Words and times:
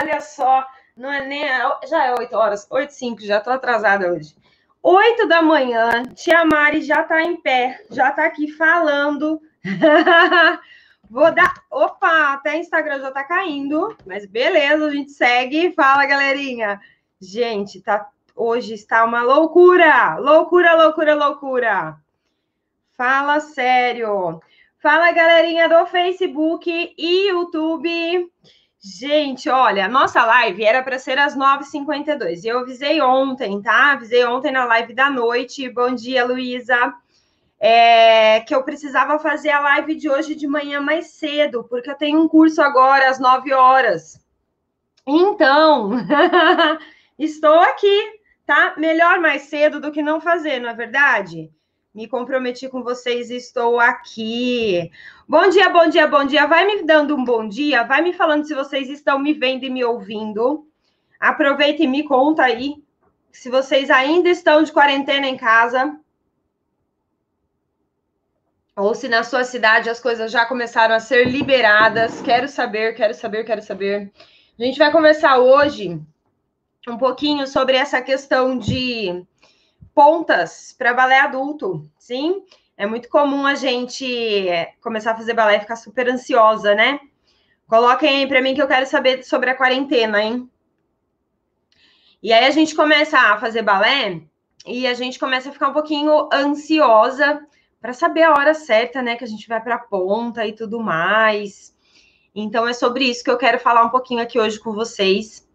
olha 0.00 0.20
só, 0.20 0.66
não 0.96 1.12
é 1.12 1.24
nem. 1.26 1.44
Já 1.88 2.06
é 2.06 2.14
8 2.14 2.36
horas, 2.36 2.66
8 2.70 2.92
5, 2.92 3.22
já 3.22 3.40
tô 3.40 3.50
atrasada 3.50 4.12
hoje. 4.12 4.34
8 4.82 5.26
da 5.26 5.42
manhã, 5.42 6.04
tia 6.14 6.44
Mari 6.44 6.82
já 6.82 7.02
tá 7.02 7.22
em 7.22 7.36
pé, 7.40 7.84
já 7.90 8.10
tá 8.10 8.26
aqui 8.26 8.50
falando. 8.52 9.40
Vou 11.10 11.32
dar. 11.32 11.54
Opa, 11.70 12.34
até 12.34 12.58
Instagram 12.58 13.00
já 13.00 13.10
tá 13.10 13.24
caindo, 13.24 13.96
mas 14.06 14.26
beleza, 14.26 14.86
a 14.86 14.90
gente 14.90 15.10
segue. 15.12 15.72
Fala, 15.72 16.06
galerinha. 16.06 16.80
Gente, 17.20 17.80
tá 17.80 18.08
hoje 18.38 18.74
está 18.74 19.04
uma 19.04 19.22
loucura! 19.22 20.16
Loucura, 20.18 20.74
loucura, 20.74 21.14
loucura! 21.14 21.96
Fala 22.96 23.40
sério! 23.40 24.40
Fala, 24.80 25.10
galerinha 25.10 25.68
do 25.68 25.86
Facebook 25.86 26.94
e 26.96 27.28
YouTube. 27.30 28.30
Gente, 28.80 29.50
olha, 29.50 29.88
nossa 29.88 30.24
live 30.24 30.64
era 30.64 30.84
para 30.84 31.00
ser 31.00 31.18
às 31.18 31.36
9h52. 31.36 32.44
Eu 32.44 32.60
avisei 32.60 33.00
ontem, 33.00 33.60
tá? 33.60 33.92
Avisei 33.92 34.24
ontem 34.24 34.52
na 34.52 34.64
live 34.66 34.94
da 34.94 35.10
noite. 35.10 35.68
Bom 35.68 35.92
dia, 35.92 36.24
Luísa. 36.24 36.94
É, 37.58 38.38
que 38.40 38.54
eu 38.54 38.62
precisava 38.62 39.18
fazer 39.18 39.50
a 39.50 39.58
live 39.58 39.96
de 39.96 40.08
hoje 40.08 40.36
de 40.36 40.46
manhã 40.46 40.80
mais 40.80 41.08
cedo, 41.08 41.64
porque 41.64 41.90
eu 41.90 41.96
tenho 41.96 42.20
um 42.20 42.28
curso 42.28 42.62
agora 42.62 43.10
às 43.10 43.18
9 43.18 43.52
horas. 43.52 44.24
Então, 45.04 45.90
estou 47.18 47.58
aqui, 47.58 48.20
tá? 48.46 48.74
Melhor 48.76 49.18
mais 49.18 49.42
cedo 49.42 49.80
do 49.80 49.90
que 49.90 50.02
não 50.02 50.20
fazer, 50.20 50.60
não 50.60 50.70
é 50.70 50.74
verdade? 50.74 51.50
Me 51.98 52.06
comprometi 52.06 52.68
com 52.68 52.80
vocês 52.84 53.28
e 53.28 53.34
estou 53.34 53.80
aqui. 53.80 54.88
Bom 55.28 55.48
dia, 55.48 55.68
bom 55.68 55.88
dia, 55.88 56.06
bom 56.06 56.24
dia. 56.24 56.46
Vai 56.46 56.64
me 56.64 56.84
dando 56.84 57.16
um 57.16 57.24
bom 57.24 57.48
dia, 57.48 57.82
vai 57.82 58.00
me 58.00 58.12
falando 58.12 58.44
se 58.46 58.54
vocês 58.54 58.88
estão 58.88 59.18
me 59.18 59.34
vendo 59.34 59.64
e 59.64 59.68
me 59.68 59.82
ouvindo. 59.82 60.64
Aproveita 61.18 61.82
e 61.82 61.88
me 61.88 62.04
conta 62.04 62.44
aí 62.44 62.76
se 63.32 63.50
vocês 63.50 63.90
ainda 63.90 64.28
estão 64.28 64.62
de 64.62 64.70
quarentena 64.70 65.26
em 65.26 65.36
casa. 65.36 65.98
Ou 68.76 68.94
se 68.94 69.08
na 69.08 69.24
sua 69.24 69.42
cidade 69.42 69.90
as 69.90 69.98
coisas 69.98 70.30
já 70.30 70.46
começaram 70.46 70.94
a 70.94 71.00
ser 71.00 71.28
liberadas. 71.28 72.22
Quero 72.22 72.46
saber, 72.46 72.94
quero 72.94 73.12
saber, 73.12 73.42
quero 73.42 73.60
saber. 73.60 74.12
A 74.56 74.62
gente 74.62 74.78
vai 74.78 74.92
conversar 74.92 75.38
hoje 75.38 76.00
um 76.86 76.96
pouquinho 76.96 77.44
sobre 77.48 77.76
essa 77.76 78.00
questão 78.00 78.56
de 78.56 79.26
pontas 79.98 80.72
para 80.78 80.94
balé 80.94 81.18
adulto, 81.18 81.90
sim? 81.98 82.44
É 82.76 82.86
muito 82.86 83.08
comum 83.08 83.44
a 83.44 83.56
gente 83.56 84.46
começar 84.80 85.10
a 85.10 85.16
fazer 85.16 85.34
balé 85.34 85.56
e 85.56 85.60
ficar 85.60 85.74
super 85.74 86.08
ansiosa, 86.08 86.72
né? 86.72 87.00
Coloquem 87.66 88.18
aí 88.18 88.26
para 88.28 88.40
mim 88.40 88.54
que 88.54 88.62
eu 88.62 88.68
quero 88.68 88.86
saber 88.86 89.24
sobre 89.24 89.50
a 89.50 89.56
quarentena, 89.56 90.22
hein? 90.22 90.48
E 92.22 92.32
aí 92.32 92.44
a 92.44 92.50
gente 92.52 92.76
começa 92.76 93.18
a 93.18 93.40
fazer 93.40 93.62
balé 93.62 94.22
e 94.64 94.86
a 94.86 94.94
gente 94.94 95.18
começa 95.18 95.48
a 95.48 95.52
ficar 95.52 95.66
um 95.66 95.72
pouquinho 95.72 96.28
ansiosa 96.32 97.44
para 97.80 97.92
saber 97.92 98.22
a 98.22 98.34
hora 98.34 98.54
certa, 98.54 99.02
né, 99.02 99.16
que 99.16 99.24
a 99.24 99.28
gente 99.28 99.48
vai 99.48 99.60
para 99.60 99.74
a 99.74 99.80
ponta 99.80 100.46
e 100.46 100.52
tudo 100.52 100.78
mais. 100.78 101.74
Então 102.32 102.68
é 102.68 102.72
sobre 102.72 103.02
isso 103.02 103.24
que 103.24 103.30
eu 103.32 103.36
quero 103.36 103.58
falar 103.58 103.82
um 103.82 103.90
pouquinho 103.90 104.22
aqui 104.22 104.38
hoje 104.38 104.60
com 104.60 104.72
vocês. 104.72 105.47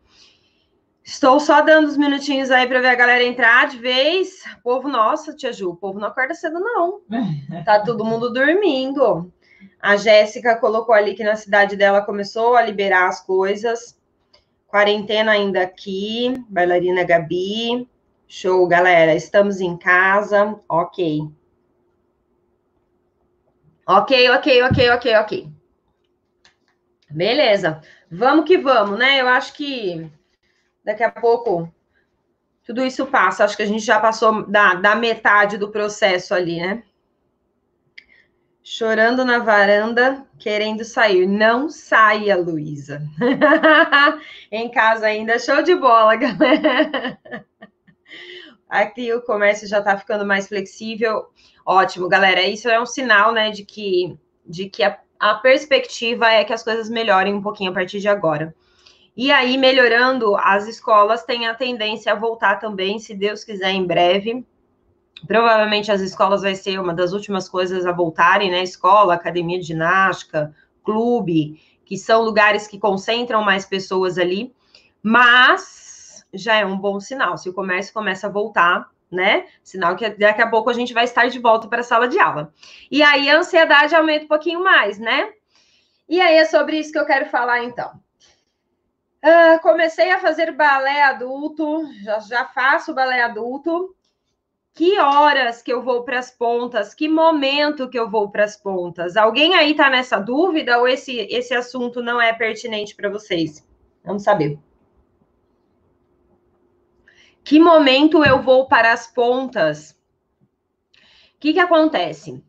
Estou 1.04 1.38
só 1.38 1.62
dando 1.62 1.88
uns 1.88 1.98
minutinhos 1.98 2.50
aí 2.50 2.66
para 2.66 2.80
ver 2.80 2.88
a 2.88 2.96
galera 2.96 3.24
entrar 3.24 3.68
de 3.68 3.78
vez. 3.78 4.42
Povo, 4.64 4.88
nossa, 4.88 5.36
tia 5.36 5.52
Ju, 5.52 5.72
o 5.72 5.76
povo 5.76 6.00
não 6.00 6.08
acorda 6.08 6.34
cedo, 6.34 6.60
não. 6.60 7.02
Tá 7.66 7.80
todo 7.82 8.06
mundo 8.06 8.32
dormindo. 8.32 9.32
A 9.82 9.98
Jéssica 9.98 10.56
colocou 10.56 10.96
ali 10.96 11.14
que 11.14 11.24
na 11.24 11.36
cidade 11.36 11.76
dela 11.76 12.02
começou 12.02 12.56
a 12.56 12.62
liberar 12.62 13.10
as 13.10 13.20
coisas. 13.20 14.00
Quarentena 14.66 15.34
ainda 15.34 15.62
aqui. 15.62 16.42
Bailarina 16.48 17.04
Gabi. 17.04 17.88
Show, 18.26 18.66
galera. 18.66 19.14
Estamos 19.14 19.60
em 19.60 19.76
casa. 19.78 20.58
Ok. 20.70 21.30
Ok, 23.86 24.30
ok, 24.30 24.64
ok, 24.64 24.90
ok, 24.92 25.16
ok. 25.18 25.50
Beleza. 27.10 27.82
Vamos 28.10 28.46
que 28.46 28.58
vamos, 28.58 28.98
né? 28.98 29.20
Eu 29.20 29.28
acho 29.28 29.54
que 29.54 30.10
daqui 30.84 31.04
a 31.04 31.12
pouco 31.12 31.72
tudo 32.66 32.84
isso 32.84 33.06
passa. 33.06 33.44
Acho 33.44 33.58
que 33.58 33.64
a 33.64 33.68
gente 33.68 33.84
já 33.84 34.00
passou 34.00 34.44
da, 34.48 34.76
da 34.76 34.96
metade 34.96 35.58
do 35.58 35.70
processo 35.70 36.34
ali, 36.34 36.60
né? 36.60 36.84
Chorando 38.66 39.26
na 39.26 39.40
varanda, 39.40 40.26
querendo 40.40 40.86
sair. 40.86 41.28
Não 41.28 41.70
saia, 41.70 42.38
Luísa. 42.38 43.02
em 44.50 44.72
casa 44.72 45.08
ainda, 45.08 45.38
show 45.38 45.62
de 45.62 45.76
bola, 45.76 46.16
galera. 46.18 47.20
Aqui 48.70 49.14
o 49.14 49.22
comércio 49.22 49.68
já 49.68 49.80
está 49.80 49.98
ficando 49.98 50.26
mais 50.26 50.48
flexível. 50.48 51.26
Ótimo, 51.66 52.08
galera. 52.08 52.42
Isso 52.42 52.70
é 52.70 52.80
um 52.80 52.86
sinal, 52.86 53.34
né, 53.34 53.52
de 53.52 53.66
que, 53.66 54.18
de 54.46 54.70
que 54.70 54.82
a, 54.82 54.98
a 55.20 55.36
perspectiva 55.36 56.32
é 56.32 56.46
que 56.46 56.54
as 56.54 56.64
coisas 56.64 56.90
melhorem 56.90 57.34
um 57.34 57.42
pouquinho 57.42 57.72
a 57.72 57.74
partir 57.74 58.00
de 58.00 58.08
agora. 58.08 58.56
E 59.16 59.32
aí, 59.32 59.58
melhorando, 59.58 60.36
as 60.38 60.68
escolas 60.68 61.24
têm 61.24 61.48
a 61.48 61.54
tendência 61.54 62.12
a 62.12 62.16
voltar 62.16 62.60
também, 62.60 62.98
se 62.98 63.14
Deus 63.14 63.44
quiser, 63.44 63.72
em 63.72 63.86
breve. 63.86 64.46
Provavelmente 65.28 65.92
as 65.92 66.02
escolas 66.02 66.42
vai 66.42 66.56
ser 66.56 66.80
uma 66.80 66.94
das 66.94 67.14
últimas 67.14 67.48
coisas 67.48 67.86
a 67.86 67.92
voltarem, 67.92 68.50
né? 68.50 68.64
Escola, 68.64 69.14
academia 69.14 69.60
de 69.60 69.68
ginástica, 69.68 70.54
clube, 70.84 71.62
que 71.86 71.96
são 71.96 72.24
lugares 72.24 72.68
que 72.68 72.80
concentram 72.80 73.44
mais 73.44 73.66
pessoas 73.66 74.18
ali. 74.18 74.54
Mas 75.02 76.26
já 76.34 76.56
é 76.56 76.66
um 76.66 76.78
bom 76.78 77.00
sinal. 77.00 77.38
Se 77.38 77.48
o 77.48 77.54
comércio 77.54 77.94
começa 77.94 78.28
a 78.28 78.32
voltar, 78.32 78.90
né? 79.12 79.46
Sinal 79.64 79.96
que 79.96 80.10
daqui 80.10 80.42
a 80.42 80.50
pouco 80.50 80.70
a 80.70 80.74
gente 80.74 80.94
vai 80.94 81.04
estar 81.04 81.28
de 81.28 81.40
volta 81.40 81.68
para 81.68 81.82
a 81.82 81.84
sala 81.84 82.08
de 82.08 82.20
aula. 82.20 82.52
E 82.90 83.04
aí 83.04 83.30
a 83.30 83.38
ansiedade 83.38 83.96
aumenta 83.96 84.26
um 84.26 84.28
pouquinho 84.28 84.64
mais, 84.64 84.98
né? 84.98 85.32
E 86.10 86.20
aí 86.20 86.36
é 86.36 86.46
sobre 86.46 86.80
isso 86.80 86.92
que 86.92 87.00
eu 87.00 87.06
quero 87.06 87.30
falar 87.30 87.64
então. 87.64 88.03
Uh, 89.24 89.58
comecei 89.62 90.12
a 90.12 90.20
fazer 90.20 90.52
balé 90.52 91.02
adulto, 91.02 91.90
já, 92.04 92.20
já 92.20 92.46
faço 92.46 92.94
balé 92.94 93.22
adulto. 93.22 93.96
Que 94.74 95.00
horas 95.00 95.62
que 95.62 95.72
eu 95.72 95.82
vou 95.82 96.04
para 96.04 96.20
as 96.20 96.30
pontas? 96.32 96.94
Que 96.94 97.08
momento 97.08 97.88
que 97.88 97.98
eu 97.98 98.10
vou 98.10 98.30
para 98.30 98.44
as 98.44 98.58
pontas? 98.58 99.16
Alguém 99.16 99.56
aí 99.56 99.72
está 99.72 99.90
nessa 99.90 100.20
dúvida 100.20 100.78
ou 100.80 100.88
esse, 100.88 101.16
esse 101.30 101.54
assunto 101.54 102.02
não 102.02 102.20
é 102.20 102.34
pertinente 102.34 102.96
para 102.96 103.10
vocês? 103.10 103.66
Vamos 104.04 104.24
saber. 104.24 104.60
Que 107.44 107.60
momento 107.60 108.26
eu 108.26 108.42
vou 108.42 108.68
para 108.68 108.92
as 108.92 109.08
pontas? 109.08 109.92
O 111.36 111.40
que, 111.40 111.54
que 111.54 111.60
acontece? 111.60 112.44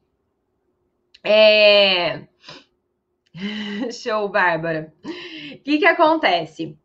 É... 1.22 2.26
Show, 3.92 4.28
Bárbara. 4.28 4.92
O 5.64 5.66
que, 5.66 5.78
que 5.78 5.86
acontece? 5.86 6.76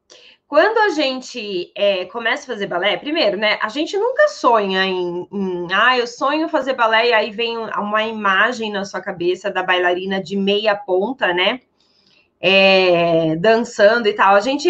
Quando 0.48 0.78
a 0.78 0.90
gente 0.92 1.70
é, 1.76 2.06
começa 2.06 2.44
a 2.44 2.56
fazer 2.56 2.66
balé, 2.66 2.96
primeiro, 2.96 3.36
né? 3.36 3.60
A 3.62 3.68
gente 3.68 3.98
nunca 3.98 4.30
sonha 4.30 4.86
em, 4.86 5.28
em, 5.30 5.68
ah, 5.74 5.98
eu 5.98 6.08
sonho 6.08 6.48
fazer 6.48 6.76
balé, 6.76 7.10
e 7.10 7.14
aí 7.14 7.30
vem 7.30 7.58
uma 7.58 8.04
imagem 8.06 8.72
na 8.72 8.86
sua 8.86 9.02
cabeça 9.02 9.52
da 9.52 9.62
bailarina 9.62 10.24
de 10.24 10.38
meia 10.38 10.78
ponta, 10.78 11.34
né? 11.34 11.60
É, 12.40 13.36
dançando 13.36 14.08
e 14.08 14.14
tal. 14.14 14.34
A 14.34 14.40
gente 14.40 14.70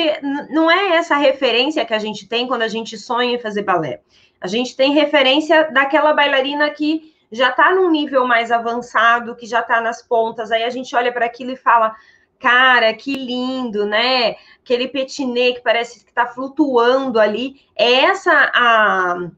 não 0.50 0.72
é 0.72 0.96
essa 0.96 1.16
referência 1.16 1.86
que 1.86 1.94
a 1.94 2.00
gente 2.00 2.28
tem 2.28 2.47
quando 2.47 2.64
a 2.64 2.68
gente 2.68 2.97
sonha 2.97 3.36
em 3.36 3.40
fazer 3.40 3.62
balé. 3.62 4.02
A 4.41 4.47
gente 4.47 4.76
tem 4.76 4.91
referência 4.91 5.72
daquela 5.72 6.14
bailarina 6.14 6.68
que 6.72 7.14
já 7.31 7.50
está 7.50 7.72
num 7.72 7.91
nível 7.91 8.26
mais 8.26 8.52
avançado, 8.52 9.36
que 9.36 9.46
já 9.46 9.59
está 9.59 9.80
nas 9.80 10.02
pontas. 10.02 10.52
Aí 10.52 10.64
a 10.64 10.70
gente 10.72 10.96
olha 10.96 11.12
para 11.12 11.28
aquilo 11.28 11.52
e 11.52 11.56
fala: 11.56 11.96
cara, 12.40 12.94
que 12.94 13.14
lindo, 13.14 13.86
né? 13.86 14.36
Aquele 14.64 14.88
petinê 14.88 15.54
que 15.54 15.62
parece 15.62 16.04
que 16.04 16.09
está 16.09 16.26
flutuando 16.26 17.20
ali. 17.20 17.62
É 17.76 18.06
essa 18.06 18.52
a, 18.53 19.30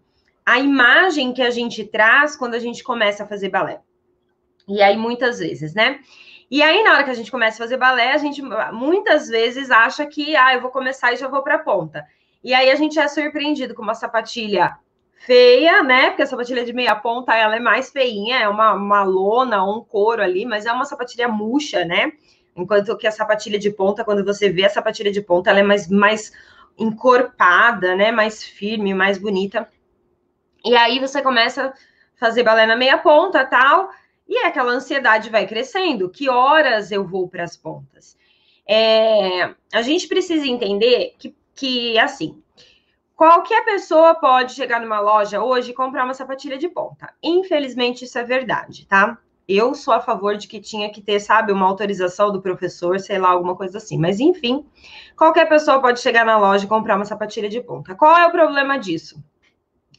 a 0.45 0.59
imagem 0.59 1.33
que 1.33 1.42
a 1.42 1.50
gente 1.50 1.83
traz 1.83 2.36
quando 2.36 2.53
a 2.53 2.59
gente 2.59 2.83
começa 2.83 3.24
a 3.24 3.27
fazer 3.27 3.50
balé. 3.50 3.81
E 4.68 4.81
aí, 4.81 4.95
muitas 4.95 5.39
vezes, 5.39 5.74
né? 5.74 6.00
E 6.50 6.62
aí, 6.62 6.83
na 6.83 6.94
hora 6.94 7.03
que 7.03 7.09
a 7.09 7.15
gente 7.15 7.31
começa 7.31 7.56
a 7.56 7.65
fazer 7.65 7.77
balé, 7.77 8.12
a 8.12 8.18
gente 8.18 8.42
muitas 8.74 9.27
vezes 9.27 9.71
acha 9.71 10.06
que, 10.06 10.36
ah, 10.36 10.54
eu 10.54 10.62
vou 10.62 10.69
começar 10.69 11.13
e 11.13 11.18
já 11.18 11.27
vou 11.27 11.42
para 11.42 11.56
a 11.56 11.59
ponta. 11.59 12.06
E 12.44 12.54
aí 12.54 12.69
a 12.69 12.75
gente 12.75 13.00
é 13.00 13.07
surpreendido 13.07 13.74
com 13.74 13.81
uma 13.81 13.95
sapatilha 13.95 14.77
feia, 15.25 15.83
né? 15.83 16.09
Porque 16.09 16.24
a 16.24 16.25
sapatilha 16.25 16.65
de 16.65 16.74
meia 16.74 16.95
ponta 16.95 17.36
ela 17.36 17.56
é 17.56 17.59
mais 17.59 17.92
feinha, 17.92 18.39
é 18.39 18.50
uma, 18.50 18.74
uma 18.74 19.04
lona 19.04 19.63
um 19.63 19.81
couro 19.83 20.21
ali, 20.21 20.45
mas 20.45 20.65
é 20.65 20.71
uma 20.71 20.86
sapatilha 20.86 21.27
murcha, 21.27 21.86
né? 21.86 22.12
Enquanto 22.56 22.98
que 22.98 23.07
a 23.07 23.12
sapatilha 23.12 23.57
de 23.57 23.71
ponta, 23.71 24.03
quando 24.03 24.25
você 24.25 24.50
vê 24.50 24.65
a 24.65 24.69
sapatilha 24.69 25.12
de 25.12 25.21
ponta, 25.21 25.50
ela 25.50 25.59
é 25.59 25.63
mais, 25.63 25.88
mais 25.89 26.31
encorpada, 26.77 27.95
né? 27.95 28.12
Mais 28.12 28.44
firme, 28.44 28.94
mais 28.94 29.18
bonita. 29.18 29.69
E 30.63 30.75
aí 30.75 31.00
você 31.00 31.21
começa 31.21 31.68
a 31.68 31.74
fazer 32.15 32.44
balé 32.44 32.65
na 32.65 32.75
meia 32.75 32.98
ponta 32.98 33.45
tal, 33.45 33.92
e 34.27 34.38
aquela 34.39 34.71
ansiedade 34.71 35.30
vai 35.30 35.48
crescendo. 35.48 36.09
Que 36.09 36.30
horas 36.30 36.92
eu 36.92 37.06
vou 37.06 37.27
para 37.27 37.44
as 37.44 37.57
pontas? 37.57 38.18
É, 38.68 39.54
a 39.74 39.81
gente 39.81 40.07
precisa 40.07 40.47
entender 40.47 41.15
que, 41.18 41.36
que, 41.56 41.97
assim, 42.00 42.42
qualquer 43.15 43.65
pessoa 43.65 44.15
pode 44.15 44.54
chegar 44.54 44.80
numa 44.80 45.00
loja 45.00 45.44
hoje 45.44 45.71
e 45.71 45.74
comprar 45.74 46.06
uma 46.06 46.13
sapatilha 46.13 46.57
de 46.57 46.69
ponta. 46.69 47.13
Infelizmente, 47.21 48.06
isso 48.06 48.18
é 48.18 48.24
verdade, 48.24 48.86
tá? 48.88 49.18
Eu 49.53 49.75
sou 49.75 49.94
a 49.94 50.00
favor 50.00 50.38
de 50.38 50.48
que 50.48 50.62
tinha 50.62 50.89
que 50.89 51.01
ter, 51.01 51.19
sabe, 51.19 51.51
uma 51.51 51.65
autorização 51.65 52.31
do 52.31 52.42
professor, 52.42 53.00
sei 53.01 53.19
lá, 53.19 53.30
alguma 53.30 53.53
coisa 53.53 53.80
assim. 53.80 53.98
Mas, 53.98 54.19
enfim, 54.21 54.65
qualquer 55.18 55.50
pessoa 55.50 55.81
pode 55.81 56.00
chegar 56.00 56.25
na 56.25 56.38
loja 56.38 56.63
e 56.63 56.69
comprar 56.69 56.95
uma 56.95 57.03
sapatilha 57.03 57.50
de 57.50 57.59
ponta. 57.59 57.94
Qual 57.94 58.15
é 58.15 58.25
o 58.25 58.31
problema 58.31 58.77
disso? 58.77 59.21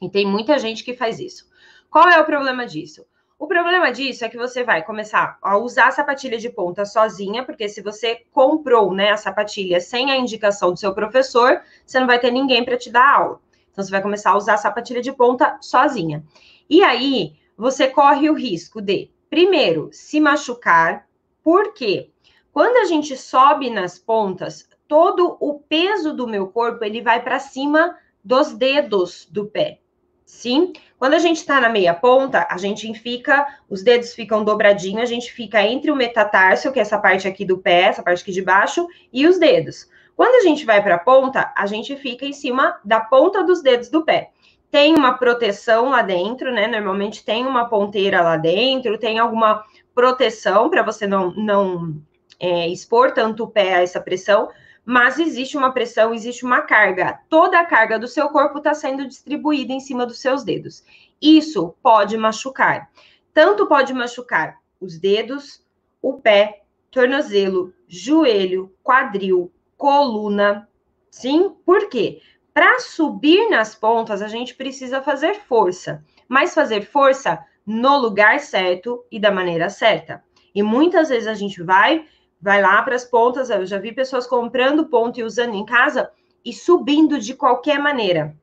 E 0.00 0.08
tem 0.08 0.26
muita 0.26 0.58
gente 0.58 0.82
que 0.82 0.94
faz 0.94 1.20
isso. 1.20 1.46
Qual 1.90 2.08
é 2.08 2.18
o 2.18 2.24
problema 2.24 2.64
disso? 2.64 3.04
O 3.38 3.46
problema 3.46 3.90
disso 3.90 4.24
é 4.24 4.28
que 4.28 4.38
você 4.38 4.64
vai 4.64 4.82
começar 4.82 5.36
a 5.42 5.58
usar 5.58 5.88
a 5.88 5.90
sapatilha 5.90 6.38
de 6.38 6.48
ponta 6.48 6.86
sozinha, 6.86 7.44
porque 7.44 7.68
se 7.68 7.82
você 7.82 8.24
comprou 8.32 8.94
né, 8.94 9.10
a 9.10 9.16
sapatilha 9.16 9.80
sem 9.80 10.10
a 10.10 10.16
indicação 10.16 10.72
do 10.72 10.78
seu 10.78 10.94
professor, 10.94 11.60
você 11.84 12.00
não 12.00 12.06
vai 12.06 12.18
ter 12.18 12.30
ninguém 12.30 12.64
para 12.64 12.78
te 12.78 12.90
dar 12.90 13.16
aula. 13.16 13.40
Então, 13.70 13.84
você 13.84 13.90
vai 13.90 14.00
começar 14.00 14.30
a 14.30 14.36
usar 14.36 14.54
a 14.54 14.58
sapatilha 14.58 15.02
de 15.02 15.12
ponta 15.12 15.58
sozinha. 15.60 16.24
E 16.70 16.82
aí, 16.82 17.34
você 17.56 17.88
corre 17.88 18.30
o 18.30 18.34
risco 18.34 18.80
de, 18.80 19.10
primeiro, 19.32 19.88
se 19.92 20.20
machucar, 20.20 21.08
porque 21.42 22.10
quando 22.52 22.76
a 22.76 22.84
gente 22.84 23.16
sobe 23.16 23.70
nas 23.70 23.98
pontas, 23.98 24.68
todo 24.86 25.38
o 25.40 25.58
peso 25.58 26.12
do 26.12 26.28
meu 26.28 26.48
corpo 26.48 26.84
ele 26.84 27.00
vai 27.00 27.22
para 27.22 27.38
cima 27.38 27.96
dos 28.22 28.52
dedos 28.52 29.26
do 29.30 29.46
pé. 29.46 29.78
Sim, 30.26 30.74
quando 30.98 31.14
a 31.14 31.18
gente 31.18 31.38
está 31.38 31.58
na 31.62 31.70
meia 31.70 31.94
ponta, 31.94 32.46
a 32.50 32.58
gente 32.58 32.92
fica, 32.92 33.46
os 33.70 33.82
dedos 33.82 34.12
ficam 34.12 34.44
dobradinhos, 34.44 35.00
a 35.00 35.06
gente 35.06 35.32
fica 35.32 35.62
entre 35.62 35.90
o 35.90 35.96
metatarso, 35.96 36.70
que 36.70 36.78
é 36.78 36.82
essa 36.82 36.98
parte 36.98 37.26
aqui 37.26 37.42
do 37.42 37.56
pé, 37.56 37.84
essa 37.84 38.02
parte 38.02 38.20
aqui 38.20 38.32
de 38.32 38.42
baixo, 38.42 38.86
e 39.10 39.26
os 39.26 39.38
dedos. 39.38 39.88
Quando 40.14 40.34
a 40.34 40.46
gente 40.46 40.66
vai 40.66 40.82
para 40.82 40.96
a 40.96 40.98
ponta, 40.98 41.50
a 41.56 41.64
gente 41.64 41.96
fica 41.96 42.26
em 42.26 42.34
cima 42.34 42.78
da 42.84 43.00
ponta 43.00 43.42
dos 43.42 43.62
dedos 43.62 43.88
do 43.88 44.04
pé. 44.04 44.31
Tem 44.72 44.94
uma 44.96 45.12
proteção 45.18 45.90
lá 45.90 46.00
dentro, 46.00 46.50
né? 46.50 46.66
Normalmente 46.66 47.22
tem 47.22 47.46
uma 47.46 47.68
ponteira 47.68 48.22
lá 48.22 48.38
dentro, 48.38 48.98
tem 48.98 49.18
alguma 49.18 49.62
proteção 49.94 50.70
para 50.70 50.82
você 50.82 51.06
não, 51.06 51.30
não 51.34 52.02
é, 52.40 52.66
expor 52.68 53.12
tanto 53.12 53.44
o 53.44 53.50
pé 53.50 53.74
a 53.74 53.82
essa 53.82 54.00
pressão, 54.00 54.48
mas 54.82 55.18
existe 55.18 55.58
uma 55.58 55.74
pressão, 55.74 56.14
existe 56.14 56.42
uma 56.42 56.62
carga. 56.62 57.20
Toda 57.28 57.60
a 57.60 57.66
carga 57.66 57.98
do 57.98 58.08
seu 58.08 58.30
corpo 58.30 58.56
está 58.56 58.72
sendo 58.72 59.06
distribuída 59.06 59.74
em 59.74 59.78
cima 59.78 60.06
dos 60.06 60.22
seus 60.22 60.42
dedos. 60.42 60.82
Isso 61.20 61.74
pode 61.82 62.16
machucar. 62.16 62.90
Tanto 63.34 63.66
pode 63.66 63.92
machucar 63.92 64.56
os 64.80 64.98
dedos, 64.98 65.62
o 66.00 66.14
pé, 66.14 66.62
tornozelo, 66.90 67.74
joelho, 67.86 68.72
quadril, 68.82 69.52
coluna. 69.76 70.66
Sim, 71.10 71.54
por 71.66 71.90
quê? 71.90 72.22
Para 72.52 72.78
subir 72.80 73.48
nas 73.48 73.74
pontas, 73.74 74.20
a 74.20 74.28
gente 74.28 74.54
precisa 74.54 75.00
fazer 75.00 75.34
força, 75.34 76.04
mas 76.28 76.54
fazer 76.54 76.82
força 76.82 77.42
no 77.66 77.96
lugar 77.96 78.40
certo 78.40 79.04
e 79.10 79.18
da 79.18 79.30
maneira 79.30 79.70
certa. 79.70 80.22
E 80.54 80.62
muitas 80.62 81.08
vezes 81.08 81.26
a 81.28 81.34
gente 81.34 81.62
vai 81.62 82.06
vai 82.42 82.60
lá 82.60 82.82
para 82.82 82.96
as 82.96 83.04
pontas. 83.04 83.48
Eu 83.48 83.64
já 83.64 83.78
vi 83.78 83.92
pessoas 83.92 84.26
comprando 84.26 84.88
ponto 84.88 85.20
e 85.20 85.22
usando 85.22 85.54
em 85.54 85.64
casa 85.64 86.10
e 86.44 86.52
subindo 86.52 87.20
de 87.20 87.34
qualquer 87.34 87.78
maneira. 87.78 88.36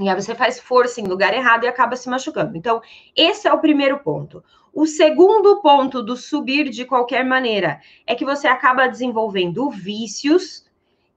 E 0.00 0.08
aí 0.08 0.14
você 0.14 0.34
faz 0.34 0.58
força 0.58 1.00
em 1.00 1.04
lugar 1.04 1.34
errado 1.34 1.64
e 1.64 1.68
acaba 1.68 1.96
se 1.96 2.08
machucando. 2.08 2.56
Então, 2.56 2.80
esse 3.14 3.46
é 3.46 3.52
o 3.52 3.60
primeiro 3.60 3.98
ponto. 3.98 4.42
O 4.72 4.86
segundo 4.86 5.60
ponto 5.60 6.02
do 6.02 6.16
subir 6.16 6.70
de 6.70 6.86
qualquer 6.86 7.24
maneira 7.24 7.80
é 8.06 8.14
que 8.14 8.24
você 8.24 8.46
acaba 8.46 8.86
desenvolvendo 8.86 9.68
vícios 9.68 10.64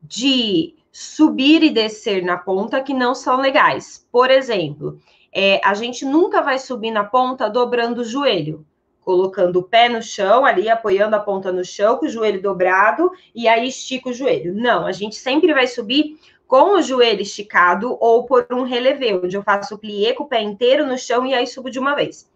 de 0.02 0.76
subir 0.98 1.62
e 1.62 1.70
descer 1.70 2.24
na 2.24 2.38
ponta 2.38 2.82
que 2.82 2.94
não 2.94 3.14
são 3.14 3.36
legais. 3.36 4.08
Por 4.10 4.32
exemplo, 4.32 4.98
é, 5.30 5.60
a 5.62 5.74
gente 5.74 6.06
nunca 6.06 6.42
vai 6.42 6.58
subir 6.58 6.90
na 6.90 7.04
ponta 7.04 7.50
dobrando 7.50 8.00
o 8.00 8.06
joelho 8.06 8.66
colocando 9.02 9.58
o 9.58 9.64
pé 9.64 9.88
no 9.88 10.02
chão, 10.02 10.46
ali 10.46 10.68
apoiando 10.68 11.16
a 11.16 11.20
ponta 11.20 11.52
no 11.52 11.64
chão, 11.64 11.98
com 11.98 12.08
o 12.08 12.10
joelho 12.10 12.42
dobrado, 12.42 13.12
e 13.36 13.48
aí 13.48 13.68
estica 13.68 14.10
o 14.10 14.14
joelho. 14.14 14.56
Não, 14.56 14.88
a 14.88 14.92
gente 14.92 15.16
sempre 15.16 15.54
vai 15.54 15.68
subir 15.68 16.18
com 16.48 16.76
o 16.76 16.82
joelho 16.82 17.22
esticado 17.22 17.96
ou 18.00 18.26
por 18.26 18.48
um 18.52 18.64
relevé, 18.64 19.14
onde 19.14 19.38
eu 19.38 19.44
faço 19.44 19.76
o 19.76 19.78
plié 19.78 20.14
com 20.14 20.24
o 20.24 20.28
pé 20.28 20.42
inteiro 20.42 20.88
no 20.88 20.98
chão 20.98 21.24
e 21.24 21.36
aí 21.36 21.46
subo 21.46 21.70
de 21.70 21.78
uma 21.78 21.94
vez. 21.94 22.28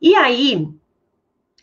E 0.00 0.14
aí, 0.14 0.56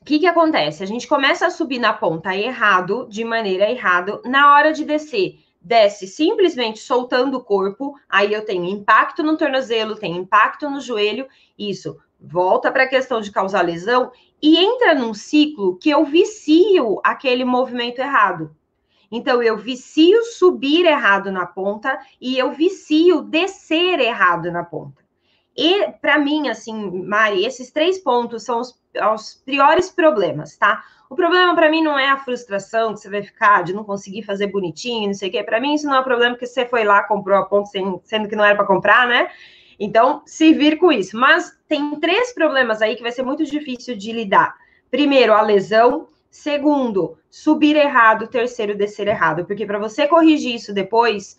o 0.01 0.03
que, 0.03 0.19
que 0.19 0.27
acontece? 0.27 0.83
A 0.83 0.87
gente 0.87 1.07
começa 1.07 1.45
a 1.45 1.51
subir 1.51 1.79
na 1.79 1.93
ponta 1.93 2.35
errado, 2.35 3.07
de 3.09 3.23
maneira 3.23 3.71
errada, 3.71 4.19
na 4.25 4.53
hora 4.53 4.73
de 4.73 4.83
descer. 4.83 5.37
Desce 5.61 6.07
simplesmente 6.07 6.79
soltando 6.79 7.37
o 7.37 7.43
corpo, 7.43 7.95
aí 8.09 8.33
eu 8.33 8.43
tenho 8.43 8.65
impacto 8.65 9.21
no 9.21 9.37
tornozelo, 9.37 9.95
tenho 9.95 10.17
impacto 10.17 10.69
no 10.69 10.81
joelho, 10.81 11.27
isso 11.57 11.97
volta 12.19 12.71
para 12.71 12.83
a 12.83 12.89
questão 12.89 13.19
de 13.19 13.31
causar 13.31 13.61
lesão 13.61 14.11
e 14.41 14.57
entra 14.57 14.93
num 14.93 15.13
ciclo 15.13 15.77
que 15.77 15.89
eu 15.89 16.05
vicio 16.05 16.99
aquele 17.03 17.43
movimento 17.43 17.99
errado. 17.99 18.55
Então, 19.11 19.43
eu 19.43 19.57
vicio 19.57 20.23
subir 20.23 20.85
errado 20.85 21.31
na 21.31 21.45
ponta 21.45 21.99
e 22.19 22.37
eu 22.37 22.51
vicio 22.51 23.21
descer 23.21 23.99
errado 23.99 24.49
na 24.51 24.63
ponta. 24.63 25.03
E, 25.55 25.91
para 26.01 26.17
mim, 26.17 26.47
assim, 26.47 27.03
Mari, 27.05 27.45
esses 27.45 27.71
três 27.71 27.99
pontos 27.99 28.43
são 28.43 28.61
os, 28.61 28.79
os 29.13 29.33
piores 29.45 29.89
problemas, 29.89 30.55
tá? 30.55 30.81
O 31.11 31.15
problema 31.15 31.53
para 31.53 31.69
mim 31.69 31.83
não 31.83 31.99
é 31.99 32.07
a 32.07 32.17
frustração 32.17 32.93
que 32.93 33.01
você 33.01 33.09
vai 33.09 33.21
ficar 33.21 33.65
de 33.65 33.73
não 33.73 33.83
conseguir 33.83 34.23
fazer 34.23 34.47
bonitinho, 34.47 35.07
não 35.07 35.13
sei 35.13 35.27
o 35.27 35.31
quê. 35.33 35.43
Para 35.43 35.59
mim, 35.59 35.73
isso 35.73 35.85
não 35.85 35.95
é 35.95 35.99
um 35.99 36.05
problema 36.05 36.35
porque 36.35 36.47
você 36.47 36.65
foi 36.65 36.85
lá, 36.85 37.03
comprou 37.03 37.37
a 37.37 37.45
ponta 37.45 37.69
sendo 38.05 38.29
que 38.29 38.35
não 38.35 38.45
era 38.45 38.55
para 38.55 38.65
comprar, 38.65 39.05
né? 39.09 39.29
Então, 39.77 40.21
se 40.25 40.53
vir 40.53 40.77
com 40.77 40.89
isso. 40.89 41.17
Mas 41.17 41.51
tem 41.67 41.99
três 41.99 42.33
problemas 42.33 42.81
aí 42.81 42.95
que 42.95 43.01
vai 43.01 43.11
ser 43.11 43.23
muito 43.23 43.43
difícil 43.43 43.93
de 43.97 44.13
lidar. 44.13 44.55
Primeiro, 44.89 45.33
a 45.33 45.41
lesão. 45.41 46.07
Segundo, 46.29 47.17
subir 47.29 47.75
errado. 47.75 48.29
Terceiro, 48.29 48.73
descer 48.73 49.09
errado. 49.09 49.43
Porque 49.43 49.65
para 49.65 49.79
você 49.79 50.07
corrigir 50.07 50.55
isso 50.55 50.73
depois, 50.73 51.37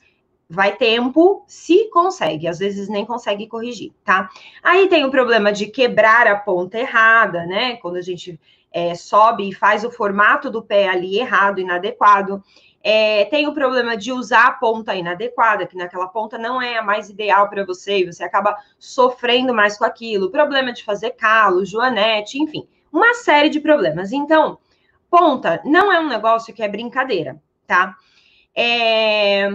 vai 0.50 0.76
tempo, 0.76 1.44
se 1.46 1.88
consegue. 1.88 2.46
Às 2.46 2.58
vezes 2.58 2.90
nem 2.90 3.06
consegue 3.06 3.46
corrigir, 3.46 3.90
tá? 4.04 4.28
Aí 4.62 4.86
tem 4.86 5.06
o 5.06 5.10
problema 5.10 5.50
de 5.50 5.64
quebrar 5.64 6.26
a 6.26 6.36
ponta 6.36 6.78
errada, 6.78 7.46
né? 7.46 7.76
Quando 7.76 7.96
a 7.96 8.02
gente 8.02 8.38
é, 8.72 8.94
sobe 8.94 9.48
e 9.48 9.54
faz 9.54 9.84
o 9.84 9.90
formato 9.90 10.50
do 10.50 10.62
pé 10.62 10.88
ali 10.88 11.18
errado, 11.18 11.60
inadequado. 11.60 12.42
É, 12.84 13.26
tem 13.26 13.46
o 13.46 13.54
problema 13.54 13.96
de 13.96 14.10
usar 14.10 14.46
a 14.46 14.52
ponta 14.52 14.94
inadequada, 14.94 15.66
que 15.66 15.76
naquela 15.76 16.08
ponta 16.08 16.36
não 16.36 16.60
é 16.60 16.78
a 16.78 16.82
mais 16.82 17.08
ideal 17.08 17.48
para 17.48 17.64
você, 17.64 17.98
e 17.98 18.06
você 18.06 18.24
acaba 18.24 18.56
sofrendo 18.78 19.54
mais 19.54 19.78
com 19.78 19.84
aquilo. 19.84 20.30
Problema 20.30 20.72
de 20.72 20.84
fazer 20.84 21.10
calo, 21.10 21.64
joanete, 21.64 22.42
enfim, 22.42 22.66
uma 22.92 23.14
série 23.14 23.48
de 23.48 23.60
problemas. 23.60 24.12
Então, 24.12 24.58
ponta 25.08 25.60
não 25.64 25.92
é 25.92 26.00
um 26.00 26.08
negócio 26.08 26.52
que 26.52 26.62
é 26.62 26.68
brincadeira, 26.68 27.40
tá? 27.66 27.94
É... 28.54 29.48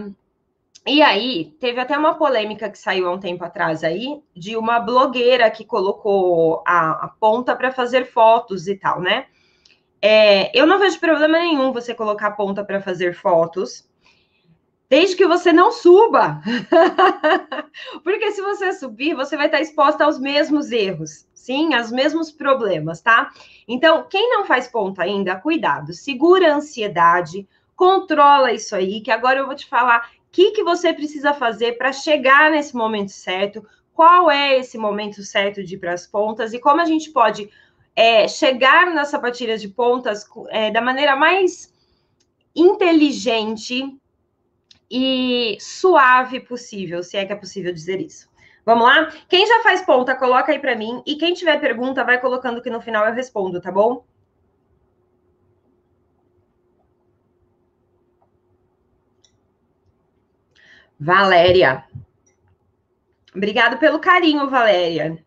E 0.87 1.01
aí, 1.01 1.53
teve 1.59 1.81
até 1.81 1.97
uma 1.97 2.15
polêmica 2.15 2.69
que 2.69 2.77
saiu 2.77 3.09
há 3.09 3.11
um 3.11 3.19
tempo 3.19 3.43
atrás 3.43 3.83
aí, 3.83 4.21
de 4.33 4.55
uma 4.55 4.79
blogueira 4.79 5.51
que 5.51 5.65
colocou 5.65 6.63
a, 6.65 7.05
a 7.05 7.07
ponta 7.09 7.53
para 7.57 7.71
fazer 7.71 8.05
fotos 8.05 8.69
e 8.69 8.75
tal, 8.77 9.01
né? 9.01 9.25
É, 10.01 10.57
eu 10.57 10.65
não 10.65 10.79
vejo 10.79 10.97
problema 10.97 11.39
nenhum 11.39 11.73
você 11.73 11.93
colocar 11.93 12.27
a 12.27 12.31
ponta 12.31 12.63
para 12.63 12.81
fazer 12.81 13.13
fotos, 13.13 13.85
desde 14.89 15.17
que 15.17 15.27
você 15.27 15.51
não 15.51 15.73
suba. 15.73 16.41
Porque 18.01 18.31
se 18.31 18.41
você 18.41 18.71
subir, 18.71 19.13
você 19.13 19.35
vai 19.35 19.47
estar 19.47 19.59
exposta 19.59 20.05
aos 20.05 20.17
mesmos 20.17 20.71
erros, 20.71 21.27
sim, 21.33 21.73
aos 21.73 21.91
mesmos 21.91 22.31
problemas, 22.31 23.01
tá? 23.01 23.31
Então, 23.67 24.07
quem 24.09 24.29
não 24.29 24.45
faz 24.45 24.69
ponta 24.69 25.03
ainda, 25.03 25.35
cuidado, 25.35 25.91
segura 25.93 26.53
a 26.53 26.55
ansiedade, 26.55 27.45
controla 27.75 28.53
isso 28.53 28.75
aí, 28.75 29.01
que 29.01 29.11
agora 29.11 29.39
eu 29.39 29.45
vou 29.45 29.55
te 29.55 29.67
falar 29.67 30.09
que, 30.31 30.51
que 30.51 30.63
você 30.63 30.93
precisa 30.93 31.33
fazer 31.33 31.77
para 31.77 31.91
chegar 31.91 32.51
nesse 32.51 32.75
momento 32.75 33.11
certo, 33.11 33.65
qual 33.93 34.29
é 34.29 34.57
esse 34.57 34.77
momento 34.77 35.23
certo 35.23 35.63
de 35.63 35.75
ir 35.75 35.79
para 35.79 35.93
as 35.93 36.05
pontas 36.05 36.53
e 36.53 36.59
como 36.59 36.81
a 36.81 36.85
gente 36.85 37.09
pode 37.11 37.49
é, 37.95 38.27
chegar 38.27 38.93
nas 38.93 39.07
sapatilhas 39.07 39.59
de 39.59 39.69
pontas 39.69 40.25
é, 40.49 40.69
da 40.69 40.81
maneira 40.81 41.15
mais 41.15 41.73
inteligente 42.55 43.97
e 44.89 45.57
suave 45.59 46.39
possível, 46.39 47.03
se 47.03 47.17
é 47.17 47.25
que 47.25 47.33
é 47.33 47.35
possível 47.35 47.73
dizer 47.73 47.99
isso. 47.99 48.29
Vamos 48.65 48.83
lá? 48.83 49.11
Quem 49.29 49.47
já 49.47 49.61
faz 49.63 49.81
ponta, 49.81 50.15
coloca 50.15 50.51
aí 50.51 50.59
para 50.59 50.75
mim. 50.75 51.01
E 51.05 51.15
quem 51.15 51.33
tiver 51.33 51.57
pergunta, 51.59 52.03
vai 52.03 52.19
colocando 52.19 52.61
que 52.61 52.69
no 52.69 52.81
final 52.81 53.05
eu 53.05 53.13
respondo, 53.13 53.61
tá 53.61 53.71
bom? 53.71 54.03
Valéria. 60.99 61.85
Obrigado 63.35 63.77
pelo 63.77 63.99
carinho, 63.99 64.49
Valéria. 64.49 65.23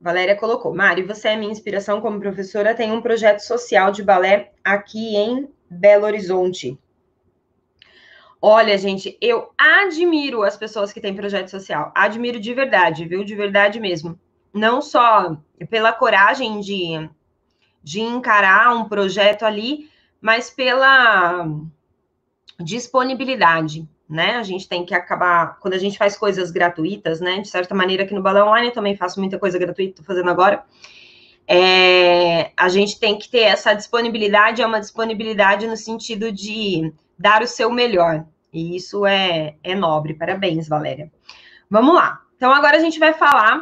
Valéria 0.00 0.36
colocou. 0.36 0.74
Mari, 0.74 1.02
você 1.02 1.28
é 1.28 1.36
minha 1.36 1.52
inspiração 1.52 2.00
como 2.00 2.20
professora. 2.20 2.74
Tem 2.74 2.90
um 2.90 3.02
projeto 3.02 3.40
social 3.40 3.92
de 3.92 4.02
balé 4.02 4.52
aqui 4.64 5.16
em 5.16 5.48
Belo 5.68 6.06
Horizonte. 6.06 6.78
Olha, 8.42 8.78
gente, 8.78 9.18
eu 9.20 9.50
admiro 9.58 10.42
as 10.42 10.56
pessoas 10.56 10.92
que 10.92 11.00
têm 11.00 11.14
projeto 11.14 11.48
social. 11.48 11.92
Admiro 11.94 12.40
de 12.40 12.54
verdade, 12.54 13.04
viu? 13.04 13.22
De 13.22 13.34
verdade 13.34 13.78
mesmo. 13.78 14.18
Não 14.52 14.80
só 14.80 15.36
pela 15.68 15.92
coragem 15.92 16.60
de, 16.60 17.08
de 17.82 18.00
encarar 18.00 18.74
um 18.74 18.88
projeto 18.88 19.44
ali, 19.44 19.90
mas 20.20 20.48
pela 20.50 21.46
disponibilidade, 22.58 23.86
né? 24.10 24.36
A 24.36 24.42
gente 24.42 24.68
tem 24.68 24.84
que 24.84 24.94
acabar, 24.94 25.58
quando 25.60 25.74
a 25.74 25.78
gente 25.78 25.96
faz 25.96 26.18
coisas 26.18 26.50
gratuitas, 26.50 27.20
né? 27.20 27.38
De 27.40 27.48
certa 27.48 27.74
maneira, 27.74 28.02
aqui 28.02 28.12
no 28.12 28.22
Balão 28.22 28.48
Online 28.48 28.68
eu 28.68 28.74
também 28.74 28.96
faço 28.96 29.20
muita 29.20 29.38
coisa 29.38 29.58
gratuita, 29.58 30.02
tô 30.02 30.02
fazendo 30.02 30.28
agora. 30.28 30.64
É, 31.46 32.52
a 32.56 32.68
gente 32.68 32.98
tem 32.98 33.16
que 33.16 33.30
ter 33.30 33.42
essa 33.42 33.72
disponibilidade, 33.72 34.62
é 34.62 34.66
uma 34.66 34.80
disponibilidade 34.80 35.66
no 35.66 35.76
sentido 35.76 36.32
de 36.32 36.92
dar 37.16 37.42
o 37.42 37.46
seu 37.46 37.70
melhor. 37.70 38.26
E 38.52 38.76
isso 38.76 39.06
é, 39.06 39.54
é 39.62 39.74
nobre. 39.74 40.14
Parabéns, 40.14 40.68
Valéria. 40.68 41.10
Vamos 41.70 41.94
lá. 41.94 42.20
Então, 42.36 42.52
agora 42.52 42.76
a 42.76 42.80
gente 42.80 42.98
vai 42.98 43.12
falar 43.12 43.58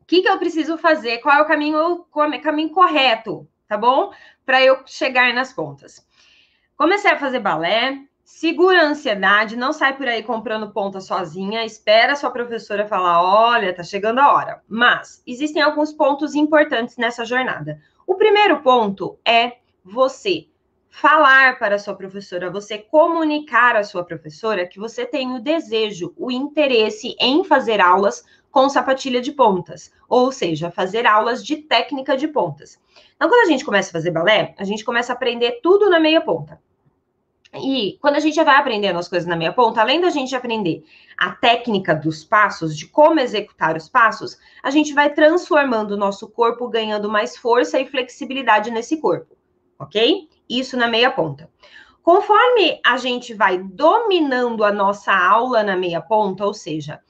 o 0.00 0.04
que, 0.04 0.22
que 0.22 0.28
eu 0.28 0.38
preciso 0.38 0.76
fazer, 0.78 1.18
qual 1.18 1.36
é 1.36 1.42
o 1.42 1.46
caminho, 1.46 2.06
o 2.10 2.40
caminho 2.40 2.70
correto, 2.70 3.46
tá 3.68 3.76
bom? 3.76 4.10
Para 4.44 4.62
eu 4.62 4.80
chegar 4.84 5.32
nas 5.32 5.52
pontas. 5.52 6.04
Comecei 6.76 7.10
a 7.10 7.18
fazer 7.18 7.40
balé, 7.40 7.98
segura 8.28 8.82
a 8.82 8.88
ansiedade, 8.90 9.56
não 9.56 9.72
sai 9.72 9.96
por 9.96 10.06
aí 10.06 10.22
comprando 10.22 10.70
ponta 10.70 11.00
sozinha, 11.00 11.64
espera 11.64 12.12
a 12.12 12.16
sua 12.16 12.30
professora 12.30 12.86
falar: 12.86 13.22
olha, 13.22 13.74
tá 13.74 13.82
chegando 13.82 14.18
a 14.18 14.32
hora. 14.32 14.62
Mas 14.68 15.22
existem 15.26 15.62
alguns 15.62 15.94
pontos 15.94 16.34
importantes 16.34 16.98
nessa 16.98 17.24
jornada. 17.24 17.80
O 18.06 18.16
primeiro 18.16 18.60
ponto 18.60 19.18
é 19.24 19.56
você 19.82 20.46
falar 20.90 21.58
para 21.58 21.76
a 21.76 21.78
sua 21.78 21.94
professora, 21.94 22.50
você 22.50 22.76
comunicar 22.76 23.74
à 23.76 23.82
sua 23.82 24.04
professora 24.04 24.66
que 24.66 24.78
você 24.78 25.06
tem 25.06 25.34
o 25.34 25.40
desejo, 25.40 26.12
o 26.16 26.30
interesse 26.30 27.16
em 27.18 27.42
fazer 27.44 27.80
aulas 27.80 28.24
com 28.50 28.68
sapatilha 28.68 29.22
de 29.22 29.32
pontas, 29.32 29.90
ou 30.06 30.30
seja, 30.30 30.70
fazer 30.70 31.06
aulas 31.06 31.42
de 31.44 31.56
técnica 31.56 32.14
de 32.14 32.28
pontas. 32.28 32.78
Então, 33.16 33.28
quando 33.28 33.46
a 33.46 33.50
gente 33.50 33.64
começa 33.64 33.88
a 33.88 33.92
fazer 33.92 34.10
balé, 34.10 34.54
a 34.58 34.64
gente 34.64 34.84
começa 34.84 35.12
a 35.12 35.16
aprender 35.16 35.60
tudo 35.62 35.88
na 35.88 35.98
meia 35.98 36.20
ponta. 36.20 36.60
E 37.54 37.96
quando 38.00 38.16
a 38.16 38.20
gente 38.20 38.42
vai 38.42 38.56
aprendendo 38.56 38.98
as 38.98 39.08
coisas 39.08 39.26
na 39.26 39.36
meia 39.36 39.52
ponta, 39.52 39.80
além 39.80 40.00
da 40.00 40.10
gente 40.10 40.36
aprender 40.36 40.84
a 41.16 41.32
técnica 41.32 41.94
dos 41.94 42.22
passos, 42.22 42.76
de 42.76 42.86
como 42.86 43.20
executar 43.20 43.76
os 43.76 43.88
passos, 43.88 44.38
a 44.62 44.70
gente 44.70 44.92
vai 44.92 45.10
transformando 45.12 45.92
o 45.92 45.96
nosso 45.96 46.28
corpo, 46.28 46.68
ganhando 46.68 47.08
mais 47.08 47.36
força 47.36 47.80
e 47.80 47.86
flexibilidade 47.86 48.70
nesse 48.70 49.00
corpo, 49.00 49.34
ok? 49.78 50.28
Isso 50.48 50.76
na 50.76 50.88
meia 50.88 51.10
ponta. 51.10 51.50
Conforme 52.02 52.80
a 52.84 52.96
gente 52.96 53.34
vai 53.34 53.58
dominando 53.58 54.64
a 54.64 54.72
nossa 54.72 55.12
aula 55.12 55.62
na 55.62 55.76
meia 55.76 56.00
ponta, 56.00 56.44
ou 56.44 56.54
seja, 56.54 57.00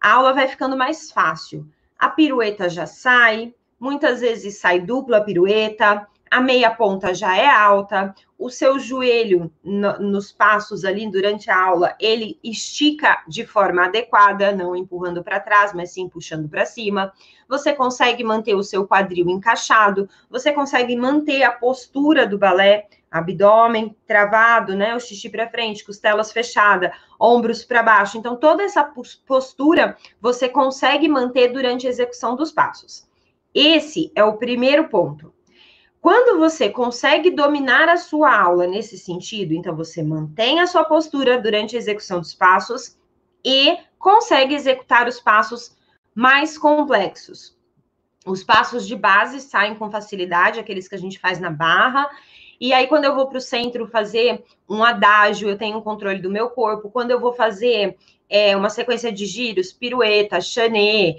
a 0.00 0.12
aula 0.12 0.32
vai 0.32 0.46
ficando 0.48 0.76
mais 0.76 1.10
fácil. 1.10 1.66
A 1.98 2.08
pirueta 2.08 2.68
já 2.68 2.86
sai, 2.86 3.54
muitas 3.80 4.20
vezes 4.20 4.58
sai 4.58 4.80
dupla 4.80 5.24
pirueta, 5.24 6.06
a 6.34 6.40
meia 6.40 6.68
ponta 6.68 7.14
já 7.14 7.36
é 7.36 7.48
alta, 7.48 8.12
o 8.36 8.50
seu 8.50 8.76
joelho 8.76 9.52
no, 9.62 10.00
nos 10.00 10.32
passos 10.32 10.84
ali 10.84 11.08
durante 11.08 11.48
a 11.48 11.56
aula, 11.56 11.94
ele 12.00 12.40
estica 12.42 13.22
de 13.28 13.46
forma 13.46 13.84
adequada, 13.84 14.50
não 14.50 14.74
empurrando 14.74 15.22
para 15.22 15.38
trás, 15.38 15.72
mas 15.72 15.92
sim 15.92 16.08
puxando 16.08 16.48
para 16.48 16.66
cima. 16.66 17.12
Você 17.48 17.72
consegue 17.72 18.24
manter 18.24 18.56
o 18.56 18.64
seu 18.64 18.84
quadril 18.84 19.30
encaixado, 19.30 20.08
você 20.28 20.50
consegue 20.50 20.96
manter 20.96 21.44
a 21.44 21.52
postura 21.52 22.26
do 22.26 22.36
balé, 22.36 22.88
abdômen 23.08 23.94
travado, 24.04 24.74
né, 24.74 24.92
o 24.96 24.98
xixi 24.98 25.30
para 25.30 25.48
frente, 25.48 25.84
costelas 25.84 26.32
fechadas, 26.32 26.90
ombros 27.16 27.64
para 27.64 27.80
baixo. 27.80 28.18
Então 28.18 28.34
toda 28.34 28.64
essa 28.64 28.82
postura 29.24 29.96
você 30.20 30.48
consegue 30.48 31.06
manter 31.06 31.52
durante 31.52 31.86
a 31.86 31.90
execução 31.90 32.34
dos 32.34 32.50
passos. 32.50 33.06
Esse 33.54 34.10
é 34.16 34.24
o 34.24 34.36
primeiro 34.36 34.88
ponto. 34.88 35.32
Quando 36.04 36.38
você 36.38 36.68
consegue 36.68 37.30
dominar 37.30 37.88
a 37.88 37.96
sua 37.96 38.38
aula 38.38 38.66
nesse 38.66 38.98
sentido, 38.98 39.54
então 39.54 39.74
você 39.74 40.02
mantém 40.02 40.60
a 40.60 40.66
sua 40.66 40.84
postura 40.84 41.40
durante 41.40 41.76
a 41.76 41.78
execução 41.78 42.20
dos 42.20 42.34
passos 42.34 42.98
e 43.42 43.78
consegue 43.98 44.54
executar 44.54 45.08
os 45.08 45.18
passos 45.18 45.74
mais 46.14 46.58
complexos. 46.58 47.56
Os 48.26 48.44
passos 48.44 48.86
de 48.86 48.94
base 48.94 49.40
saem 49.40 49.76
com 49.76 49.90
facilidade, 49.90 50.60
aqueles 50.60 50.86
que 50.86 50.94
a 50.94 50.98
gente 50.98 51.18
faz 51.18 51.40
na 51.40 51.48
barra. 51.48 52.06
E 52.60 52.74
aí, 52.74 52.86
quando 52.86 53.06
eu 53.06 53.14
vou 53.14 53.26
para 53.26 53.38
o 53.38 53.40
centro 53.40 53.86
fazer 53.86 54.44
um 54.68 54.84
adágio, 54.84 55.48
eu 55.48 55.56
tenho 55.56 55.78
um 55.78 55.82
controle 55.82 56.20
do 56.20 56.28
meu 56.28 56.50
corpo. 56.50 56.90
Quando 56.90 57.12
eu 57.12 57.18
vou 57.18 57.32
fazer 57.32 57.96
é, 58.28 58.54
uma 58.54 58.68
sequência 58.68 59.10
de 59.10 59.24
giros, 59.24 59.72
pirueta, 59.72 60.38
chané, 60.38 61.16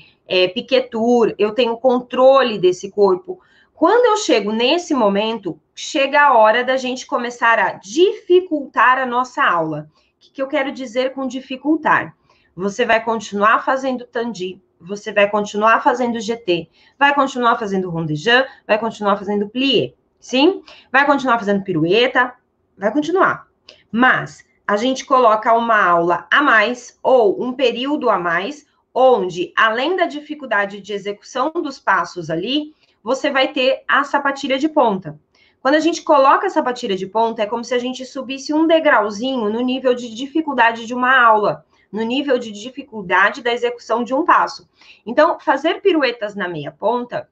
piquetur, 0.53 1.33
eu 1.39 1.55
tenho 1.55 1.75
controle 1.75 2.59
desse 2.59 2.91
corpo. 2.91 3.41
Quando 3.75 4.05
eu 4.05 4.15
chego 4.15 4.53
nesse 4.53 4.93
momento, 4.93 5.59
chega 5.75 6.21
a 6.21 6.37
hora 6.37 6.63
da 6.63 6.77
gente 6.77 7.05
começar 7.05 7.59
a 7.59 7.73
dificultar 7.73 8.97
a 8.97 9.05
nossa 9.05 9.43
aula. 9.43 9.89
O 9.91 10.19
que, 10.21 10.31
que 10.31 10.41
eu 10.41 10.47
quero 10.47 10.71
dizer 10.71 11.13
com 11.13 11.27
dificultar? 11.27 12.15
Você 12.55 12.85
vai 12.85 13.03
continuar 13.03 13.65
fazendo 13.65 14.05
tandi, 14.05 14.61
você 14.79 15.11
vai 15.11 15.29
continuar 15.29 15.83
fazendo 15.83 16.21
GT, 16.21 16.69
vai 16.97 17.13
continuar 17.13 17.59
fazendo 17.59 17.89
rondejant, 17.89 18.47
vai 18.65 18.79
continuar 18.79 19.17
fazendo 19.17 19.49
plié, 19.49 19.93
sim? 20.21 20.63
Vai 20.89 21.05
continuar 21.05 21.37
fazendo 21.37 21.61
pirueta, 21.61 22.33
vai 22.77 22.93
continuar. 22.93 23.45
Mas 23.91 24.45
a 24.65 24.77
gente 24.77 25.03
coloca 25.03 25.51
uma 25.51 25.83
aula 25.83 26.25
a 26.31 26.41
mais 26.41 26.97
ou 27.03 27.43
um 27.43 27.51
período 27.51 28.09
a 28.09 28.17
mais, 28.17 28.65
onde 28.93 29.51
além 29.53 29.97
da 29.97 30.05
dificuldade 30.05 30.79
de 30.79 30.93
execução 30.93 31.51
dos 31.51 31.77
passos 31.77 32.29
ali, 32.29 32.73
você 33.05 33.29
vai 33.29 33.49
ter 33.49 33.83
a 33.87 34.03
sapatilha 34.03 34.57
de 34.57 34.67
ponta. 34.67 35.19
Quando 35.61 35.75
a 35.75 35.79
gente 35.79 36.01
coloca 36.01 36.47
a 36.47 36.49
sapatilha 36.49 36.95
de 36.95 37.05
ponta, 37.05 37.43
é 37.43 37.45
como 37.45 37.63
se 37.63 37.71
a 37.75 37.77
gente 37.77 38.03
subisse 38.03 38.51
um 38.51 38.65
degrauzinho 38.65 39.47
no 39.47 39.61
nível 39.61 39.93
de 39.93 40.11
dificuldade 40.11 40.87
de 40.87 40.93
uma 40.95 41.15
aula, 41.15 41.63
no 41.91 42.01
nível 42.01 42.39
de 42.39 42.51
dificuldade 42.51 43.43
da 43.43 43.53
execução 43.53 44.03
de 44.03 44.11
um 44.11 44.25
passo. 44.25 44.67
Então, 45.05 45.39
fazer 45.39 45.81
piruetas 45.81 46.33
na 46.33 46.47
meia 46.47 46.71
ponta 46.71 47.29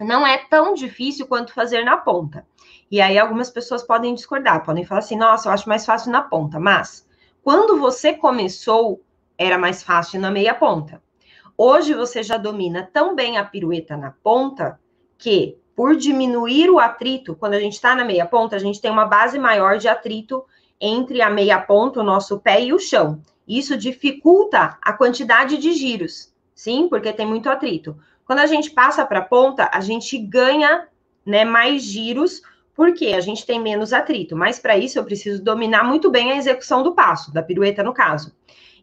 não 0.00 0.26
é 0.26 0.38
tão 0.38 0.72
difícil 0.72 1.26
quanto 1.26 1.52
fazer 1.52 1.84
na 1.84 1.98
ponta. 1.98 2.46
E 2.90 2.98
aí 2.98 3.18
algumas 3.18 3.50
pessoas 3.50 3.82
podem 3.82 4.14
discordar, 4.14 4.64
podem 4.64 4.86
falar 4.86 5.00
assim: 5.00 5.18
"Nossa, 5.18 5.50
eu 5.50 5.52
acho 5.52 5.68
mais 5.68 5.84
fácil 5.84 6.10
na 6.12 6.22
ponta". 6.22 6.58
Mas 6.58 7.06
quando 7.42 7.78
você 7.78 8.14
começou, 8.14 9.02
era 9.36 9.58
mais 9.58 9.82
fácil 9.82 10.18
na 10.18 10.30
meia 10.30 10.54
ponta. 10.54 11.02
Hoje 11.58 11.92
você 11.92 12.22
já 12.22 12.38
domina 12.38 12.88
tão 12.90 13.14
bem 13.14 13.36
a 13.36 13.44
pirueta 13.44 13.98
na 13.98 14.10
ponta 14.10 14.80
que, 15.24 15.56
por 15.74 15.96
diminuir 15.96 16.68
o 16.68 16.78
atrito, 16.78 17.34
quando 17.34 17.54
a 17.54 17.58
gente 17.58 17.72
está 17.72 17.94
na 17.94 18.04
meia 18.04 18.26
ponta, 18.26 18.56
a 18.56 18.58
gente 18.58 18.78
tem 18.78 18.90
uma 18.90 19.06
base 19.06 19.38
maior 19.38 19.78
de 19.78 19.88
atrito 19.88 20.44
entre 20.78 21.22
a 21.22 21.30
meia 21.30 21.58
ponta, 21.58 22.00
o 22.00 22.04
nosso 22.04 22.38
pé 22.40 22.62
e 22.62 22.74
o 22.74 22.78
chão. 22.78 23.22
Isso 23.48 23.74
dificulta 23.74 24.76
a 24.82 24.92
quantidade 24.92 25.56
de 25.56 25.72
giros, 25.72 26.30
sim, 26.54 26.88
porque 26.90 27.10
tem 27.10 27.24
muito 27.24 27.48
atrito. 27.48 27.96
Quando 28.26 28.40
a 28.40 28.46
gente 28.46 28.70
passa 28.70 29.02
para 29.06 29.20
a 29.20 29.24
ponta, 29.24 29.70
a 29.72 29.80
gente 29.80 30.18
ganha 30.18 30.88
né, 31.24 31.42
mais 31.42 31.82
giros, 31.82 32.42
porque 32.74 33.06
a 33.06 33.20
gente 33.20 33.46
tem 33.46 33.58
menos 33.58 33.94
atrito. 33.94 34.36
Mas 34.36 34.58
para 34.58 34.76
isso 34.76 34.98
eu 34.98 35.04
preciso 35.04 35.42
dominar 35.42 35.84
muito 35.84 36.10
bem 36.10 36.32
a 36.32 36.36
execução 36.36 36.82
do 36.82 36.94
passo, 36.94 37.32
da 37.32 37.42
pirueta 37.42 37.82
no 37.82 37.94
caso. 37.94 38.30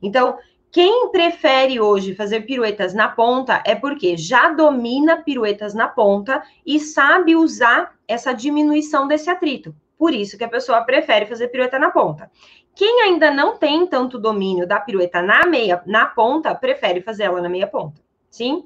Então, 0.02 0.40
quem 0.72 1.12
prefere 1.12 1.82
hoje 1.82 2.16
fazer 2.16 2.42
piruetas 2.42 2.94
na 2.94 3.10
ponta 3.10 3.62
é 3.66 3.76
porque 3.76 4.16
já 4.16 4.54
domina 4.54 5.22
piruetas 5.22 5.74
na 5.74 5.90
ponta 5.90 6.42
e 6.66 6.80
sabe 6.80 7.36
usar 7.36 7.94
essa 8.08 8.32
diminuição 8.32 9.06
desse 9.06 9.30
atrito. 9.30 9.76
Por 9.98 10.14
isso 10.14 10.38
que 10.38 10.46
a 10.46 10.50
pessoa 10.50 10.82
prefere 10.84 11.26
fazer 11.26 11.50
pirueta 11.50 11.78
na 11.78 11.92
ponta. 11.92 12.32
Quem 12.74 13.02
ainda 13.02 13.30
não 13.30 13.58
tem 13.58 13.86
tanto 13.86 14.18
domínio 14.18 14.66
da 14.66 14.80
pirueta 14.80 15.22
na 15.22 15.46
meia, 15.46 15.84
na 15.86 16.06
ponta, 16.06 16.56
prefere 16.56 17.02
fazer 17.02 17.24
ela 17.24 17.42
na 17.42 17.50
meia 17.50 17.68
ponta, 17.68 18.02
sim? 18.30 18.64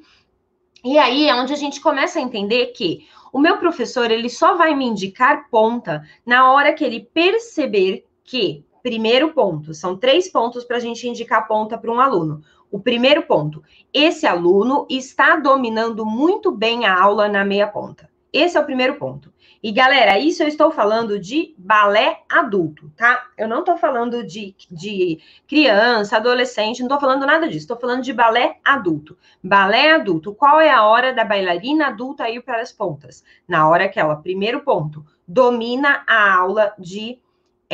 E 0.83 1.00
aí 1.00 1.27
é 1.27 1.33
onde 1.33 1.53
a 1.53 1.57
gente 1.57 1.81
começa 1.81 2.19
a 2.19 2.21
entender 2.21 2.67
que 2.67 3.07
o 3.33 3.39
meu 3.39 3.57
professor, 3.57 4.12
ele 4.12 4.29
só 4.29 4.55
vai 4.55 4.75
me 4.75 4.85
indicar 4.85 5.50
ponta 5.50 6.03
na 6.24 6.51
hora 6.51 6.71
que 6.71 6.85
ele 6.85 7.09
perceber 7.12 8.05
que 8.24 8.63
primeiro 8.86 9.34
ponto. 9.34 9.74
São 9.74 9.98
três 9.98 10.30
pontos 10.30 10.63
para 10.63 10.77
a 10.77 10.80
gente 10.80 11.10
indicar 11.10 11.48
ponta 11.48 11.75
para 11.75 11.92
um 11.92 12.00
aluno. 12.00 12.44
O 12.70 12.80
primeiro 12.80 13.24
ponto: 13.24 13.63
esse 13.92 14.27
aluno 14.27 14.86
está 14.88 15.38
dominando 15.38 16.06
muito 16.06 16.51
bem 16.51 16.86
a 16.86 17.01
aula 17.01 17.27
na 17.27 17.44
meia 17.44 17.65
ponta. 17.65 18.08
Esse 18.32 18.58
é 18.58 18.60
o 18.60 18.65
primeiro 18.65 18.94
ponto. 18.98 19.34
E 19.63 19.72
galera, 19.72 20.20
isso 20.20 20.44
eu 20.44 20.48
estou 20.48 20.70
falando 20.70 21.20
de 21.20 21.56
balé 21.58 22.22
adulto, 22.30 22.92
tá? 22.96 23.25
Eu 23.36 23.48
não 23.48 23.62
estou 23.62 23.75
falando 23.75 24.24
de, 24.24 24.54
de 24.70 25.20
criança, 25.48 26.18
adolescente, 26.18 26.82
não 26.82 26.86
estou 26.86 27.00
falando 27.00 27.25
nada 27.25 27.48
disso. 27.48 27.62
Estou 27.62 27.80
falando 27.80 28.04
de 28.04 28.13
balé 28.13 28.60
adulto. 28.63 29.18
Balé 29.44 29.94
adulto. 29.94 30.36
Qual 30.36 30.62
é 30.62 30.70
a 30.70 30.86
hora 30.86 31.12
da 31.12 31.25
bailarina 31.25 31.88
adulta 31.88 32.30
ir 32.30 32.44
para 32.44 32.62
as 32.62 32.72
pontas? 32.72 33.24
Na 33.48 33.68
hora 33.68 33.89
que 33.89 34.00
ela, 34.00 34.15
primeiro 34.15 34.60
ponto, 34.60 35.04
domina 35.27 36.04
a 36.06 36.36
aula 36.36 36.75
de 36.77 37.20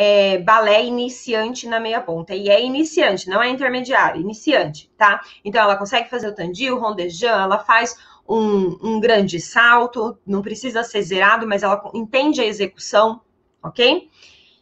é, 0.03 0.39
balé 0.39 0.83
iniciante 0.83 1.67
na 1.67 1.79
meia 1.79 2.01
ponta. 2.01 2.33
E 2.33 2.49
é 2.49 2.59
iniciante, 2.59 3.29
não 3.29 3.39
é 3.39 3.47
intermediário, 3.47 4.19
iniciante, 4.19 4.91
tá? 4.97 5.21
Então 5.45 5.61
ela 5.61 5.75
consegue 5.75 6.09
fazer 6.09 6.27
o 6.27 6.33
tandil, 6.33 6.75
o 6.75 6.79
rondejão, 6.79 7.39
ela 7.39 7.59
faz 7.59 7.95
um, 8.27 8.79
um 8.81 8.99
grande 8.99 9.39
salto, 9.39 10.17
não 10.25 10.41
precisa 10.41 10.83
ser 10.83 11.03
zerado, 11.03 11.47
mas 11.47 11.61
ela 11.61 11.79
entende 11.93 12.41
a 12.41 12.45
execução, 12.45 13.21
ok? 13.63 14.09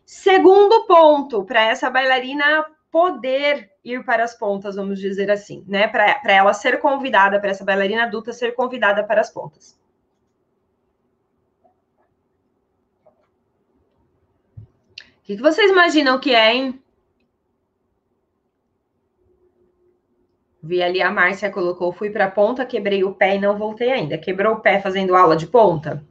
Segundo 0.05 0.85
ponto, 0.85 1.45
para 1.45 1.63
essa 1.63 1.89
bailarina 1.89 2.65
poder 2.91 3.71
ir 3.81 4.03
para 4.03 4.25
as 4.25 4.37
pontas, 4.37 4.75
vamos 4.75 4.99
dizer 4.99 5.31
assim, 5.31 5.63
né? 5.69 5.87
Para 5.87 6.33
ela 6.33 6.53
ser 6.53 6.81
convidada, 6.81 7.39
para 7.39 7.51
essa 7.51 7.63
bailarina 7.63 8.03
adulta 8.03 8.33
ser 8.33 8.55
convidada 8.55 9.05
para 9.05 9.21
as 9.21 9.31
pontas. 9.31 9.78
Que, 15.29 15.35
que 15.35 15.43
vocês 15.43 15.69
imaginam 15.69 16.19
que 16.19 16.33
é, 16.33 16.55
hein? 16.55 16.81
Vi 20.63 20.81
ali 20.81 21.03
a 21.03 21.11
Márcia 21.11 21.51
colocou, 21.51 21.93
fui 21.93 22.09
para 22.09 22.25
a 22.25 22.31
ponta, 22.31 22.65
quebrei 22.65 23.03
o 23.03 23.13
pé 23.13 23.35
e 23.35 23.39
não 23.39 23.55
voltei 23.55 23.91
ainda. 23.91 24.17
Quebrou 24.17 24.55
o 24.55 24.59
pé 24.59 24.81
fazendo 24.81 25.15
aula 25.15 25.35
de 25.37 25.45
ponta? 25.45 26.03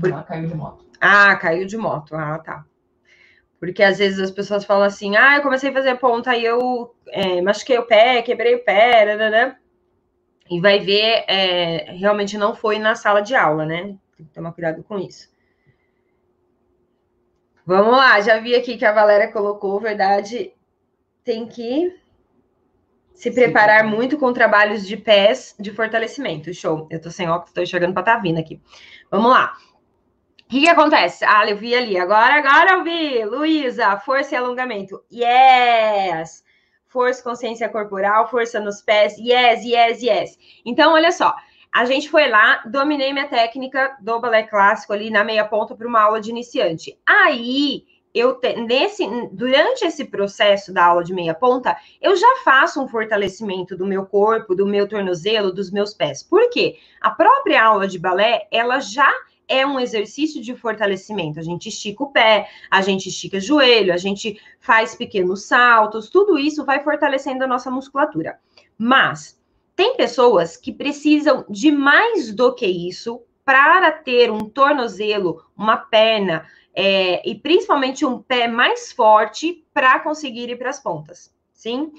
Por... 0.00 0.12
Ah, 0.12 0.24
caiu 0.24 0.48
de 0.48 0.54
moto. 0.56 0.84
Ah, 1.00 1.36
caiu 1.36 1.66
de 1.66 1.76
moto. 1.76 2.16
Ah, 2.16 2.38
tá. 2.40 2.64
Porque 3.60 3.82
às 3.82 3.98
vezes 3.98 4.18
as 4.18 4.32
pessoas 4.32 4.64
falam 4.64 4.82
assim, 4.82 5.16
ah, 5.16 5.36
eu 5.36 5.42
comecei 5.42 5.70
a 5.70 5.72
fazer 5.72 5.94
ponta 5.94 6.36
e 6.36 6.44
eu 6.44 6.94
é, 7.06 7.40
machuquei 7.40 7.78
o 7.78 7.86
pé, 7.86 8.22
quebrei 8.22 8.56
o 8.56 8.64
pé, 8.64 9.16
né? 9.16 9.56
E 10.50 10.60
vai 10.60 10.80
ver, 10.80 11.24
é, 11.28 11.92
realmente 11.92 12.36
não 12.36 12.56
foi 12.56 12.80
na 12.80 12.96
sala 12.96 13.20
de 13.20 13.36
aula, 13.36 13.64
né? 13.64 13.96
Tem 14.16 14.26
que 14.26 14.34
tomar 14.34 14.52
cuidado 14.52 14.82
com 14.82 14.98
isso. 14.98 15.28
Vamos 17.66 17.96
lá, 17.96 18.20
já 18.20 18.38
vi 18.38 18.54
aqui 18.54 18.78
que 18.78 18.84
a 18.84 18.92
Valéria 18.92 19.32
colocou, 19.32 19.80
verdade, 19.80 20.52
tem 21.24 21.48
que 21.48 21.92
se 23.12 23.32
preparar 23.32 23.82
Sim. 23.82 23.90
muito 23.90 24.16
com 24.16 24.32
trabalhos 24.32 24.86
de 24.86 24.96
pés 24.96 25.52
de 25.58 25.72
fortalecimento. 25.72 26.54
Show. 26.54 26.86
Eu 26.88 27.00
tô 27.00 27.10
sem 27.10 27.28
óculos, 27.28 27.52
tô 27.52 27.60
enxergando 27.60 27.92
pra 27.92 28.04
tá 28.04 28.18
vindo 28.18 28.38
aqui. 28.38 28.60
Vamos 29.10 29.32
lá. 29.32 29.54
O 30.42 30.48
que, 30.48 30.60
que, 30.60 30.68
acontece? 30.68 31.24
Ah, 31.24 31.44
eu 31.48 31.56
vi 31.56 31.74
ali. 31.74 31.98
Agora, 31.98 32.34
agora 32.34 32.72
eu 32.74 32.84
vi. 32.84 33.24
Luísa, 33.24 33.98
força 33.98 34.34
e 34.34 34.38
alongamento. 34.38 35.02
Yes! 35.12 36.44
Força, 36.86 37.20
consciência 37.20 37.68
corporal, 37.68 38.30
força 38.30 38.60
nos 38.60 38.80
pés. 38.80 39.16
Yes, 39.18 39.64
yes, 39.64 40.02
yes. 40.02 40.38
Então, 40.64 40.92
olha 40.92 41.10
só. 41.10 41.34
A 41.76 41.84
gente 41.84 42.08
foi 42.08 42.26
lá, 42.26 42.62
dominei 42.64 43.12
minha 43.12 43.28
técnica 43.28 43.98
do 44.00 44.18
balé 44.18 44.44
clássico 44.44 44.94
ali 44.94 45.10
na 45.10 45.22
meia 45.22 45.44
ponta 45.44 45.74
para 45.74 45.86
uma 45.86 46.00
aula 46.00 46.22
de 46.22 46.30
iniciante. 46.30 46.98
Aí, 47.04 47.84
eu 48.14 48.36
te, 48.36 48.56
nesse 48.56 49.06
durante 49.30 49.84
esse 49.84 50.06
processo 50.06 50.72
da 50.72 50.86
aula 50.86 51.04
de 51.04 51.12
meia 51.12 51.34
ponta, 51.34 51.76
eu 52.00 52.16
já 52.16 52.36
faço 52.42 52.82
um 52.82 52.88
fortalecimento 52.88 53.76
do 53.76 53.84
meu 53.84 54.06
corpo, 54.06 54.54
do 54.54 54.64
meu 54.66 54.88
tornozelo, 54.88 55.52
dos 55.52 55.70
meus 55.70 55.92
pés. 55.92 56.22
Por 56.22 56.48
quê? 56.48 56.78
A 56.98 57.10
própria 57.10 57.62
aula 57.62 57.86
de 57.86 57.98
balé, 57.98 58.48
ela 58.50 58.80
já 58.80 59.12
é 59.46 59.66
um 59.66 59.78
exercício 59.78 60.40
de 60.40 60.56
fortalecimento. 60.56 61.38
A 61.38 61.42
gente 61.42 61.68
estica 61.68 62.04
o 62.04 62.10
pé, 62.10 62.48
a 62.70 62.80
gente 62.80 63.10
estica 63.10 63.36
o 63.36 63.40
joelho, 63.40 63.92
a 63.92 63.98
gente 63.98 64.40
faz 64.60 64.94
pequenos 64.94 65.44
saltos, 65.44 66.08
tudo 66.08 66.38
isso 66.38 66.64
vai 66.64 66.82
fortalecendo 66.82 67.44
a 67.44 67.46
nossa 67.46 67.70
musculatura. 67.70 68.38
Mas 68.78 69.36
tem 69.76 69.96
pessoas 69.96 70.56
que 70.56 70.72
precisam 70.72 71.44
de 71.48 71.70
mais 71.70 72.34
do 72.34 72.54
que 72.54 72.66
isso 72.66 73.22
para 73.44 73.92
ter 73.92 74.30
um 74.30 74.48
tornozelo, 74.48 75.44
uma 75.56 75.76
perna 75.76 76.48
é, 76.74 77.22
e 77.28 77.34
principalmente 77.34 78.04
um 78.04 78.20
pé 78.20 78.48
mais 78.48 78.90
forte 78.90 79.64
para 79.72 80.00
conseguir 80.00 80.50
ir 80.50 80.58
para 80.58 80.70
as 80.70 80.82
pontas, 80.82 81.32
sim? 81.52 81.92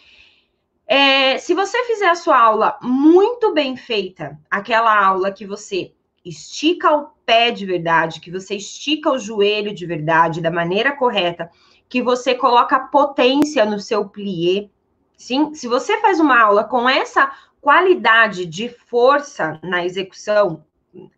É, 0.85 1.37
se 1.37 1.53
você 1.53 1.83
fizer 1.85 2.09
a 2.09 2.15
sua 2.15 2.39
aula 2.39 2.77
muito 2.81 3.53
bem 3.53 3.75
feita, 3.75 4.39
aquela 4.49 5.05
aula 5.05 5.31
que 5.31 5.45
você 5.45 5.93
estica 6.23 6.95
o 6.95 7.07
pé 7.25 7.51
de 7.51 7.65
verdade, 7.65 8.19
que 8.19 8.31
você 8.31 8.55
estica 8.55 9.11
o 9.11 9.19
joelho 9.19 9.73
de 9.73 9.85
verdade, 9.85 10.41
da 10.41 10.51
maneira 10.51 10.95
correta, 10.95 11.49
que 11.89 12.01
você 12.01 12.35
coloca 12.35 12.79
potência 12.79 13.65
no 13.65 13.79
seu 13.79 14.07
plié. 14.07 14.69
Sim, 15.17 15.55
se 15.55 15.67
você 15.67 15.99
faz 15.99 16.19
uma 16.19 16.39
aula 16.39 16.63
com 16.63 16.87
essa 16.87 17.31
qualidade 17.59 18.45
de 18.45 18.69
força 18.69 19.59
na 19.63 19.83
execução, 19.83 20.63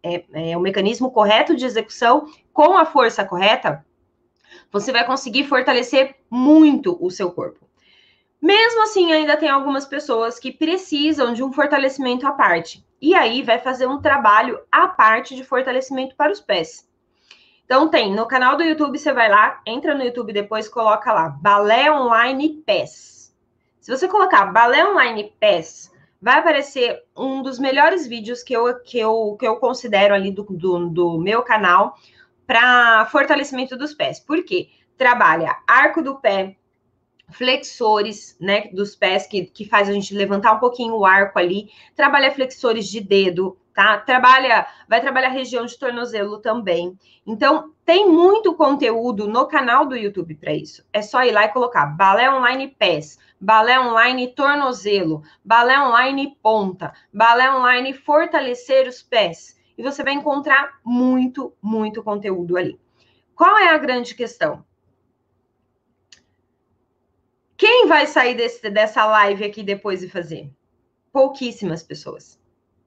é, 0.01 0.23
é 0.51 0.57
o 0.57 0.61
mecanismo 0.61 1.11
correto 1.11 1.53
de 1.53 1.65
execução 1.65 2.27
com 2.53 2.77
a 2.77 2.85
força 2.85 3.25
correta, 3.25 3.85
você 4.71 4.91
vai 4.93 5.05
conseguir 5.05 5.43
fortalecer 5.43 6.15
muito 6.29 6.97
o 6.99 7.11
seu 7.11 7.29
corpo. 7.31 7.67
Mesmo 8.41 8.83
assim, 8.83 9.11
ainda 9.11 9.35
tem 9.35 9.49
algumas 9.49 9.85
pessoas 9.85 10.39
que 10.39 10.51
precisam 10.51 11.33
de 11.33 11.43
um 11.43 11.51
fortalecimento 11.51 12.25
à 12.25 12.31
parte. 12.31 12.85
E 13.01 13.13
aí 13.13 13.43
vai 13.43 13.59
fazer 13.59 13.85
um 13.85 14.01
trabalho 14.01 14.59
à 14.71 14.87
parte 14.87 15.35
de 15.35 15.43
fortalecimento 15.43 16.15
para 16.15 16.31
os 16.31 16.39
pés. 16.39 16.87
Então 17.65 17.89
tem, 17.89 18.15
no 18.15 18.25
canal 18.25 18.55
do 18.55 18.63
YouTube 18.63 18.97
você 18.97 19.11
vai 19.11 19.29
lá, 19.29 19.61
entra 19.65 19.93
no 19.93 20.03
YouTube 20.03 20.31
depois, 20.31 20.69
coloca 20.69 21.13
lá 21.13 21.29
Balé 21.29 21.91
Online 21.91 22.63
Pés. 22.65 23.18
Se 23.89 23.97
você 23.97 24.07
colocar 24.07 24.45
Balé 24.45 24.87
Online 24.87 25.33
Pés, 25.39 25.91
vai 26.21 26.37
aparecer 26.37 27.05
um 27.17 27.41
dos 27.41 27.57
melhores 27.57 28.05
vídeos 28.05 28.43
que 28.43 28.53
eu, 28.53 28.79
que 28.81 28.99
eu, 28.99 29.35
que 29.39 29.47
eu 29.47 29.55
considero 29.55 30.13
ali 30.13 30.29
do, 30.29 30.43
do, 30.43 30.89
do 30.89 31.17
meu 31.17 31.41
canal 31.41 31.95
para 32.45 33.07
fortalecimento 33.07 33.75
dos 33.75 33.95
pés. 33.95 34.19
Por 34.19 34.45
quê? 34.45 34.69
Trabalha 34.95 35.57
arco 35.67 36.03
do 36.03 36.17
pé, 36.17 36.55
flexores, 37.31 38.37
né, 38.39 38.67
dos 38.73 38.95
pés, 38.95 39.25
que, 39.25 39.45
que 39.45 39.65
faz 39.65 39.89
a 39.89 39.91
gente 39.91 40.13
levantar 40.13 40.51
um 40.51 40.59
pouquinho 40.59 40.93
o 40.93 41.03
arco 41.03 41.39
ali, 41.39 41.71
trabalha 41.95 42.31
flexores 42.31 42.87
de 42.87 43.01
dedo, 43.01 43.57
tá? 43.79 43.97
Trabalha, 43.97 44.67
vai 44.89 44.99
trabalhar 44.99 45.29
região 45.29 45.65
de 45.65 45.79
tornozelo 45.79 46.39
também. 46.39 46.99
Então, 47.25 47.73
tem 47.85 48.09
muito 48.09 48.53
conteúdo 48.53 49.25
no 49.25 49.47
canal 49.47 49.85
do 49.85 49.95
YouTube 49.95 50.35
para 50.35 50.53
isso. 50.53 50.83
É 50.91 51.01
só 51.01 51.23
ir 51.23 51.31
lá 51.31 51.45
e 51.45 51.53
colocar 51.53 51.85
balé 51.85 52.29
online 52.29 52.67
pés, 52.67 53.17
balé 53.39 53.79
online 53.79 54.35
tornozelo, 54.35 55.23
balé 55.45 55.79
online 55.79 56.37
ponta, 56.43 56.91
balé 57.13 57.49
online 57.49 57.93
fortalecer 57.93 58.85
os 58.85 59.01
pés. 59.01 59.57
E 59.77 59.81
você 59.81 60.03
vai 60.03 60.11
encontrar 60.11 60.81
muito, 60.83 61.53
muito 61.61 62.03
conteúdo 62.03 62.57
ali. 62.57 62.77
Qual 63.33 63.57
é 63.57 63.69
a 63.69 63.77
grande 63.77 64.13
questão? 64.13 64.65
Quem 67.55 67.87
vai 67.87 68.05
sair 68.07 68.35
desse, 68.35 68.69
dessa 68.69 69.05
live 69.05 69.45
aqui 69.45 69.63
depois 69.63 70.03
e 70.03 70.09
fazer? 70.09 70.51
Pouquíssimas 71.13 71.81
pessoas. 71.81 72.38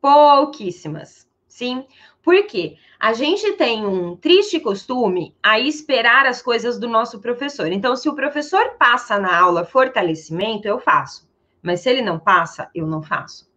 Pouquíssimas. 0.02 1.28
Sim? 1.46 1.86
Por 2.24 2.44
quê? 2.46 2.76
A 2.98 3.12
gente 3.12 3.52
tem 3.52 3.86
um 3.86 4.16
triste 4.16 4.58
costume 4.58 5.32
a 5.40 5.60
esperar 5.60 6.26
as 6.26 6.42
coisas 6.42 6.76
do 6.76 6.88
nosso 6.88 7.20
professor. 7.20 7.70
Então, 7.70 7.94
se 7.94 8.08
o 8.08 8.14
professor 8.16 8.76
passa 8.76 9.16
na 9.16 9.38
aula 9.38 9.64
fortalecimento, 9.64 10.66
eu 10.66 10.80
faço. 10.80 11.30
Mas 11.62 11.80
se 11.80 11.88
ele 11.88 12.02
não 12.02 12.18
passa, 12.18 12.68
eu 12.74 12.84
não 12.84 13.00
faço. 13.00 13.48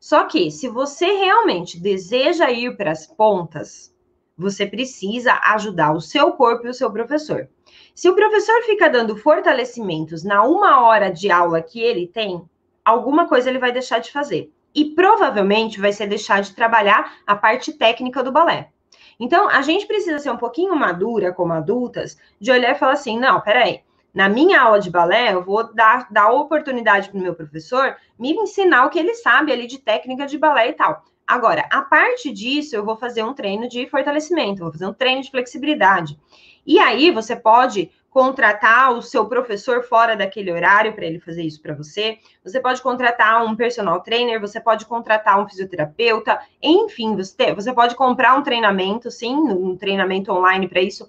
Só 0.00 0.24
que, 0.24 0.50
se 0.50 0.66
você 0.66 1.04
realmente 1.12 1.78
deseja 1.78 2.50
ir 2.50 2.74
para 2.74 2.90
as 2.90 3.06
pontas, 3.06 3.94
você 4.34 4.64
precisa 4.64 5.38
ajudar 5.44 5.92
o 5.92 6.00
seu 6.00 6.32
corpo 6.32 6.66
e 6.66 6.70
o 6.70 6.74
seu 6.74 6.90
professor. 6.90 7.50
Se 7.94 8.08
o 8.08 8.14
professor 8.14 8.62
fica 8.62 8.88
dando 8.88 9.14
fortalecimentos 9.14 10.24
na 10.24 10.42
uma 10.42 10.80
hora 10.80 11.10
de 11.10 11.30
aula 11.30 11.60
que 11.60 11.82
ele 11.82 12.06
tem, 12.06 12.42
alguma 12.82 13.28
coisa 13.28 13.50
ele 13.50 13.58
vai 13.58 13.72
deixar 13.72 13.98
de 13.98 14.10
fazer. 14.10 14.50
E 14.74 14.84
provavelmente 14.84 15.80
vai 15.80 15.92
ser 15.92 16.06
deixar 16.06 16.40
de 16.40 16.54
trabalhar 16.54 17.18
a 17.26 17.34
parte 17.34 17.72
técnica 17.72 18.22
do 18.22 18.32
balé. 18.32 18.70
Então, 19.20 19.48
a 19.48 19.62
gente 19.62 19.86
precisa 19.86 20.18
ser 20.18 20.30
um 20.30 20.36
pouquinho 20.36 20.74
madura 20.74 21.32
como 21.32 21.52
adultas, 21.52 22.18
de 22.40 22.50
olhar 22.50 22.72
e 22.72 22.78
falar 22.78 22.92
assim: 22.92 23.18
não, 23.18 23.40
peraí, 23.40 23.82
na 24.12 24.28
minha 24.28 24.60
aula 24.60 24.80
de 24.80 24.90
balé, 24.90 25.32
eu 25.32 25.42
vou 25.42 25.72
dar, 25.72 26.08
dar 26.10 26.30
oportunidade 26.30 27.08
para 27.08 27.18
o 27.18 27.22
meu 27.22 27.34
professor 27.34 27.96
me 28.18 28.32
ensinar 28.32 28.86
o 28.86 28.90
que 28.90 28.98
ele 28.98 29.14
sabe 29.14 29.52
ali 29.52 29.66
de 29.66 29.78
técnica 29.78 30.26
de 30.26 30.36
balé 30.36 30.68
e 30.68 30.72
tal. 30.74 31.04
Agora, 31.26 31.66
a 31.70 31.82
parte 31.82 32.30
disso, 32.30 32.76
eu 32.76 32.84
vou 32.84 32.96
fazer 32.96 33.22
um 33.22 33.32
treino 33.32 33.68
de 33.68 33.86
fortalecimento, 33.86 34.62
vou 34.62 34.72
fazer 34.72 34.86
um 34.86 34.92
treino 34.92 35.22
de 35.22 35.30
flexibilidade. 35.30 36.18
E 36.66 36.78
aí 36.78 37.10
você 37.10 37.34
pode 37.34 37.90
contratar 38.12 38.92
o 38.92 39.00
seu 39.00 39.26
professor 39.26 39.82
fora 39.82 40.14
daquele 40.14 40.52
horário 40.52 40.92
para 40.92 41.06
ele 41.06 41.18
fazer 41.18 41.42
isso 41.42 41.62
para 41.62 41.74
você. 41.74 42.18
Você 42.44 42.60
pode 42.60 42.82
contratar 42.82 43.42
um 43.44 43.56
personal 43.56 44.00
trainer, 44.02 44.38
você 44.38 44.60
pode 44.60 44.84
contratar 44.84 45.40
um 45.40 45.48
fisioterapeuta, 45.48 46.38
enfim, 46.62 47.16
você, 47.16 47.54
você 47.54 47.72
pode 47.72 47.96
comprar 47.96 48.36
um 48.36 48.42
treinamento, 48.42 49.10
sim, 49.10 49.34
um 49.34 49.76
treinamento 49.76 50.30
online 50.30 50.68
para 50.68 50.82
isso. 50.82 51.08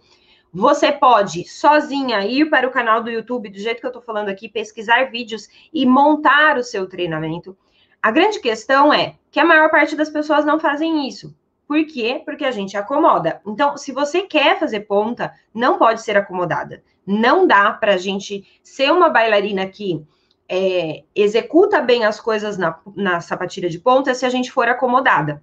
Você 0.53 0.91
pode 0.93 1.45
sozinha 1.45 2.25
ir 2.25 2.49
para 2.49 2.67
o 2.67 2.71
canal 2.71 3.03
do 3.03 3.09
YouTube, 3.09 3.49
do 3.49 3.59
jeito 3.59 3.81
que 3.81 3.85
eu 3.85 3.89
estou 3.89 4.01
falando 4.01 4.29
aqui, 4.29 4.47
pesquisar 4.47 5.09
vídeos 5.11 5.49
e 5.73 5.85
montar 5.85 6.57
o 6.57 6.63
seu 6.63 6.87
treinamento. 6.87 7.57
A 8.01 8.11
grande 8.11 8.39
questão 8.39 8.93
é 8.93 9.15
que 9.29 9.39
a 9.41 9.45
maior 9.45 9.69
parte 9.69 9.95
das 9.95 10.09
pessoas 10.09 10.45
não 10.45 10.59
fazem 10.59 11.07
isso. 11.07 11.35
Por 11.67 11.85
quê? 11.85 12.21
Porque 12.23 12.45
a 12.45 12.51
gente 12.51 12.77
acomoda. 12.77 13.41
Então, 13.47 13.77
se 13.77 13.91
você 13.91 14.21
quer 14.21 14.59
fazer 14.59 14.81
ponta, 14.81 15.33
não 15.53 15.77
pode 15.77 16.01
ser 16.01 16.17
acomodada. 16.17 16.83
Não 17.05 17.47
dá 17.47 17.71
para 17.71 17.93
a 17.93 17.97
gente 17.97 18.45
ser 18.61 18.91
uma 18.91 19.09
bailarina 19.09 19.65
que 19.67 20.05
é, 20.47 21.03
executa 21.15 21.81
bem 21.81 22.05
as 22.05 22.19
coisas 22.19 22.57
na, 22.57 22.79
na 22.95 23.21
sapatilha 23.21 23.69
de 23.69 23.79
ponta 23.79 24.13
se 24.13 24.25
a 24.25 24.29
gente 24.29 24.51
for 24.51 24.67
acomodada. 24.67 25.41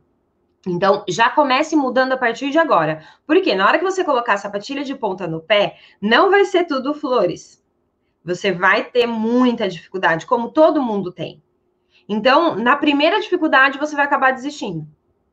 Então, 0.66 1.04
já 1.09 1.30
comece 1.30 1.74
mudando 1.74 2.12
a 2.12 2.18
partir 2.18 2.50
de 2.50 2.59
agora. 2.59 3.02
Porque 3.26 3.54
na 3.54 3.66
hora 3.66 3.78
que 3.78 3.85
você 3.85 4.04
colocar 4.04 4.35
a 4.35 4.38
sapatilha 4.38 4.85
de 4.85 4.94
ponta 4.94 5.26
no 5.26 5.40
pé, 5.40 5.78
não 6.00 6.30
vai 6.30 6.44
ser 6.44 6.64
tudo 6.64 6.94
flores. 6.94 7.64
Você 8.22 8.52
vai 8.52 8.85
ter 8.85 9.06
muita 9.06 9.68
dificuldade, 9.68 10.26
como 10.26 10.50
todo 10.50 10.83
mundo 10.83 11.11
tem. 11.11 11.42
Então, 12.06 12.54
na 12.56 12.76
primeira 12.76 13.20
dificuldade, 13.20 13.78
você 13.78 13.96
vai 13.96 14.04
acabar 14.04 14.33
desistindo. 14.33 14.87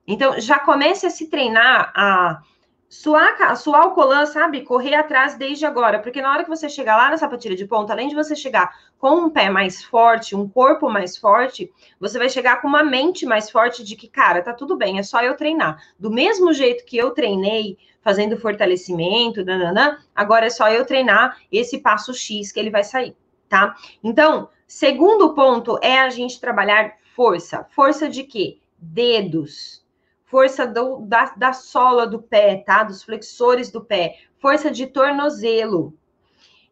Então, 0.08 0.39
já 0.39 0.58
comece 0.58 1.06
a 1.06 1.10
se 1.10 1.28
treinar 1.28 1.91
a 1.93 2.41
suar, 2.89 3.58
suar 3.58 3.88
o 3.88 3.91
colã, 3.91 4.26
sabe? 4.26 4.62
Correr 4.62 4.96
atrás 4.96 5.36
desde 5.36 5.65
agora, 5.65 6.00
porque 6.00 6.22
na 6.22 6.32
hora 6.32 6.43
que 6.43 6.50
você 6.50 6.70
chegar 6.70 6.96
lá 6.96 7.10
na 7.10 7.17
sapatilha 7.17 7.56
de 7.56 7.65
ponta, 7.65 7.91
além 7.91 8.08
de 8.08 8.15
você 8.15 8.36
chegar 8.36 8.74
com 8.98 9.12
um 9.15 9.30
pé 9.30 9.50
mais 9.50 9.84
forte, 9.84 10.36
um 10.36 10.48
corpo 10.48 10.89
mais 10.89 11.17
forte, 11.17 11.72
você 12.00 12.17
vai 12.17 12.30
chegar 12.30 12.62
com 12.62 12.67
uma 12.67 12.84
mente 12.84 13.26
mais 13.26 13.50
forte 13.50 13.84
de 13.84 13.96
que, 13.96 14.08
cara, 14.08 14.41
tá 14.41 14.54
tudo 14.54 14.78
bem, 14.78 14.98
é 14.98 15.04
só 15.04 15.22
eu 15.22 15.36
treinar. 15.36 15.78
Do 16.00 16.10
mesmo 16.10 16.54
jeito 16.54 16.86
que 16.86 16.98
eu 16.98 17.12
treinei 17.12 17.78
fazendo 18.02 18.38
fortalecimento, 18.38 19.43
nananã, 19.43 19.98
agora 20.15 20.46
é 20.46 20.50
só 20.50 20.70
eu 20.70 20.86
treinar 20.86 21.38
esse 21.52 21.80
passo 21.80 22.13
X 22.13 22.54
que 22.54 22.60
ele 22.60 22.70
vai 22.70 22.84
sair, 22.84 23.15
tá? 23.50 23.76
Então, 24.02 24.48
segundo 24.65 25.34
ponto 25.34 25.78
é 25.82 26.00
a 26.00 26.10
gente 26.10 26.39
trabalhar 26.39 26.93
força. 27.13 27.65
Força 27.72 28.08
de 28.08 28.24
quê? 28.24 28.60
Dedos 28.80 29.86
força 30.28 30.68
do, 30.68 31.00
da, 31.00 31.34
da 31.36 31.54
sola 31.54 32.06
do 32.06 32.22
pé, 32.22 32.58
tá? 32.58 32.84
Dos 32.84 33.02
flexores 33.02 33.72
do 33.72 33.84
pé, 33.84 34.18
força 34.38 34.70
de 34.70 34.86
tornozelo. 34.86 35.98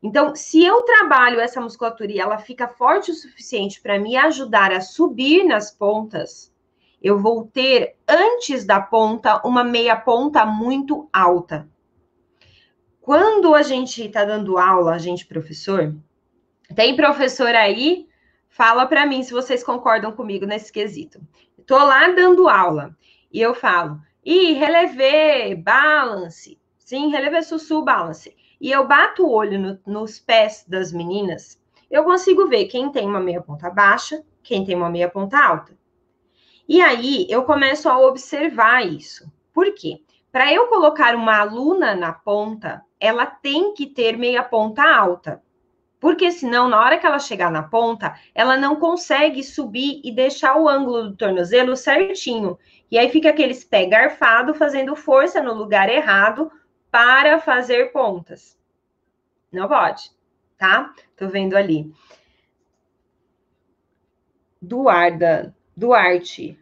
Então, 0.03 0.35
se 0.35 0.63
eu 0.63 0.81
trabalho 0.83 1.39
essa 1.39 1.59
musculatura 1.59 2.11
e 2.11 2.19
ela 2.19 2.37
fica 2.37 2.67
forte 2.67 3.11
o 3.11 3.15
suficiente 3.15 3.81
para 3.81 3.97
me 3.97 4.15
ajudar 4.15 4.71
a 4.71 4.81
subir 4.81 5.43
nas 5.43 5.71
pontas, 5.71 6.53
eu 7.01 7.17
vou 7.17 7.45
ter 7.47 7.95
antes 8.07 8.65
da 8.65 8.79
ponta 8.79 9.41
uma 9.47 9.63
meia 9.63 9.95
ponta 9.95 10.45
muito 10.45 11.09
alta. 11.11 11.67
Quando 13.01 13.55
a 13.55 13.61
gente 13.61 14.05
está 14.05 14.25
dando 14.25 14.57
aula, 14.57 14.93
a 14.93 14.97
gente 14.97 15.25
professor, 15.25 15.95
tem 16.75 16.95
professor 16.95 17.55
aí, 17.55 18.07
fala 18.49 18.85
para 18.85 19.05
mim 19.05 19.23
se 19.23 19.31
vocês 19.31 19.63
concordam 19.63 20.11
comigo 20.11 20.45
nesse 20.45 20.71
quesito. 20.73 21.21
Estou 21.57 21.79
lá 21.79 22.09
dando 22.09 22.49
aula 22.49 22.95
e 23.35 23.41
eu 23.41 23.53
falo, 23.53 23.99
e 24.23 24.53
relevé, 24.53 25.53
balance, 25.55 26.57
sim, 26.77 27.09
relevé 27.09 27.41
sussu, 27.41 27.81
balance. 27.81 28.33
E 28.61 28.71
eu 28.71 28.87
bato 28.87 29.25
o 29.25 29.29
olho 29.29 29.59
no, 29.59 29.79
nos 29.85 30.17
pés 30.17 30.63
das 30.65 30.93
meninas, 30.93 31.59
eu 31.91 32.05
consigo 32.05 32.47
ver 32.47 32.67
quem 32.67 32.89
tem 32.89 33.05
uma 33.05 33.19
meia 33.19 33.41
ponta 33.41 33.69
baixa, 33.69 34.23
quem 34.41 34.63
tem 34.63 34.73
uma 34.73 34.89
meia 34.89 35.09
ponta 35.09 35.37
alta. 35.37 35.77
E 36.65 36.79
aí 36.79 37.27
eu 37.29 37.43
começo 37.43 37.89
a 37.89 37.99
observar 37.99 38.87
isso. 38.87 39.29
Por 39.53 39.73
quê? 39.73 40.01
Para 40.31 40.53
eu 40.53 40.67
colocar 40.67 41.13
uma 41.13 41.37
aluna 41.37 41.93
na 41.93 42.13
ponta, 42.13 42.85
ela 42.97 43.25
tem 43.25 43.73
que 43.73 43.85
ter 43.85 44.17
meia 44.17 44.43
ponta 44.43 44.81
alta. 44.81 45.43
Porque 46.05 46.31
senão, 46.31 46.69
na 46.69 46.79
hora 46.79 46.99
que 46.99 47.05
ela 47.07 47.17
chegar 47.17 47.49
na 47.49 47.63
ponta, 47.63 48.15
ela 48.35 48.55
não 48.55 48.75
consegue 48.75 49.41
subir 49.41 50.01
e 50.03 50.11
deixar 50.11 50.55
o 50.55 50.69
ângulo 50.69 51.09
do 51.09 51.15
tornozelo 51.15 51.75
certinho. 51.75 52.59
E 52.91 52.99
aí 52.99 53.09
fica 53.09 53.31
aqueles 53.31 53.63
pé 53.63 53.87
garfado 53.87 54.53
fazendo 54.53 54.95
força 54.95 55.41
no 55.41 55.51
lugar 55.51 55.89
errado 55.89 56.51
para 56.91 57.39
fazer 57.39 57.91
pontas. 57.91 58.55
Não 59.51 59.67
pode, 59.67 60.11
tá? 60.59 60.93
Tô 61.17 61.27
vendo 61.27 61.57
ali. 61.57 61.91
Duarda, 64.61 65.55
Duarte. 65.75 66.55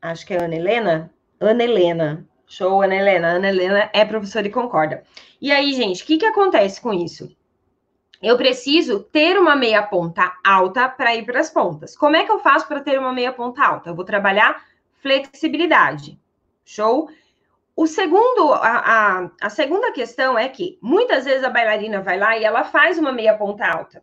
Acho 0.00 0.24
que 0.24 0.32
é 0.32 0.44
Ana 0.44 0.54
Helena. 0.54 1.12
Ana 1.40 1.64
Helena. 1.64 2.24
Show, 2.48 2.82
Ana 2.82 2.96
Helena. 2.96 3.28
Ana 3.28 3.48
Helena 3.48 3.90
é 3.92 4.04
professora 4.04 4.46
e 4.46 4.50
concorda. 4.50 5.04
E 5.40 5.52
aí, 5.52 5.72
gente, 5.74 6.02
o 6.02 6.06
que, 6.06 6.18
que 6.18 6.26
acontece 6.26 6.80
com 6.80 6.92
isso? 6.92 7.30
eu 8.20 8.36
preciso 8.36 9.00
ter 9.00 9.38
uma 9.38 9.54
meia 9.54 9.82
ponta 9.82 10.36
alta 10.44 10.88
para 10.88 11.14
ir 11.14 11.24
para 11.24 11.40
as 11.40 11.50
pontas. 11.50 11.96
Como 11.96 12.16
é 12.16 12.24
que 12.24 12.32
eu 12.32 12.40
faço 12.40 12.66
para 12.66 12.80
ter 12.80 12.98
uma 12.98 13.12
meia 13.12 13.32
ponta 13.32 13.64
alta? 13.64 13.90
Eu 13.90 13.94
vou 13.94 14.04
trabalhar 14.04 14.64
flexibilidade. 15.00 16.18
Show? 16.64 17.08
O 17.76 17.86
segundo, 17.86 18.52
a, 18.54 18.78
a, 18.78 19.30
a, 19.40 19.50
segunda 19.50 19.92
questão 19.92 20.36
é 20.36 20.48
que 20.48 20.76
muitas 20.82 21.24
vezes 21.24 21.44
a 21.44 21.50
bailarina 21.50 22.00
vai 22.00 22.18
lá 22.18 22.36
e 22.36 22.42
ela 22.42 22.64
faz 22.64 22.98
uma 22.98 23.12
meia 23.12 23.34
ponta 23.34 23.64
alta. 23.64 24.02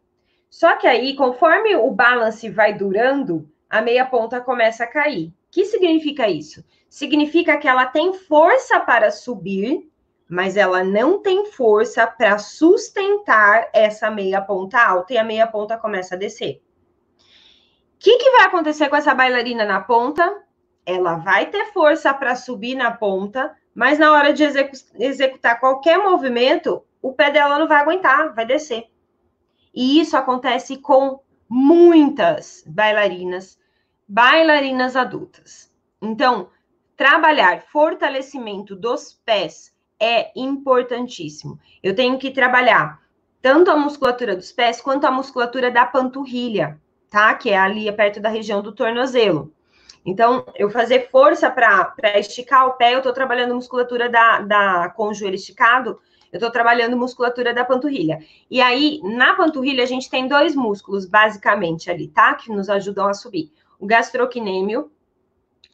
Só 0.50 0.78
que 0.78 0.88
aí, 0.88 1.14
conforme 1.16 1.76
o 1.76 1.92
balance 1.92 2.50
vai 2.50 2.74
durando, 2.74 3.50
a 3.70 3.82
meia 3.82 4.06
ponta 4.06 4.40
começa 4.40 4.86
a 4.86 4.88
cair. 4.88 5.28
O 5.28 5.34
que 5.52 5.66
significa 5.66 6.30
isso? 6.30 6.64
Significa 6.96 7.58
que 7.58 7.68
ela 7.68 7.88
tem 7.88 8.14
força 8.14 8.80
para 8.80 9.12
subir, 9.12 9.92
mas 10.30 10.56
ela 10.56 10.82
não 10.82 11.22
tem 11.22 11.46
força 11.46 12.08
para 12.08 12.38
sustentar 12.38 13.70
essa 13.74 14.10
meia 14.10 14.42
ponta 14.42 14.80
alta 14.80 15.14
e 15.14 15.18
a 15.18 15.24
meia 15.26 15.46
ponta 15.46 15.78
começa 15.78 16.16
a 16.16 16.18
descer. 16.18 16.64
O 17.20 18.00
que, 18.00 18.18
que 18.18 18.32
vai 18.32 18.44
acontecer 18.44 18.88
com 18.88 18.96
essa 18.96 19.14
bailarina 19.14 19.66
na 19.66 19.82
ponta? 19.82 20.42
Ela 20.86 21.16
vai 21.16 21.48
ter 21.48 21.66
força 21.74 22.14
para 22.14 22.34
subir 22.34 22.76
na 22.76 22.92
ponta, 22.92 23.54
mas 23.74 24.00
na 24.00 24.14
hora 24.14 24.32
de 24.32 24.46
execu 24.46 24.78
executar 24.98 25.60
qualquer 25.60 25.98
movimento, 25.98 26.82
o 27.02 27.12
pé 27.12 27.30
dela 27.30 27.60
não 27.60 27.68
vai 27.68 27.82
aguentar, 27.82 28.34
vai 28.34 28.46
descer. 28.46 28.86
E 29.74 30.00
isso 30.00 30.16
acontece 30.16 30.78
com 30.78 31.20
muitas 31.50 32.64
bailarinas, 32.66 33.60
bailarinas 34.08 34.96
adultas. 34.96 35.70
Então, 36.02 36.55
trabalhar 36.96 37.64
fortalecimento 37.72 38.76
dos 38.76 39.14
pés 39.26 39.74
é 40.00 40.32
importantíssimo. 40.36 41.60
Eu 41.82 41.96
tenho 41.96 42.18
que 42.18 42.32
trabalhar 42.32 43.02
tanto 43.42 43.70
a 43.70 43.76
musculatura 43.76 44.36
dos 44.36 44.52
pés 44.52 44.82
quanto 44.82 45.06
a 45.06 45.12
musculatura 45.12 45.70
da 45.70 45.86
panturrilha, 45.86 46.80
tá? 47.10 47.34
Que 47.36 47.52
é 47.52 47.58
ali 47.58 47.92
perto 47.92 48.20
da 48.20 48.30
região 48.30 48.62
do 48.62 48.72
tornozelo. 48.72 49.54
Então, 50.06 50.46
eu 50.56 50.70
fazer 50.70 51.10
força 51.10 51.50
para 51.50 51.96
esticar 52.20 52.68
o 52.68 52.74
pé, 52.74 52.94
eu 52.94 53.00
estou 53.00 53.14
trabalhando 53.14 53.56
musculatura 53.56 54.08
da, 54.08 54.40
da 54.42 54.90
com 54.90 55.08
o 55.08 55.14
joelho 55.14 55.36
esticado, 55.36 56.00
eu 56.32 56.38
estou 56.38 56.52
trabalhando 56.52 56.98
musculatura 56.98 57.54
da 57.54 57.64
panturrilha. 57.64 58.20
E 58.52 58.62
aí, 58.62 59.00
na 59.04 59.36
panturrilha, 59.36 59.84
a 59.84 59.88
gente 59.88 60.10
tem 60.10 60.28
dois 60.28 60.54
músculos, 60.54 61.06
basicamente, 61.06 61.90
ali, 61.90 62.08
tá? 62.08 62.36
Que 62.36 62.52
nos 62.52 62.70
ajudam 62.70 63.08
a 63.08 63.14
subir. 63.14 63.52
O 63.80 63.88
gastrocnêmio 63.88 64.92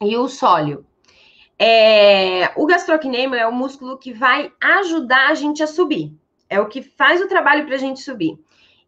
e 0.00 0.16
o 0.16 0.28
sólio. 0.28 0.86
É, 1.58 2.50
o 2.56 2.66
gastrocnêmio 2.66 3.36
é 3.36 3.46
o 3.46 3.52
músculo 3.52 3.98
que 3.98 4.12
vai 4.12 4.52
ajudar 4.60 5.30
a 5.30 5.34
gente 5.34 5.62
a 5.62 5.66
subir. 5.66 6.12
É 6.48 6.60
o 6.60 6.68
que 6.68 6.82
faz 6.82 7.20
o 7.20 7.28
trabalho 7.28 7.64
para 7.64 7.76
a 7.76 7.78
gente 7.78 8.00
subir. 8.00 8.38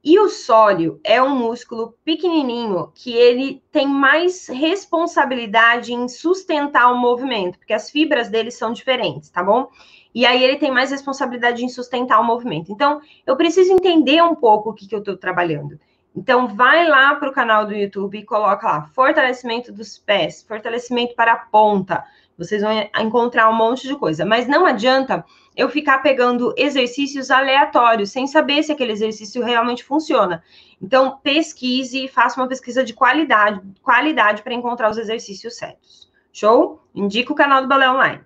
E 0.07 0.19
o 0.19 0.29
sólio 0.29 1.01
é 1.03 1.23
um 1.23 1.35
músculo 1.35 1.97
pequenininho 2.05 2.93
que 2.95 3.15
ele 3.15 3.63
tem 3.73 3.87
mais 3.87 4.49
responsabilidade 4.49 5.95
em 5.95 6.07
sustentar 6.09 6.93
o 6.93 6.99
movimento, 6.99 7.59
porque 7.59 7.73
as 7.73 7.91
fibras 7.91 8.29
dele 8.29 8.51
são 8.51 8.71
diferentes, 8.71 9.31
tá 9.31 9.43
bom? 9.43 9.71
E 10.15 10.27
aí 10.27 10.45
ele 10.45 10.59
tem 10.59 10.71
mais 10.71 10.91
responsabilidade 10.91 11.65
em 11.65 11.71
sustentar 11.71 12.21
o 12.21 12.25
movimento. 12.25 12.71
Então, 12.71 13.01
eu 13.27 13.35
preciso 13.35 13.73
entender 13.73 14.23
um 14.23 14.35
pouco 14.35 14.71
o 14.71 14.75
que, 14.75 14.87
que 14.87 14.95
eu 14.95 14.99
estou 14.99 15.17
trabalhando. 15.17 15.81
Então, 16.15 16.47
vai 16.49 16.87
lá 16.87 17.15
para 17.17 17.31
o 17.31 17.33
canal 17.33 17.67
do 17.67 17.75
YouTube 17.75 18.19
e 18.19 18.25
coloca 18.25 18.67
lá 18.67 18.83
fortalecimento 18.95 19.73
dos 19.73 19.99
pés, 19.99 20.45
fortalecimento 20.47 21.15
para 21.17 21.33
a 21.33 21.37
ponta, 21.37 22.05
vocês 22.37 22.63
vão 22.63 22.73
encontrar 23.01 23.49
um 23.49 23.55
monte 23.55 23.87
de 23.87 23.97
coisa. 23.97 24.25
Mas 24.25 24.47
não 24.47 24.67
adianta 24.67 25.25
eu 25.57 25.69
ficar 25.69 25.99
pegando 25.99 26.53
exercícios 26.57 27.31
aleatórios, 27.31 28.11
sem 28.11 28.27
saber 28.27 28.63
se 28.63 28.73
aquele 28.73 28.93
exercício 28.93 29.43
realmente 29.43 29.85
funciona. 29.85 30.43
Então, 30.83 31.19
pesquise, 31.23 32.09
faça 32.09 32.41
uma 32.41 32.49
pesquisa 32.49 32.83
de 32.83 32.93
qualidade, 32.93 33.61
qualidade 33.83 34.43
para 34.43 34.55
encontrar 34.55 34.91
os 34.91 34.99
exercícios 34.99 35.57
certos. 35.57 36.11
Show? 36.33 36.83
Indica 36.95 37.33
o 37.33 37.37
canal 37.37 37.63
do 37.63 37.69
Balé 37.69 37.89
Online. 37.89 38.21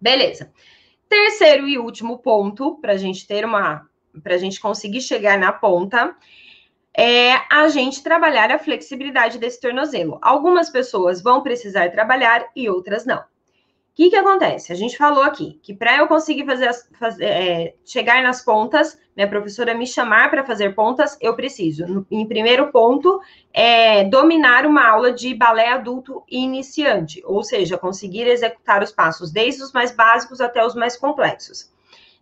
Beleza. 0.00 0.52
Terceiro 1.08 1.68
e 1.68 1.78
último 1.78 2.18
ponto, 2.18 2.76
para 2.80 2.94
a 2.94 2.96
gente 2.96 3.26
ter 3.26 3.44
uma. 3.44 3.88
para 4.22 4.34
a 4.34 4.38
gente 4.38 4.60
conseguir 4.60 5.00
chegar 5.00 5.38
na 5.38 5.52
ponta, 5.52 6.16
é 6.96 7.34
a 7.50 7.68
gente 7.68 8.02
trabalhar 8.02 8.50
a 8.50 8.58
flexibilidade 8.58 9.38
desse 9.38 9.60
tornozelo. 9.60 10.18
Algumas 10.22 10.70
pessoas 10.70 11.22
vão 11.22 11.42
precisar 11.42 11.90
trabalhar 11.90 12.46
e 12.54 12.68
outras 12.68 13.04
não. 13.04 13.22
que, 13.94 14.10
que 14.10 14.16
acontece? 14.16 14.72
A 14.72 14.76
gente 14.76 14.96
falou 14.96 15.22
aqui 15.22 15.58
que 15.62 15.72
para 15.72 15.96
eu 15.96 16.08
conseguir 16.08 16.44
fazer, 16.44 16.70
fazer 16.98 17.24
é, 17.24 17.74
chegar 17.84 18.22
nas 18.22 18.44
pontas, 18.44 18.98
minha 19.14 19.28
professora 19.28 19.72
me 19.72 19.86
chamar 19.86 20.30
para 20.30 20.44
fazer 20.44 20.74
pontas, 20.74 21.16
eu 21.20 21.36
preciso, 21.36 21.86
no, 21.86 22.06
em 22.10 22.26
primeiro 22.26 22.72
ponto, 22.72 23.20
é, 23.52 24.02
dominar 24.02 24.66
uma 24.66 24.84
aula 24.88 25.12
de 25.12 25.32
balé 25.32 25.68
adulto 25.68 26.24
iniciante, 26.28 27.22
ou 27.24 27.44
seja, 27.44 27.78
conseguir 27.78 28.26
executar 28.26 28.82
os 28.82 28.90
passos 28.90 29.30
desde 29.30 29.62
os 29.62 29.72
mais 29.72 29.92
básicos 29.92 30.40
até 30.40 30.64
os 30.66 30.74
mais 30.74 30.96
complexos. 30.96 31.72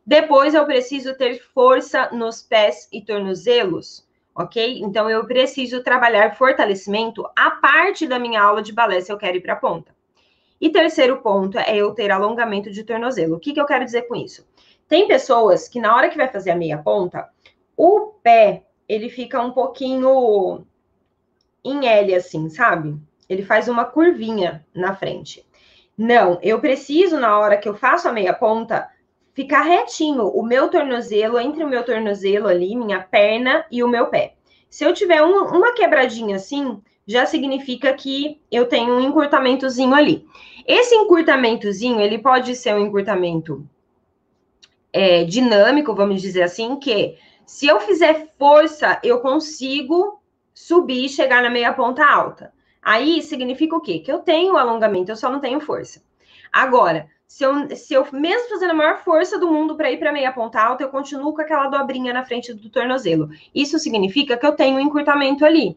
Depois, 0.04 0.52
eu 0.52 0.66
preciso 0.66 1.14
ter 1.14 1.40
força 1.54 2.10
nos 2.12 2.42
pés 2.42 2.86
e 2.92 3.00
tornozelos, 3.00 4.06
ok? 4.34 4.80
Então, 4.82 5.08
eu 5.08 5.26
preciso 5.26 5.82
trabalhar 5.82 6.36
fortalecimento 6.36 7.24
a 7.36 7.50
parte 7.50 8.06
da 8.06 8.18
minha 8.18 8.42
aula 8.42 8.62
de 8.62 8.72
balé 8.72 9.00
se 9.00 9.12
eu 9.12 9.18
quero 9.18 9.36
ir 9.36 9.40
para 9.40 9.54
a 9.54 9.56
ponta. 9.56 9.94
E 10.60 10.70
terceiro 10.70 11.18
ponto 11.18 11.58
é 11.58 11.76
eu 11.76 11.92
ter 11.92 12.10
alongamento 12.10 12.70
de 12.70 12.84
tornozelo. 12.84 13.36
O 13.36 13.40
que, 13.40 13.52
que 13.52 13.60
eu 13.60 13.66
quero 13.66 13.84
dizer 13.84 14.02
com 14.02 14.14
isso? 14.14 14.46
Tem 14.86 15.08
pessoas 15.08 15.68
que 15.68 15.80
na 15.80 15.96
hora 15.96 16.08
que 16.08 16.16
vai 16.16 16.28
fazer 16.28 16.50
a 16.50 16.56
meia 16.56 16.78
ponta, 16.78 17.28
o 17.76 18.12
pé, 18.22 18.64
ele 18.88 19.08
fica 19.08 19.40
um 19.40 19.50
pouquinho 19.50 20.64
em 21.64 21.86
L, 21.86 22.14
assim, 22.14 22.48
sabe? 22.48 22.96
Ele 23.28 23.42
faz 23.42 23.68
uma 23.68 23.84
curvinha 23.84 24.64
na 24.74 24.94
frente. 24.94 25.44
Não, 25.96 26.38
eu 26.42 26.60
preciso, 26.60 27.18
na 27.18 27.38
hora 27.38 27.56
que 27.56 27.68
eu 27.68 27.74
faço 27.74 28.08
a 28.08 28.12
meia 28.12 28.32
ponta, 28.32 28.88
ficar 29.34 29.62
retinho 29.62 30.26
o 30.28 30.42
meu 30.42 30.68
tornozelo, 30.68 31.38
entre 31.38 31.64
o 31.64 31.68
meu 31.68 31.84
tornozelo 31.84 32.48
ali, 32.48 32.76
minha 32.76 33.00
perna 33.00 33.64
e 33.70 33.82
o 33.82 33.88
meu 33.88 34.06
pé. 34.06 34.34
Se 34.68 34.84
eu 34.84 34.92
tiver 34.92 35.22
um, 35.22 35.44
uma 35.48 35.74
quebradinha 35.74 36.36
assim, 36.36 36.80
já 37.06 37.26
significa 37.26 37.92
que 37.92 38.40
eu 38.50 38.66
tenho 38.66 38.94
um 38.94 39.00
encurtamentozinho 39.00 39.94
ali. 39.94 40.26
Esse 40.66 40.94
encurtamentozinho, 40.94 42.00
ele 42.00 42.18
pode 42.18 42.54
ser 42.54 42.74
um 42.74 42.86
encurtamento 42.86 43.66
é, 44.92 45.24
dinâmico, 45.24 45.94
vamos 45.94 46.20
dizer 46.22 46.42
assim, 46.42 46.76
que 46.76 47.16
se 47.44 47.66
eu 47.66 47.80
fizer 47.80 48.32
força, 48.38 49.00
eu 49.02 49.20
consigo 49.20 50.22
subir 50.54 51.06
e 51.06 51.08
chegar 51.08 51.42
na 51.42 51.50
meia 51.50 51.72
ponta 51.72 52.04
alta. 52.04 52.52
Aí 52.80 53.22
significa 53.22 53.76
o 53.76 53.80
quê? 53.80 53.98
Que 53.98 54.12
eu 54.12 54.20
tenho 54.20 54.56
alongamento, 54.56 55.10
eu 55.10 55.16
só 55.16 55.30
não 55.30 55.40
tenho 55.40 55.60
força. 55.60 56.02
Agora, 56.52 57.08
se 57.32 57.44
eu, 57.44 57.74
se 57.74 57.94
eu 57.94 58.06
mesmo 58.12 58.50
fazendo 58.50 58.72
a 58.72 58.74
maior 58.74 58.98
força 58.98 59.38
do 59.38 59.50
mundo 59.50 59.74
para 59.74 59.90
ir 59.90 59.98
para 59.98 60.12
meia 60.12 60.30
ponta 60.30 60.60
alta, 60.60 60.82
eu 60.82 60.90
continuo 60.90 61.32
com 61.32 61.40
aquela 61.40 61.66
dobrinha 61.66 62.12
na 62.12 62.22
frente 62.22 62.52
do 62.52 62.68
tornozelo. 62.68 63.30
Isso 63.54 63.78
significa 63.78 64.36
que 64.36 64.44
eu 64.44 64.52
tenho 64.52 64.76
um 64.76 64.80
encurtamento 64.80 65.42
ali 65.42 65.74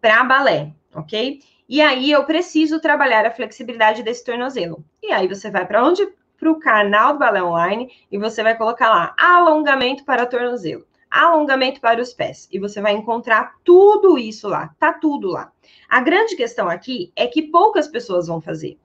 para 0.00 0.24
balé, 0.24 0.72
ok? 0.92 1.40
E 1.68 1.80
aí 1.80 2.10
eu 2.10 2.24
preciso 2.24 2.80
trabalhar 2.80 3.24
a 3.24 3.30
flexibilidade 3.30 4.02
desse 4.02 4.24
tornozelo. 4.24 4.84
E 5.00 5.12
aí 5.12 5.28
você 5.28 5.48
vai 5.48 5.64
para 5.64 5.84
onde? 5.84 6.04
Para 6.36 6.50
o 6.50 6.58
canal 6.58 7.12
do 7.12 7.20
Balé 7.20 7.40
Online 7.40 7.88
e 8.10 8.18
você 8.18 8.42
vai 8.42 8.56
colocar 8.58 8.90
lá 8.90 9.14
alongamento 9.16 10.04
para 10.04 10.26
tornozelo, 10.26 10.84
alongamento 11.08 11.80
para 11.80 12.02
os 12.02 12.12
pés. 12.12 12.48
E 12.50 12.58
você 12.58 12.80
vai 12.80 12.94
encontrar 12.94 13.54
tudo 13.62 14.18
isso 14.18 14.48
lá, 14.48 14.74
tá 14.76 14.92
tudo 14.92 15.28
lá. 15.28 15.52
A 15.88 16.00
grande 16.00 16.34
questão 16.34 16.68
aqui 16.68 17.12
é 17.14 17.28
que 17.28 17.42
poucas 17.42 17.86
pessoas 17.86 18.26
vão 18.26 18.40
fazer. 18.40 18.76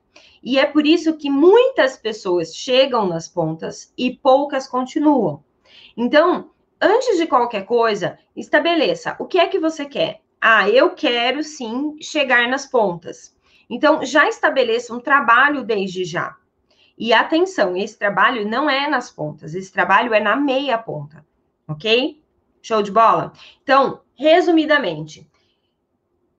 E 0.44 0.58
é 0.58 0.66
por 0.66 0.86
isso 0.86 1.18
que 1.18 1.30
muitas 1.30 1.98
pessoas 1.98 2.56
chegam 2.56 3.08
nas 3.08 3.28
pontas 3.28 3.94
e 3.98 4.16
poucas 4.16 4.68
continuam. 4.68 5.44
Então, 5.96 6.52
antes 6.82 7.18
de 7.18 7.28
qualquer 7.28 7.66
coisa, 7.66 8.18
estabeleça 8.36 9.16
o 9.20 9.26
que 9.26 9.40
é 9.40 9.48
que 9.48 9.60
você 9.60 9.86
quer. 9.86 10.22
Ah, 10.40 10.68
eu 10.70 10.92
quero 10.96 11.44
sim 11.44 11.96
chegar 12.02 12.48
nas 12.48 12.66
pontas. 12.66 13.36
Então, 13.70 14.04
já 14.04 14.28
estabeleça 14.28 14.94
um 14.94 15.00
trabalho 15.00 15.64
desde 15.64 16.04
já. 16.04 16.36
E 16.98 17.14
atenção, 17.14 17.76
esse 17.78 17.98
trabalho 17.98 18.48
não 18.48 18.70
é 18.70 18.88
nas 18.88 19.10
pontas, 19.10 19.56
esse 19.56 19.72
trabalho 19.72 20.14
é 20.14 20.20
na 20.20 20.36
meia 20.36 20.78
ponta, 20.78 21.26
ok? 21.68 22.22
Show 22.62 22.84
de 22.84 22.92
bola? 22.92 23.34
Então, 23.64 24.02
resumidamente, 24.14 25.28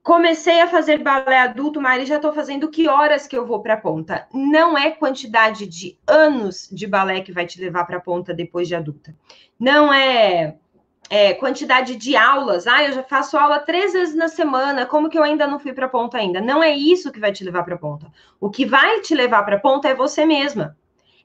comecei 0.03 0.59
a 0.59 0.67
fazer 0.67 0.99
balé 0.99 1.39
adulto, 1.39 1.81
Mari, 1.81 2.05
já 2.05 2.17
estou 2.17 2.33
fazendo 2.33 2.69
que 2.69 2.89
horas 2.89 3.25
que 3.25 3.37
eu 3.37 3.47
vou 3.47 3.61
para 3.61 3.75
a 3.75 3.77
ponta? 3.77 4.27
Não 4.33 4.77
é 4.77 4.91
quantidade 4.91 5.65
de 5.65 5.97
anos 6.05 6.67
de 6.69 6.85
balé 6.85 7.21
que 7.21 7.31
vai 7.31 7.45
te 7.45 7.59
levar 7.59 7.85
para 7.85 7.97
a 7.97 8.01
ponta 8.01 8.33
depois 8.33 8.67
de 8.67 8.75
adulta. 8.75 9.15
Não 9.57 9.93
é 9.93 10.57
é, 11.09 11.33
quantidade 11.33 11.95
de 11.95 12.15
aulas. 12.15 12.65
Ah, 12.65 12.83
eu 12.83 12.91
já 12.91 13.03
faço 13.03 13.37
aula 13.37 13.59
três 13.59 13.93
vezes 13.93 14.15
na 14.15 14.27
semana, 14.27 14.85
como 14.85 15.09
que 15.09 15.17
eu 15.17 15.23
ainda 15.23 15.45
não 15.45 15.59
fui 15.59 15.71
para 15.71 15.85
a 15.85 15.89
ponta 15.89 16.17
ainda? 16.17 16.41
Não 16.41 16.63
é 16.63 16.71
isso 16.75 17.11
que 17.11 17.19
vai 17.19 17.31
te 17.31 17.43
levar 17.43 17.63
para 17.63 17.75
a 17.75 17.77
ponta. 17.77 18.11
O 18.39 18.49
que 18.49 18.65
vai 18.65 18.99
te 19.01 19.13
levar 19.13 19.43
para 19.43 19.57
a 19.57 19.59
ponta 19.59 19.87
é 19.87 19.95
você 19.95 20.25
mesma. 20.25 20.75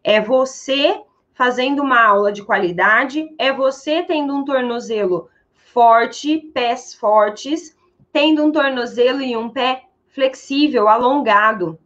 É 0.04 0.20
você 0.20 1.00
fazendo 1.32 1.82
uma 1.82 2.00
aula 2.02 2.32
de 2.32 2.42
qualidade, 2.42 3.28
é 3.38 3.52
você 3.52 4.02
tendo 4.02 4.34
um 4.34 4.44
tornozelo 4.44 5.30
forte, 5.54 6.38
pés 6.52 6.92
fortes, 6.92 7.77
tendo 8.12 8.44
um 8.44 8.52
tornozelo 8.52 9.22
e 9.22 9.36
um 9.36 9.48
pé 9.48 9.84
flexível, 10.08 10.88
alongado. 10.88 11.78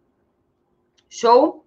Show? 1.08 1.64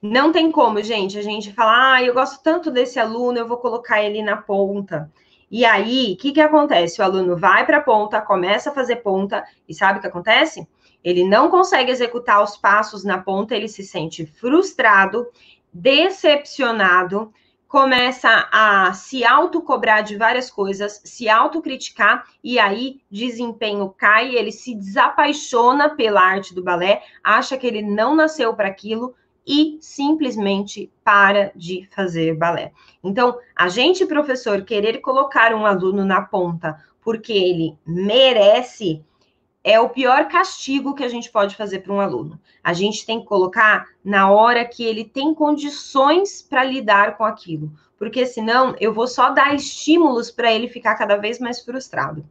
Não 0.00 0.30
tem 0.30 0.52
como, 0.52 0.82
gente, 0.82 1.18
a 1.18 1.22
gente 1.22 1.52
falar, 1.52 1.94
ah, 1.94 2.02
eu 2.02 2.12
gosto 2.12 2.42
tanto 2.42 2.70
desse 2.70 3.00
aluno, 3.00 3.38
eu 3.38 3.48
vou 3.48 3.56
colocar 3.56 4.02
ele 4.02 4.22
na 4.22 4.36
ponta. 4.36 5.10
E 5.50 5.64
aí, 5.64 6.12
o 6.12 6.16
que, 6.16 6.32
que 6.32 6.40
acontece? 6.40 7.00
O 7.00 7.04
aluno 7.04 7.36
vai 7.36 7.64
para 7.64 7.78
a 7.78 7.82
ponta, 7.82 8.20
começa 8.20 8.70
a 8.70 8.74
fazer 8.74 8.96
ponta, 8.96 9.44
e 9.68 9.74
sabe 9.74 9.98
o 9.98 10.02
que 10.02 10.06
acontece? 10.06 10.68
Ele 11.02 11.24
não 11.24 11.48
consegue 11.48 11.90
executar 11.90 12.42
os 12.42 12.56
passos 12.56 13.04
na 13.04 13.18
ponta, 13.18 13.54
ele 13.54 13.68
se 13.68 13.82
sente 13.82 14.26
frustrado, 14.26 15.26
decepcionado, 15.72 17.32
começa 17.74 18.48
a 18.52 18.92
se 18.92 19.24
autocobrar 19.24 20.04
de 20.04 20.16
várias 20.16 20.48
coisas, 20.48 21.00
se 21.04 21.28
autocriticar, 21.28 22.24
e 22.42 22.56
aí 22.56 23.00
desempenho 23.10 23.92
cai, 23.98 24.36
ele 24.36 24.52
se 24.52 24.76
desapaixona 24.76 25.92
pela 25.92 26.22
arte 26.22 26.54
do 26.54 26.62
balé, 26.62 27.02
acha 27.24 27.58
que 27.58 27.66
ele 27.66 27.82
não 27.82 28.14
nasceu 28.14 28.54
para 28.54 28.68
aquilo, 28.68 29.12
e 29.44 29.76
simplesmente 29.80 30.88
para 31.02 31.50
de 31.56 31.88
fazer 31.90 32.36
balé. 32.36 32.70
Então, 33.02 33.36
a 33.56 33.68
gente, 33.68 34.06
professor, 34.06 34.62
querer 34.62 34.98
colocar 34.98 35.52
um 35.52 35.66
aluno 35.66 36.04
na 36.04 36.22
ponta 36.22 36.78
porque 37.02 37.32
ele 37.32 37.76
merece 37.84 39.04
é 39.64 39.80
o 39.80 39.88
pior 39.88 40.28
castigo 40.28 40.94
que 40.94 41.02
a 41.02 41.08
gente 41.08 41.32
pode 41.32 41.56
fazer 41.56 41.78
para 41.78 41.92
um 41.92 42.00
aluno. 42.00 42.38
A 42.62 42.74
gente 42.74 43.06
tem 43.06 43.20
que 43.20 43.26
colocar 43.26 43.86
na 44.04 44.30
hora 44.30 44.64
que 44.66 44.84
ele 44.84 45.04
tem 45.04 45.34
condições 45.34 46.42
para 46.42 46.62
lidar 46.62 47.16
com 47.16 47.24
aquilo, 47.24 47.72
porque 47.98 48.26
senão 48.26 48.76
eu 48.78 48.92
vou 48.92 49.08
só 49.08 49.30
dar 49.30 49.54
estímulos 49.54 50.30
para 50.30 50.52
ele 50.52 50.68
ficar 50.68 50.94
cada 50.96 51.16
vez 51.16 51.40
mais 51.40 51.64
frustrado. 51.64 52.24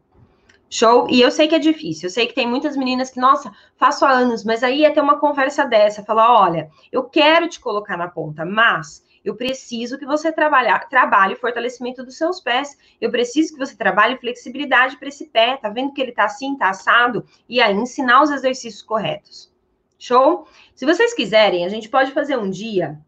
Show? 0.70 1.08
E 1.10 1.22
eu 1.22 1.30
sei 1.30 1.48
que 1.48 1.56
é 1.56 1.60
difícil, 1.60 2.08
eu 2.08 2.12
sei 2.12 2.26
que 2.26 2.34
tem 2.34 2.48
muitas 2.48 2.76
meninas 2.76 3.12
que, 3.12 3.20
nossa, 3.20 3.52
faço 3.78 4.06
há 4.06 4.12
anos, 4.12 4.44
mas 4.44 4.64
aí 4.64 4.80
ia 4.80 4.94
ter 4.94 5.02
uma 5.02 5.20
conversa 5.20 5.66
dessa, 5.66 6.04
falar, 6.04 6.32
olha, 6.32 6.70
eu 6.92 7.04
quero 7.04 7.48
te 7.48 7.60
colocar 7.60 7.96
na 7.96 8.08
ponta, 8.08 8.44
mas 8.44 9.04
eu 9.24 9.36
preciso 9.36 9.98
que 9.98 10.06
você 10.06 10.32
trabalhe, 10.32 11.36
fortalecimento 11.36 12.04
dos 12.04 12.18
seus 12.18 12.42
pés. 12.42 12.78
Eu 13.00 13.10
preciso 13.10 13.54
que 13.54 13.60
você 13.60 13.76
trabalhe 13.76 14.18
flexibilidade 14.18 14.98
para 14.98 15.08
esse 15.08 15.28
pé. 15.28 15.58
Tá 15.58 15.70
vendo 15.70 15.94
que 15.94 16.02
ele 16.02 16.12
tá 16.12 16.26
assim, 16.26 16.58
tá 16.58 16.70
assado? 16.70 17.26
E 17.48 17.62
aí, 17.62 17.74
ensinar 17.74 18.22
os 18.22 18.32
exercícios 18.32 18.82
corretos. 18.82 19.52
Show? 19.98 20.46
Se 20.76 20.86
vocês 20.86 21.14
quiserem, 21.14 21.66
a 21.66 21.70
gente 21.70 21.88
pode 21.88 22.12
fazer 22.12 22.38
um 22.38 22.50
dia. 22.50 23.00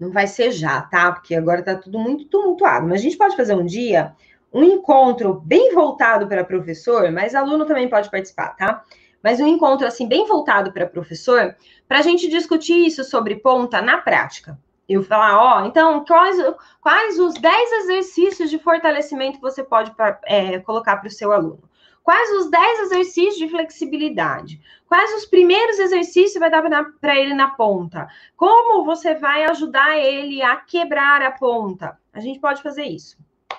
Não 0.00 0.10
vai 0.10 0.26
ser 0.26 0.52
já, 0.52 0.80
tá? 0.80 1.12
Porque 1.12 1.34
agora 1.34 1.62
tá 1.62 1.74
tudo 1.74 1.98
muito 1.98 2.24
tumultuado. 2.26 2.86
Mas 2.86 3.00
a 3.00 3.02
gente 3.02 3.18
pode 3.18 3.36
fazer 3.36 3.54
um 3.54 3.66
dia 3.66 4.14
um 4.50 4.64
encontro 4.64 5.42
bem 5.44 5.74
voltado 5.74 6.26
para 6.26 6.42
professor, 6.42 7.10
mas 7.12 7.34
aluno 7.34 7.66
também 7.66 7.86
pode 7.86 8.10
participar, 8.10 8.56
tá? 8.56 8.82
Mas 9.22 9.40
um 9.40 9.46
encontro 9.46 9.86
assim 9.86 10.08
bem 10.08 10.26
voltado 10.26 10.72
para 10.72 10.86
professor, 10.86 11.54
para 11.86 11.98
a 11.98 12.02
gente 12.02 12.28
discutir 12.28 12.86
isso 12.86 13.04
sobre 13.04 13.36
ponta 13.36 13.82
na 13.82 13.98
prática. 13.98 14.58
Eu 14.88 15.02
falar, 15.02 15.38
ó, 15.38 15.66
então, 15.66 16.02
quais, 16.04 16.36
quais 16.80 17.18
os 17.18 17.34
10 17.34 17.72
exercícios 17.84 18.48
de 18.48 18.58
fortalecimento 18.58 19.38
você 19.38 19.62
pode 19.62 19.92
é, 20.24 20.58
colocar 20.60 20.96
para 20.96 21.08
o 21.08 21.10
seu 21.10 21.30
aluno? 21.30 21.68
Quais 22.02 22.30
os 22.38 22.50
10 22.50 22.80
exercícios 22.80 23.36
de 23.36 23.50
flexibilidade? 23.50 24.58
Quais 24.86 25.14
os 25.14 25.26
primeiros 25.26 25.78
exercícios 25.78 26.40
vai 26.40 26.50
dar 26.50 26.62
para 27.02 27.14
ele 27.14 27.34
na 27.34 27.50
ponta? 27.50 28.08
Como 28.34 28.82
você 28.82 29.14
vai 29.14 29.44
ajudar 29.44 29.98
ele 29.98 30.40
a 30.40 30.56
quebrar 30.56 31.20
a 31.20 31.32
ponta? 31.32 32.00
A 32.10 32.20
gente 32.20 32.40
pode 32.40 32.62
fazer 32.62 32.84
isso. 32.84 33.18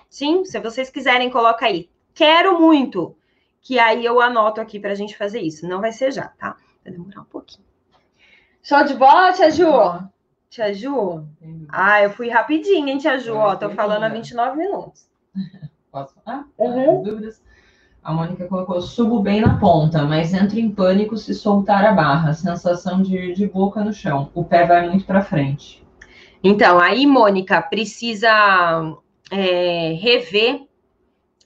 Sim, 0.09 0.43
se 0.43 0.59
vocês 0.59 0.89
quiserem, 0.89 1.29
coloca 1.29 1.67
aí. 1.67 1.91
Quero 2.15 2.59
muito. 2.59 3.15
Que 3.61 3.77
aí 3.77 4.03
eu 4.03 4.19
anoto 4.19 4.59
aqui 4.59 4.79
para 4.79 4.93
a 4.93 4.95
gente 4.95 5.15
fazer 5.15 5.41
isso. 5.41 5.67
Não 5.67 5.79
vai 5.79 5.91
ser 5.91 6.11
já, 6.11 6.29
tá? 6.29 6.57
Vai 6.83 6.91
demorar 6.91 7.21
um 7.21 7.25
pouquinho. 7.25 7.67
Show 8.63 8.83
de 8.83 8.95
bola, 8.95 9.31
Tia 9.31 9.51
Ju? 9.51 10.09
Tia 10.49 10.73
Ju? 10.73 11.27
Ah, 11.69 12.01
eu 12.01 12.09
fui 12.09 12.29
rapidinho, 12.29 12.87
hein, 12.87 12.97
Tia 12.97 13.19
Ju? 13.19 13.35
Ó, 13.35 13.55
tô 13.55 13.69
falando 13.69 14.03
há 14.03 14.09
29 14.09 14.57
minutos. 14.57 15.07
Posso 15.91 16.15
falar? 16.15 16.47
Uhum. 16.57 17.03
Dúvidas? 17.03 17.41
A 18.03 18.13
Mônica 18.13 18.47
colocou, 18.47 18.81
subo 18.81 19.19
bem 19.19 19.41
na 19.41 19.59
ponta, 19.59 20.03
mas 20.03 20.33
entro 20.33 20.57
em 20.57 20.71
pânico 20.71 21.17
se 21.17 21.33
soltar 21.33 21.85
a 21.85 21.91
barra. 21.91 22.33
Sensação 22.33 23.01
de, 23.01 23.33
de 23.33 23.47
boca 23.47 23.83
no 23.83 23.93
chão. 23.93 24.31
O 24.33 24.43
pé 24.43 24.65
vai 24.65 24.87
muito 24.89 25.05
para 25.05 25.21
frente. 25.21 25.85
Então, 26.43 26.79
aí, 26.79 27.05
Mônica, 27.05 27.61
precisa 27.61 28.29
é, 29.29 29.93
rever. 30.01 30.61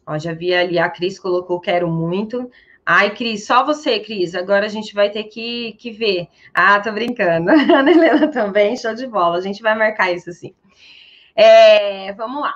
Ó, 0.06 0.18
já 0.18 0.34
vi 0.34 0.54
ali, 0.54 0.78
a 0.78 0.90
Cris 0.90 1.20
colocou 1.20 1.60
quero 1.60 1.90
muito. 1.90 2.50
Ai, 2.86 3.16
Cris, 3.16 3.46
só 3.46 3.66
você, 3.66 4.00
Cris. 4.00 4.36
Agora 4.36 4.66
a 4.66 4.70
gente 4.70 4.94
vai 4.94 5.10
ter 5.10 5.24
que, 5.26 5.74
que 5.74 5.92
ver. 5.92 6.28
Ah, 6.54 6.80
tô 6.80 6.92
brincando. 6.92 7.50
A 7.72 7.80
Ana 7.80 7.92
Helena 7.92 8.28
também, 8.30 8.76
show 8.76 8.94
de 8.94 9.08
bola. 9.08 9.38
A 9.38 9.42
gente 9.42 9.62
vai 9.62 9.76
marcar 9.78 10.12
isso 10.12 10.32
sim. 10.34 10.54
É, 11.36 12.14
vamos 12.14 12.42
lá. 12.42 12.54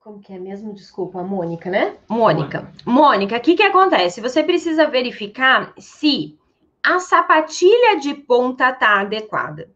Como 0.00 0.20
que 0.20 0.32
é 0.32 0.38
mesmo? 0.38 0.72
Desculpa, 0.72 1.22
Mônica, 1.22 1.68
né? 1.68 1.96
Mônica. 2.08 2.70
Mônica, 2.84 3.36
o 3.36 3.40
que, 3.40 3.56
que 3.56 3.62
acontece? 3.62 4.20
Você 4.20 4.42
precisa 4.42 4.86
verificar 4.86 5.72
se 5.78 6.38
a 6.80 7.00
sapatilha 7.00 7.98
de 7.98 8.14
ponta 8.14 8.72
tá 8.72 9.00
adequada. 9.00 9.68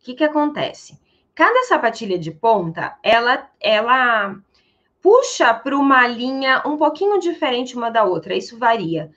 O 0.00 0.04
que, 0.04 0.14
que 0.14 0.24
acontece? 0.24 0.98
Cada 1.36 1.62
sapatilha 1.68 2.18
de 2.18 2.32
ponta, 2.32 2.98
ela, 3.02 3.48
ela 3.60 4.36
puxa 5.02 5.52
para 5.54 5.76
uma 5.76 6.06
linha 6.06 6.62
um 6.66 6.76
pouquinho 6.76 7.18
diferente 7.18 7.76
uma 7.76 7.90
da 7.90 8.04
outra. 8.04 8.34
Isso 8.34 8.58
varia 8.58 9.10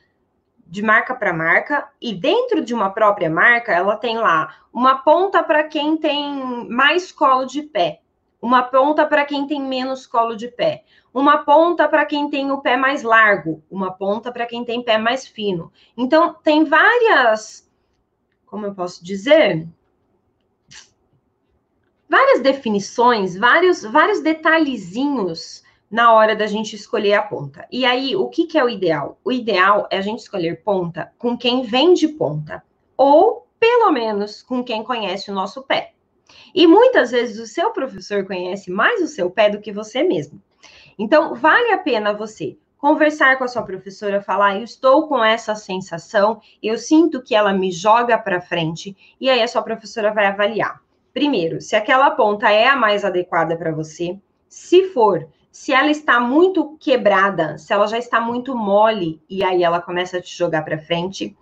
de 0.65 0.81
marca 0.81 1.13
para 1.13 1.33
marca 1.33 1.87
e 2.01 2.13
dentro 2.13 2.63
de 2.63 2.73
uma 2.73 2.89
própria 2.89 3.29
marca, 3.29 3.71
ela 3.71 3.95
tem 3.95 4.17
lá 4.17 4.55
uma 4.73 4.97
ponta 4.97 5.43
para 5.43 5.63
quem 5.63 5.95
tem 5.97 6.67
mais 6.67 7.11
colo 7.11 7.45
de 7.45 7.61
pé, 7.61 8.01
uma 8.41 8.63
ponta 8.63 9.05
para 9.05 9.23
quem 9.23 9.45
tem 9.45 9.61
menos 9.61 10.07
colo 10.07 10.35
de 10.35 10.47
pé, 10.47 10.83
uma 11.13 11.45
ponta 11.45 11.87
para 11.87 12.05
quem 12.05 12.29
tem 12.29 12.51
o 12.51 12.59
pé 12.59 12.75
mais 12.75 13.03
largo, 13.03 13.63
uma 13.69 13.91
ponta 13.91 14.31
para 14.31 14.47
quem 14.47 14.65
tem 14.65 14.81
pé 14.83 14.97
mais 14.97 15.27
fino. 15.27 15.71
Então, 15.95 16.33
tem 16.43 16.63
várias, 16.63 17.71
como 18.47 18.65
eu 18.65 18.73
posso 18.73 19.05
dizer? 19.05 19.67
Várias 22.09 22.41
definições, 22.41 23.37
vários, 23.37 23.83
vários 23.83 24.21
detalhezinhos 24.21 25.62
na 25.93 26.11
hora 26.11 26.35
da 26.35 26.47
gente 26.47 26.75
escolher 26.75 27.13
a 27.13 27.21
ponta. 27.21 27.67
E 27.71 27.85
aí, 27.85 28.15
o 28.15 28.27
que, 28.27 28.47
que 28.47 28.57
é 28.57 28.63
o 28.63 28.67
ideal? 28.67 29.19
O 29.23 29.31
ideal 29.31 29.87
é 29.91 29.99
a 29.99 30.01
gente 30.01 30.21
escolher 30.21 30.63
ponta 30.63 31.13
com 31.19 31.37
quem 31.37 31.61
vende 31.61 32.07
ponta, 32.07 32.63
ou 32.97 33.45
pelo 33.59 33.91
menos 33.91 34.41
com 34.41 34.63
quem 34.63 34.83
conhece 34.83 35.29
o 35.29 35.35
nosso 35.35 35.61
pé. 35.61 35.93
E 36.55 36.65
muitas 36.65 37.11
vezes 37.11 37.39
o 37.39 37.45
seu 37.45 37.69
professor 37.69 38.25
conhece 38.25 38.71
mais 38.71 39.03
o 39.03 39.07
seu 39.07 39.29
pé 39.29 39.51
do 39.51 39.61
que 39.61 39.71
você 39.71 40.01
mesmo. 40.01 40.41
Então, 40.97 41.35
vale 41.35 41.71
a 41.71 41.77
pena 41.77 42.11
você 42.11 42.57
conversar 42.79 43.37
com 43.37 43.43
a 43.43 43.47
sua 43.47 43.61
professora, 43.61 44.19
falar: 44.19 44.57
eu 44.57 44.63
estou 44.63 45.07
com 45.07 45.23
essa 45.23 45.53
sensação, 45.53 46.41
eu 46.61 46.75
sinto 46.75 47.21
que 47.21 47.35
ela 47.35 47.53
me 47.53 47.71
joga 47.71 48.17
para 48.17 48.41
frente, 48.41 48.97
e 49.21 49.29
aí 49.29 49.43
a 49.43 49.47
sua 49.47 49.61
professora 49.61 50.11
vai 50.11 50.25
avaliar. 50.25 50.81
Primeiro, 51.13 51.61
se 51.61 51.75
aquela 51.75 52.09
ponta 52.09 52.49
é 52.49 52.65
a 52.65 52.75
mais 52.75 53.05
adequada 53.05 53.55
para 53.55 53.71
você. 53.71 54.17
Se 54.49 54.89
for, 54.89 55.27
se 55.53 55.71
ela 55.71 55.91
está 55.91 56.19
muito 56.19 56.75
quebrada, 56.79 57.59
se 57.59 57.71
ela 57.71 57.85
já 57.85 57.99
está 57.99 58.19
muito 58.19 58.55
mole, 58.55 59.21
e 59.29 59.43
aí 59.43 59.61
ela 59.61 59.79
começa 59.79 60.17
a 60.17 60.21
te 60.21 60.35
jogar 60.35 60.63
para 60.63 60.79
frente. 60.79 61.37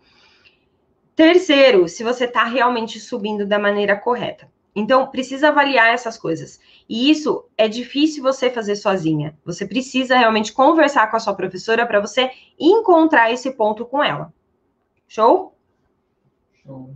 Terceiro, 1.16 1.88
se 1.88 2.04
você 2.04 2.26
está 2.26 2.44
realmente 2.44 3.00
subindo 3.00 3.46
da 3.46 3.58
maneira 3.58 3.96
correta. 3.96 4.52
Então, 4.76 5.08
precisa 5.08 5.48
avaliar 5.48 5.94
essas 5.94 6.18
coisas. 6.18 6.60
E 6.90 7.10
isso 7.10 7.46
é 7.58 7.70
difícil 7.70 8.22
você 8.22 8.50
fazer 8.50 8.76
sozinha. 8.76 9.34
Você 9.46 9.66
precisa 9.66 10.18
realmente 10.18 10.52
conversar 10.52 11.10
com 11.10 11.16
a 11.16 11.20
sua 11.20 11.34
professora 11.34 11.86
para 11.86 12.02
você 12.02 12.32
encontrar 12.60 13.32
esse 13.32 13.52
ponto 13.52 13.86
com 13.86 14.04
ela. 14.04 14.34
Show? 15.08 15.56
Show. 16.66 16.94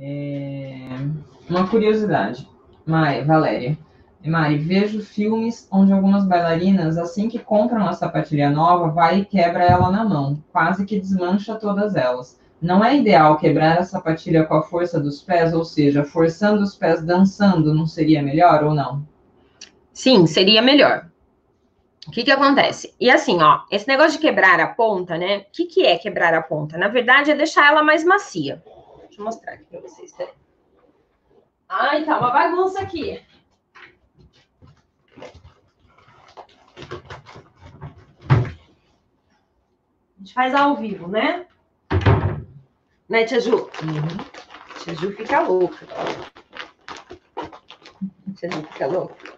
É... 0.00 0.88
Uma 1.50 1.68
curiosidade. 1.68 2.48
Mai, 2.86 3.24
Valéria. 3.24 3.78
Mari, 4.28 4.58
vejo 4.58 5.02
filmes 5.02 5.66
onde 5.70 5.92
algumas 5.92 6.26
bailarinas, 6.26 6.98
assim 6.98 7.28
que 7.28 7.38
compram 7.38 7.88
a 7.88 7.94
sapatilha 7.94 8.50
nova, 8.50 8.88
vai 8.88 9.20
e 9.20 9.24
quebra 9.24 9.64
ela 9.64 9.90
na 9.90 10.04
mão, 10.04 10.42
quase 10.52 10.84
que 10.84 11.00
desmancha 11.00 11.54
todas 11.54 11.96
elas. 11.96 12.38
Não 12.60 12.84
é 12.84 12.94
ideal 12.94 13.38
quebrar 13.38 13.78
a 13.78 13.84
sapatilha 13.84 14.44
com 14.44 14.54
a 14.54 14.62
força 14.62 15.00
dos 15.00 15.22
pés, 15.22 15.54
ou 15.54 15.64
seja, 15.64 16.04
forçando 16.04 16.62
os 16.62 16.74
pés 16.74 17.02
dançando, 17.02 17.72
não 17.72 17.86
seria 17.86 18.22
melhor 18.22 18.62
ou 18.62 18.74
não? 18.74 19.02
Sim, 19.94 20.26
seria 20.26 20.60
melhor. 20.60 21.08
O 22.06 22.10
que 22.10 22.22
que 22.22 22.30
acontece? 22.30 22.94
E 23.00 23.10
assim, 23.10 23.42
ó, 23.42 23.60
esse 23.70 23.88
negócio 23.88 24.12
de 24.12 24.18
quebrar 24.18 24.60
a 24.60 24.66
ponta, 24.66 25.16
né? 25.16 25.38
O 25.38 25.44
que 25.52 25.64
que 25.64 25.86
é 25.86 25.96
quebrar 25.96 26.34
a 26.34 26.42
ponta? 26.42 26.76
Na 26.76 26.88
verdade, 26.88 27.30
é 27.30 27.36
deixar 27.36 27.68
ela 27.68 27.82
mais 27.82 28.04
macia. 28.04 28.62
Deixa 29.02 29.20
eu 29.20 29.24
mostrar 29.24 29.52
aqui 29.52 29.64
pra 29.64 29.80
vocês, 29.80 30.12
peraí. 30.12 30.32
Ai, 31.68 32.04
tá 32.04 32.18
uma 32.18 32.30
bagunça 32.30 32.80
aqui. 32.80 33.20
A 40.20 40.22
gente 40.22 40.34
faz 40.34 40.54
ao 40.54 40.76
vivo, 40.76 41.08
né? 41.08 41.46
Né, 43.08 43.24
Tia 43.24 43.40
Ju? 43.40 43.56
Uhum. 43.56 44.78
Tia 44.84 44.94
Ju 44.94 45.16
fica 45.16 45.40
louca. 45.40 45.86
Tia 48.36 48.50
Ju 48.50 48.62
fica 48.70 48.86
louca. 48.86 49.32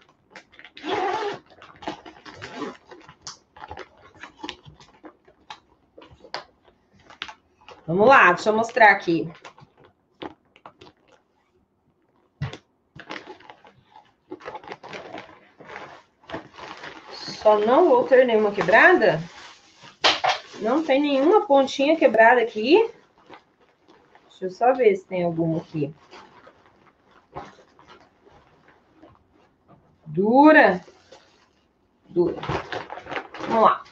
Vamos 7.87 8.09
lá, 8.09 8.33
deixa 8.33 8.51
eu 8.51 8.57
mostrar 8.57 8.91
aqui. 8.91 9.33
Só 17.13 17.61
não 17.61 17.89
vou 17.89 18.03
ter 18.03 18.27
nenhuma 18.27 18.51
quebrada? 18.51 19.23
Não 20.63 20.85
tem 20.85 21.01
nenhuma 21.01 21.45
pontinha 21.45 21.97
quebrada 21.97 22.41
aqui. 22.41 22.89
Deixa 24.29 24.45
eu 24.45 24.51
só 24.51 24.73
ver 24.73 24.95
se 24.95 25.05
tem 25.05 25.25
alguma 25.25 25.59
aqui. 25.59 25.93
Dura. 30.07 30.81
Dura. 32.09 32.37
Vamos 33.49 33.65
lá. 33.65 33.83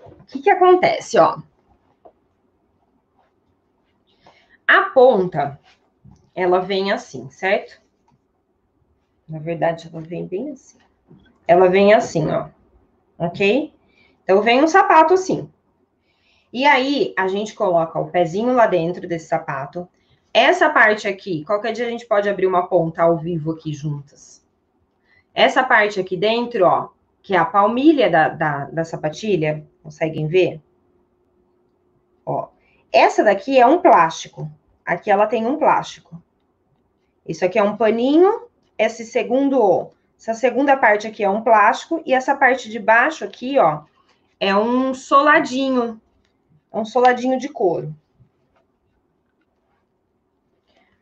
O 0.00 0.24
que 0.24 0.40
que 0.40 0.48
acontece, 0.48 1.18
ó? 1.18 1.38
A 4.66 4.84
ponta, 4.84 5.60
ela 6.34 6.60
vem 6.60 6.92
assim, 6.92 7.28
certo? 7.28 7.78
Na 9.28 9.38
verdade, 9.38 9.90
ela 9.92 10.00
vem 10.00 10.26
bem 10.26 10.50
assim. 10.50 10.78
Ela 11.46 11.68
vem 11.68 11.92
assim, 11.92 12.26
ó. 12.30 12.48
Ok? 13.18 13.74
Então, 14.22 14.40
vem 14.40 14.64
um 14.64 14.68
sapato 14.68 15.12
assim. 15.12 15.52
E 16.52 16.64
aí, 16.64 17.12
a 17.16 17.28
gente 17.28 17.54
coloca 17.54 17.98
o 17.98 18.10
pezinho 18.10 18.54
lá 18.54 18.66
dentro 18.66 19.06
desse 19.06 19.28
sapato. 19.28 19.86
Essa 20.32 20.70
parte 20.70 21.06
aqui, 21.06 21.44
qualquer 21.44 21.72
dia 21.72 21.86
a 21.86 21.90
gente 21.90 22.06
pode 22.06 22.28
abrir 22.28 22.46
uma 22.46 22.66
ponta 22.66 23.02
ao 23.02 23.16
vivo 23.16 23.52
aqui 23.52 23.72
juntas. 23.72 24.44
Essa 25.34 25.62
parte 25.62 26.00
aqui 26.00 26.16
dentro, 26.16 26.64
ó, 26.64 26.88
que 27.22 27.34
é 27.34 27.38
a 27.38 27.44
palmilha 27.44 28.10
da, 28.10 28.28
da, 28.28 28.64
da 28.66 28.84
sapatilha, 28.84 29.66
conseguem 29.82 30.26
ver? 30.26 30.60
Ó, 32.24 32.48
essa 32.92 33.22
daqui 33.22 33.58
é 33.58 33.66
um 33.66 33.80
plástico. 33.80 34.50
Aqui 34.84 35.10
ela 35.10 35.26
tem 35.26 35.46
um 35.46 35.58
plástico. 35.58 36.22
Isso 37.26 37.44
aqui 37.44 37.58
é 37.58 37.62
um 37.62 37.76
paninho. 37.76 38.48
Esse 38.78 39.04
segundo, 39.04 39.90
essa 40.18 40.34
segunda 40.34 40.76
parte 40.76 41.06
aqui 41.06 41.22
é 41.22 41.28
um 41.28 41.42
plástico. 41.42 42.02
E 42.06 42.14
essa 42.14 42.34
parte 42.34 42.70
de 42.70 42.78
baixo 42.78 43.24
aqui, 43.24 43.58
ó, 43.58 43.82
é 44.40 44.56
um 44.56 44.94
soladinho 44.94 46.00
um 46.78 46.84
soladinho 46.84 47.38
de 47.38 47.48
couro. 47.48 47.94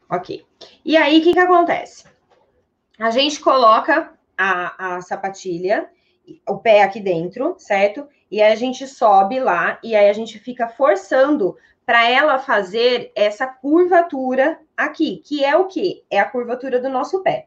Ok. 0.08 0.44
E 0.84 0.96
aí, 0.96 1.18
o 1.18 1.22
que, 1.22 1.32
que 1.32 1.38
acontece? 1.38 2.04
A 2.98 3.10
gente 3.10 3.40
coloca 3.40 4.12
a, 4.38 4.96
a 4.96 5.00
sapatilha, 5.02 5.90
o 6.48 6.58
pé 6.58 6.82
aqui 6.82 7.00
dentro, 7.00 7.56
certo? 7.58 8.08
E 8.30 8.40
aí 8.40 8.52
a 8.52 8.56
gente 8.56 8.86
sobe 8.86 9.38
lá 9.40 9.78
e 9.82 9.94
aí 9.94 10.08
a 10.08 10.12
gente 10.12 10.38
fica 10.38 10.68
forçando 10.68 11.56
para 11.84 12.08
ela 12.08 12.38
fazer 12.38 13.12
essa 13.14 13.46
curvatura 13.46 14.58
aqui, 14.76 15.22
que 15.24 15.44
é 15.44 15.56
o 15.56 15.66
que? 15.66 16.04
É 16.10 16.18
a 16.18 16.28
curvatura 16.28 16.80
do 16.80 16.88
nosso 16.88 17.22
pé. 17.22 17.46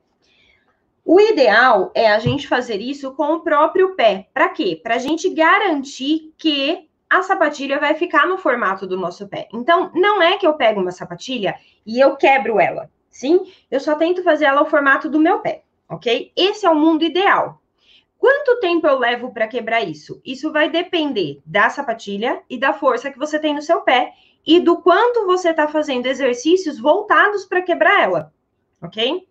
O 1.03 1.19
ideal 1.19 1.91
é 1.93 2.09
a 2.11 2.19
gente 2.19 2.47
fazer 2.47 2.79
isso 2.79 3.13
com 3.15 3.33
o 3.33 3.39
próprio 3.41 3.95
pé. 3.95 4.29
Para 4.33 4.49
quê? 4.49 4.79
Para 4.81 4.95
a 4.95 4.99
gente 4.99 5.29
garantir 5.29 6.33
que 6.37 6.88
a 7.09 7.23
sapatilha 7.23 7.79
vai 7.79 7.95
ficar 7.95 8.27
no 8.27 8.37
formato 8.37 8.85
do 8.85 8.95
nosso 8.95 9.27
pé. 9.27 9.47
Então, 9.53 9.91
não 9.95 10.21
é 10.21 10.37
que 10.37 10.45
eu 10.45 10.53
pego 10.53 10.79
uma 10.79 10.91
sapatilha 10.91 11.55
e 11.85 11.99
eu 11.99 12.15
quebro 12.15 12.59
ela, 12.59 12.89
sim? 13.09 13.51
Eu 13.71 13.79
só 13.79 13.95
tento 13.95 14.23
fazer 14.23 14.45
ela 14.45 14.59
ao 14.59 14.69
formato 14.69 15.09
do 15.09 15.19
meu 15.19 15.39
pé, 15.39 15.63
ok? 15.89 16.31
Esse 16.35 16.65
é 16.65 16.69
o 16.69 16.75
mundo 16.75 17.03
ideal. 17.03 17.59
Quanto 18.19 18.59
tempo 18.59 18.85
eu 18.85 18.99
levo 18.99 19.33
para 19.33 19.47
quebrar 19.47 19.81
isso? 19.81 20.21
Isso 20.25 20.51
vai 20.51 20.69
depender 20.69 21.41
da 21.45 21.69
sapatilha 21.69 22.43
e 22.49 22.59
da 22.59 22.73
força 22.73 23.09
que 23.09 23.17
você 23.17 23.39
tem 23.39 23.55
no 23.55 23.61
seu 23.61 23.81
pé 23.81 24.13
e 24.45 24.59
do 24.59 24.81
quanto 24.81 25.25
você 25.25 25.49
está 25.49 25.67
fazendo 25.67 26.05
exercícios 26.05 26.79
voltados 26.79 27.45
para 27.45 27.61
quebrar 27.61 28.03
ela, 28.03 28.33
ok? 28.81 29.25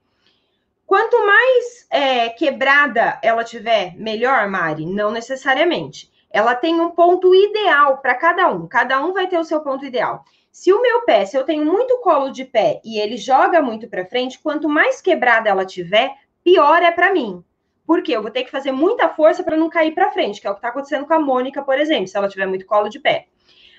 Quanto 0.87 1.27
mais 1.27 1.87
é, 1.91 2.31
quebrada 2.31 3.21
ela 3.23 3.45
tiver, 3.45 3.95
melhor, 3.95 4.49
Mari? 4.49 4.87
Não 4.87 5.11
necessariamente. 5.11 6.11
Ela 6.31 6.55
tem 6.55 6.81
um 6.81 6.91
ponto 6.91 7.35
ideal 7.35 7.99
para 7.99 8.15
cada 8.15 8.51
um. 8.51 8.67
Cada 8.67 9.01
um 9.05 9.13
vai 9.13 9.27
ter 9.27 9.39
o 9.39 9.45
seu 9.45 9.61
ponto 9.61 9.85
ideal. 9.85 10.25
Se 10.53 10.73
o 10.73 10.83
meu 10.83 11.03
pé, 11.05 11.25
se 11.25 11.37
eu 11.37 11.45
tenho 11.45 11.65
muito 11.65 11.99
colo 11.99 12.31
de 12.31 12.45
pé 12.45 12.81
e 12.85 12.99
ele 12.99 13.17
joga 13.17 13.63
muito 13.63 13.89
para 13.89 14.07
frente, 14.07 14.39
quanto 14.39 14.69
mais 14.69 15.01
quebrada 15.01 15.49
ela 15.49 15.65
tiver, 15.65 16.15
pior 16.43 16.83
é 16.83 16.91
para 16.91 17.13
mim. 17.13 17.45
Porque 17.87 18.13
eu 18.13 18.21
vou 18.21 18.31
ter 18.31 18.45
que 18.45 18.51
fazer 18.51 18.73
muita 18.73 19.09
força 19.09 19.43
para 19.43 19.57
não 19.57 19.71
cair 19.71 19.95
para 19.95 20.11
frente, 20.11 20.41
que 20.41 20.47
é 20.47 20.51
o 20.51 20.55
que 20.55 20.59
está 20.59 20.69
acontecendo 20.69 21.07
com 21.07 21.15
a 21.15 21.19
Mônica, 21.19 21.63
por 21.63 21.79
exemplo, 21.79 22.09
se 22.09 22.17
ela 22.17 22.29
tiver 22.29 22.47
muito 22.47 22.67
colo 22.67 22.89
de 22.89 22.99
pé. 22.99 23.29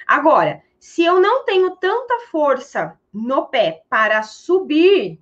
Agora, 0.07 0.63
se 0.79 1.03
eu 1.03 1.19
não 1.19 1.43
tenho 1.43 1.71
tanta 1.75 2.19
força 2.31 2.97
no 3.13 3.45
pé 3.47 3.83
para 3.89 4.23
subir 4.23 5.19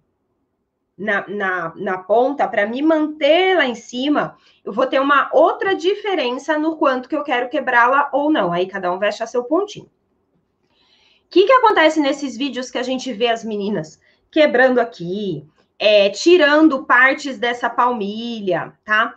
na, 0.97 1.27
na, 1.27 1.73
na 1.75 1.97
ponta, 1.99 2.47
para 2.47 2.65
me 2.65 2.81
manter 2.81 3.55
lá 3.55 3.65
em 3.65 3.75
cima, 3.75 4.35
eu 4.65 4.73
vou 4.73 4.87
ter 4.87 4.99
uma 4.99 5.29
outra 5.31 5.75
diferença 5.75 6.57
no 6.57 6.75
quanto 6.75 7.07
que 7.07 7.15
eu 7.15 7.23
quero 7.23 7.49
quebrá-la 7.49 8.09
ou 8.11 8.31
não. 8.31 8.51
Aí 8.51 8.65
cada 8.65 8.91
um 8.91 8.97
vai 8.97 9.09
achar 9.09 9.27
seu 9.27 9.43
pontinho. 9.43 9.85
O 9.85 11.29
que, 11.29 11.45
que 11.45 11.53
acontece 11.53 11.99
nesses 11.99 12.35
vídeos 12.35 12.71
que 12.71 12.77
a 12.77 12.83
gente 12.83 13.13
vê 13.13 13.27
as 13.27 13.43
meninas 13.43 13.99
quebrando 14.31 14.79
aqui, 14.79 15.45
é, 15.77 16.09
tirando 16.09 16.85
partes 16.85 17.37
dessa 17.37 17.69
palmilha, 17.69 18.73
tá? 18.83 19.13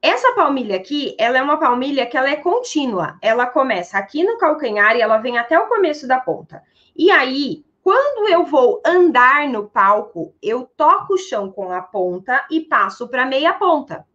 Essa 0.00 0.32
palmilha 0.34 0.74
aqui, 0.74 1.14
ela 1.16 1.38
é 1.38 1.42
uma 1.42 1.60
palmilha 1.60 2.06
que 2.06 2.16
ela 2.16 2.28
é 2.28 2.36
contínua. 2.36 3.16
Ela 3.22 3.46
começa 3.46 3.96
aqui 3.96 4.24
no 4.24 4.36
calcanhar 4.36 4.96
e 4.96 5.00
ela 5.00 5.18
vem 5.18 5.38
até 5.38 5.56
o 5.56 5.68
começo 5.68 6.08
da 6.08 6.18
ponta. 6.18 6.62
E 6.96 7.08
aí, 7.10 7.64
quando 7.82 8.28
eu 8.28 8.44
vou 8.44 8.80
andar 8.86 9.48
no 9.48 9.68
palco, 9.68 10.32
eu 10.40 10.70
toco 10.76 11.14
o 11.14 11.18
chão 11.18 11.50
com 11.50 11.72
a 11.72 11.82
ponta 11.82 12.46
e 12.48 12.60
passo 12.60 13.08
para 13.08 13.26
meia 13.26 13.52
ponta. 13.52 14.06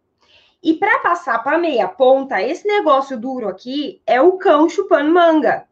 E 0.62 0.74
para 0.74 1.00
passar 1.00 1.42
para 1.42 1.58
meia 1.58 1.86
ponta, 1.86 2.40
esse 2.40 2.66
negócio 2.66 3.18
duro 3.18 3.46
aqui 3.46 4.00
é 4.06 4.20
o 4.20 4.38
cão 4.38 4.68
chupando 4.68 5.12
manga. 5.12 5.68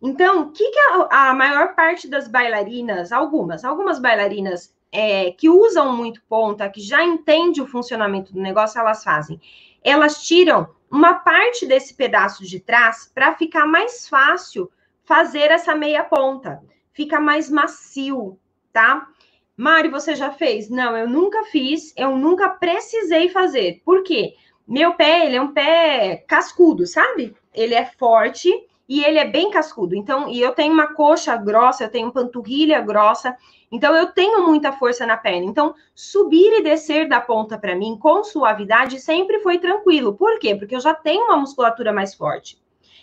Então, 0.00 0.42
o 0.42 0.52
que, 0.52 0.70
que 0.70 0.78
a, 0.78 1.30
a 1.30 1.34
maior 1.34 1.74
parte 1.74 2.06
das 2.06 2.28
bailarinas, 2.28 3.10
algumas, 3.10 3.64
algumas 3.64 3.98
bailarinas 3.98 4.72
é, 4.92 5.32
que 5.32 5.48
usam 5.48 5.96
muito 5.96 6.22
ponta, 6.28 6.70
que 6.70 6.80
já 6.80 7.02
entende 7.04 7.60
o 7.60 7.66
funcionamento 7.66 8.32
do 8.32 8.40
negócio, 8.40 8.78
elas 8.78 9.02
fazem. 9.02 9.40
Elas 9.82 10.22
tiram 10.22 10.68
uma 10.88 11.14
parte 11.14 11.66
desse 11.66 11.92
pedaço 11.94 12.44
de 12.44 12.60
trás 12.60 13.10
para 13.12 13.34
ficar 13.34 13.66
mais 13.66 14.08
fácil 14.08 14.70
fazer 15.04 15.50
essa 15.50 15.74
meia 15.74 16.04
ponta. 16.04 16.62
Fica 16.96 17.20
mais 17.20 17.50
macio, 17.50 18.38
tá? 18.72 19.06
Mari, 19.54 19.90
você 19.90 20.14
já 20.14 20.30
fez? 20.30 20.70
Não, 20.70 20.96
eu 20.96 21.06
nunca 21.06 21.44
fiz, 21.44 21.92
eu 21.94 22.16
nunca 22.16 22.48
precisei 22.48 23.28
fazer. 23.28 23.82
Por 23.84 24.02
quê? 24.02 24.32
Meu 24.66 24.94
pé, 24.94 25.26
ele 25.26 25.36
é 25.36 25.42
um 25.42 25.52
pé 25.52 26.24
cascudo, 26.26 26.86
sabe? 26.86 27.36
Ele 27.52 27.74
é 27.74 27.84
forte 27.84 28.50
e 28.88 29.04
ele 29.04 29.18
é 29.18 29.26
bem 29.26 29.50
cascudo. 29.50 29.94
Então, 29.94 30.30
e 30.30 30.40
eu 30.40 30.52
tenho 30.52 30.72
uma 30.72 30.94
coxa 30.94 31.36
grossa, 31.36 31.84
eu 31.84 31.90
tenho 31.90 32.10
panturrilha 32.10 32.80
grossa, 32.80 33.36
então 33.70 33.94
eu 33.94 34.06
tenho 34.06 34.46
muita 34.46 34.72
força 34.72 35.04
na 35.04 35.18
perna. 35.18 35.44
Então, 35.44 35.74
subir 35.94 36.50
e 36.54 36.62
descer 36.62 37.06
da 37.06 37.20
ponta 37.20 37.58
para 37.58 37.76
mim 37.76 37.98
com 37.98 38.24
suavidade 38.24 38.98
sempre 39.00 39.40
foi 39.40 39.58
tranquilo. 39.58 40.14
Por 40.14 40.38
quê? 40.38 40.54
Porque 40.54 40.74
eu 40.74 40.80
já 40.80 40.94
tenho 40.94 41.26
uma 41.26 41.36
musculatura 41.36 41.92
mais 41.92 42.14
forte. 42.14 42.58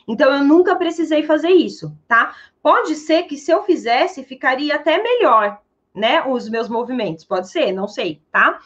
Então 0.07 0.33
eu 0.33 0.43
nunca 0.43 0.75
precisei 0.75 1.23
fazer 1.23 1.49
isso, 1.49 1.95
tá? 2.07 2.35
Pode 2.61 2.95
ser 2.95 3.23
que 3.23 3.37
se 3.37 3.51
eu 3.51 3.63
fizesse 3.63 4.23
ficaria 4.23 4.75
até 4.75 5.01
melhor, 5.01 5.59
né, 5.93 6.23
os 6.27 6.49
meus 6.49 6.67
movimentos, 6.69 7.23
pode 7.23 7.49
ser, 7.49 7.71
não 7.71 7.87
sei, 7.87 8.21
tá? 8.31 8.59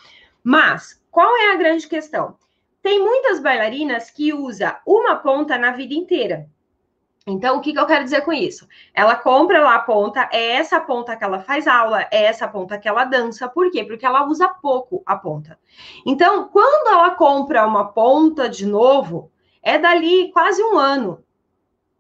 Mas 0.44 1.02
qual 1.12 1.36
é 1.38 1.52
a 1.52 1.58
grande 1.58 1.88
questão? 1.88 2.36
Tem 2.82 3.00
muitas 3.00 3.40
bailarinas 3.40 4.10
que 4.10 4.34
usa 4.34 4.80
uma 4.86 5.16
ponta 5.16 5.58
na 5.58 5.72
vida 5.72 5.94
inteira. 5.94 6.48
Então, 7.30 7.58
o 7.58 7.62
que, 7.62 7.74
que 7.74 7.80
eu 7.80 7.86
quero 7.86 8.06
dizer 8.06 8.22
com 8.22 8.32
isso? 8.32 8.66
Ela 8.94 9.14
compra 9.14 9.62
lá 9.62 9.76
a 9.76 9.80
ponta, 9.80 10.30
é 10.32 10.52
essa 10.52 10.80
ponta 10.80 11.18
que 11.18 11.24
ela 11.26 11.40
faz 11.40 11.68
aula, 11.68 12.08
é 12.10 12.24
essa 12.24 12.48
ponta 12.48 12.78
que 12.78 12.88
ela 12.88 13.04
dança. 13.04 13.50
Por 13.50 13.70
quê? 13.70 13.84
Porque 13.84 14.06
ela 14.06 14.26
usa 14.26 14.48
pouco 14.48 15.04
a 15.06 15.18
ponta. 15.18 15.60
Então, 16.06 16.48
quando 16.48 16.88
ela 16.88 17.12
compra 17.12 17.68
uma 17.68 17.92
ponta 17.92 18.48
de 18.48 18.66
novo, 18.66 19.30
é 19.62 19.78
dali 19.78 20.32
quase 20.32 20.64
um 20.64 20.78
ano. 20.78 21.22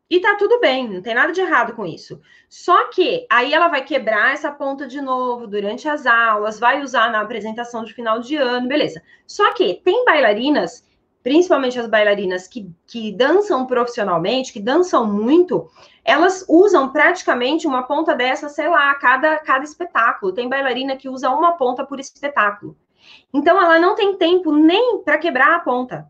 E 0.10 0.22
tá 0.22 0.36
tudo 0.36 0.60
bem, 0.60 0.88
não 0.88 1.02
tem 1.02 1.14
nada 1.14 1.34
de 1.34 1.42
errado 1.42 1.74
com 1.74 1.86
isso. 1.86 2.22
Só 2.48 2.90
que 2.90 3.28
aí 3.30 3.54
ela 3.54 3.68
vai 3.68 3.84
quebrar 3.84 4.34
essa 4.34 4.50
ponta 4.52 4.88
de 4.88 5.02
novo 5.02 5.48
durante 5.48 5.90
as 5.90 6.06
aulas, 6.06 6.60
vai 6.60 6.82
usar 6.82 7.12
na 7.12 7.22
apresentação 7.22 7.84
de 7.84 7.94
final 7.94 8.20
de 8.20 8.38
ano, 8.38 8.70
beleza. 8.70 9.02
Só 9.26 9.54
que 9.54 9.82
tem 9.84 10.06
bailarinas 10.06 10.88
principalmente 11.28 11.78
as 11.78 11.88
bailarinas 11.88 12.48
que, 12.48 12.72
que 12.86 13.12
dançam 13.12 13.66
profissionalmente, 13.66 14.54
que 14.54 14.62
dançam 14.62 15.06
muito, 15.06 15.70
elas 16.02 16.46
usam 16.48 16.90
praticamente 16.90 17.68
uma 17.68 17.84
ponta 17.84 18.16
dessa, 18.16 18.48
sei 18.48 18.70
lá, 18.70 18.96
cada, 18.96 19.36
cada 19.40 19.66
espetáculo. 19.66 20.32
Tem 20.32 20.48
bailarina 20.48 20.96
que 20.96 21.10
usa 21.10 21.30
uma 21.30 21.52
ponta 21.58 21.86
por 21.86 22.00
espetáculo. 22.00 22.78
Então, 23.34 23.62
ela 23.62 23.78
não 23.78 23.94
tem 23.94 24.16
tempo 24.16 24.56
nem 24.56 25.04
para 25.04 25.18
quebrar 25.18 25.54
a 25.54 25.60
ponta. 25.60 26.08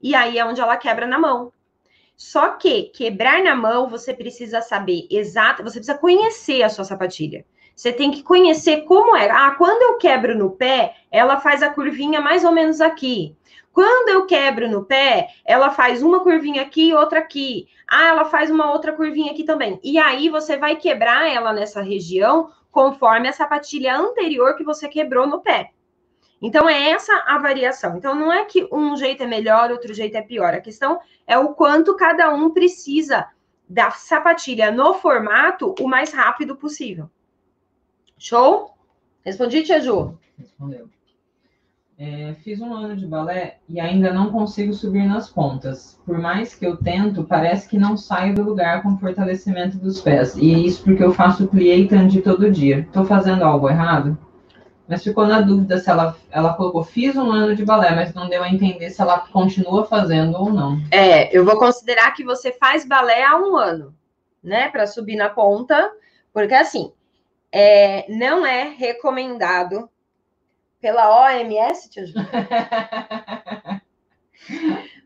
E 0.00 0.14
aí 0.14 0.38
é 0.38 0.46
onde 0.46 0.62
ela 0.62 0.78
quebra 0.78 1.06
na 1.06 1.18
mão. 1.18 1.52
Só 2.16 2.50
que 2.50 2.84
quebrar 2.84 3.42
na 3.42 3.54
mão, 3.54 3.88
você 3.88 4.14
precisa 4.14 4.60
saber 4.60 5.06
exato, 5.10 5.62
você 5.62 5.78
precisa 5.78 5.98
conhecer 5.98 6.62
a 6.62 6.68
sua 6.68 6.84
sapatilha. 6.84 7.44
Você 7.74 7.92
tem 7.92 8.10
que 8.10 8.22
conhecer 8.22 8.82
como 8.82 9.16
é. 9.16 9.28
Ah, 9.30 9.52
quando 9.58 9.82
eu 9.82 9.98
quebro 9.98 10.36
no 10.36 10.50
pé, 10.50 10.94
ela 11.10 11.40
faz 11.40 11.62
a 11.62 11.70
curvinha 11.70 12.20
mais 12.20 12.44
ou 12.44 12.52
menos 12.52 12.80
aqui. 12.80 13.36
Quando 13.72 14.10
eu 14.10 14.26
quebro 14.26 14.70
no 14.70 14.84
pé, 14.84 15.30
ela 15.44 15.70
faz 15.70 16.00
uma 16.00 16.20
curvinha 16.20 16.62
aqui 16.62 16.90
e 16.90 16.94
outra 16.94 17.18
aqui. 17.18 17.66
Ah, 17.88 18.06
ela 18.06 18.24
faz 18.26 18.48
uma 18.48 18.70
outra 18.70 18.92
curvinha 18.92 19.32
aqui 19.32 19.42
também. 19.42 19.80
E 19.82 19.98
aí 19.98 20.28
você 20.28 20.56
vai 20.56 20.76
quebrar 20.76 21.28
ela 21.28 21.52
nessa 21.52 21.82
região 21.82 22.52
conforme 22.70 23.28
a 23.28 23.32
sapatilha 23.32 23.96
anterior 23.96 24.56
que 24.56 24.62
você 24.62 24.88
quebrou 24.88 25.26
no 25.26 25.40
pé. 25.40 25.73
Então 26.44 26.68
é 26.68 26.90
essa 26.90 27.24
a 27.26 27.38
variação. 27.38 27.96
Então 27.96 28.14
não 28.14 28.30
é 28.30 28.44
que 28.44 28.68
um 28.70 28.94
jeito 28.98 29.22
é 29.22 29.26
melhor, 29.26 29.70
outro 29.70 29.94
jeito 29.94 30.14
é 30.14 30.20
pior. 30.20 30.52
A 30.52 30.60
questão 30.60 31.00
é 31.26 31.38
o 31.38 31.54
quanto 31.54 31.96
cada 31.96 32.34
um 32.34 32.50
precisa 32.50 33.26
da 33.66 33.90
sapatilha 33.90 34.70
no 34.70 34.92
formato 34.92 35.74
o 35.80 35.88
mais 35.88 36.12
rápido 36.12 36.54
possível. 36.54 37.08
Show? 38.18 38.74
Respondi, 39.24 39.62
Tia 39.62 39.80
Ju? 39.80 40.18
Respondeu. 40.38 40.90
É, 41.96 42.34
fiz 42.44 42.60
um 42.60 42.74
ano 42.74 42.94
de 42.94 43.06
balé 43.06 43.60
e 43.66 43.80
ainda 43.80 44.12
não 44.12 44.30
consigo 44.30 44.74
subir 44.74 45.06
nas 45.06 45.30
pontas. 45.30 45.98
Por 46.04 46.18
mais 46.18 46.54
que 46.54 46.66
eu 46.66 46.76
tento, 46.76 47.24
parece 47.24 47.66
que 47.66 47.78
não 47.78 47.96
saio 47.96 48.34
do 48.34 48.42
lugar 48.42 48.82
com 48.82 48.98
fortalecimento 48.98 49.78
dos 49.78 50.02
pés. 50.02 50.36
E 50.36 50.52
é 50.52 50.58
isso 50.58 50.84
porque 50.84 51.02
eu 51.02 51.14
faço 51.14 51.48
plié 51.48 51.78
e 51.78 51.88
tandi 51.88 52.20
todo 52.20 52.50
dia. 52.50 52.80
Estou 52.80 53.06
fazendo 53.06 53.44
algo 53.44 53.70
errado? 53.70 54.18
Mas 54.86 55.02
ficou 55.02 55.26
na 55.26 55.40
dúvida 55.40 55.78
se 55.78 55.88
ela, 55.88 56.14
ela 56.30 56.52
colocou, 56.54 56.84
fiz 56.84 57.16
um 57.16 57.30
ano 57.30 57.56
de 57.56 57.64
balé, 57.64 57.94
mas 57.94 58.12
não 58.12 58.28
deu 58.28 58.42
a 58.42 58.50
entender 58.50 58.90
se 58.90 59.00
ela 59.00 59.20
continua 59.20 59.86
fazendo 59.86 60.36
ou 60.36 60.52
não. 60.52 60.78
É, 60.90 61.34
eu 61.36 61.44
vou 61.44 61.58
considerar 61.58 62.12
que 62.12 62.22
você 62.22 62.52
faz 62.52 62.86
balé 62.86 63.24
há 63.24 63.36
um 63.36 63.56
ano, 63.56 63.94
né? 64.42 64.68
Para 64.68 64.86
subir 64.86 65.16
na 65.16 65.30
ponta, 65.30 65.90
porque 66.32 66.52
assim, 66.52 66.92
é, 67.50 68.04
não 68.10 68.44
é 68.44 68.74
recomendado 68.76 69.88
pela 70.80 71.24
OMS, 71.24 71.88
tio 71.88 72.04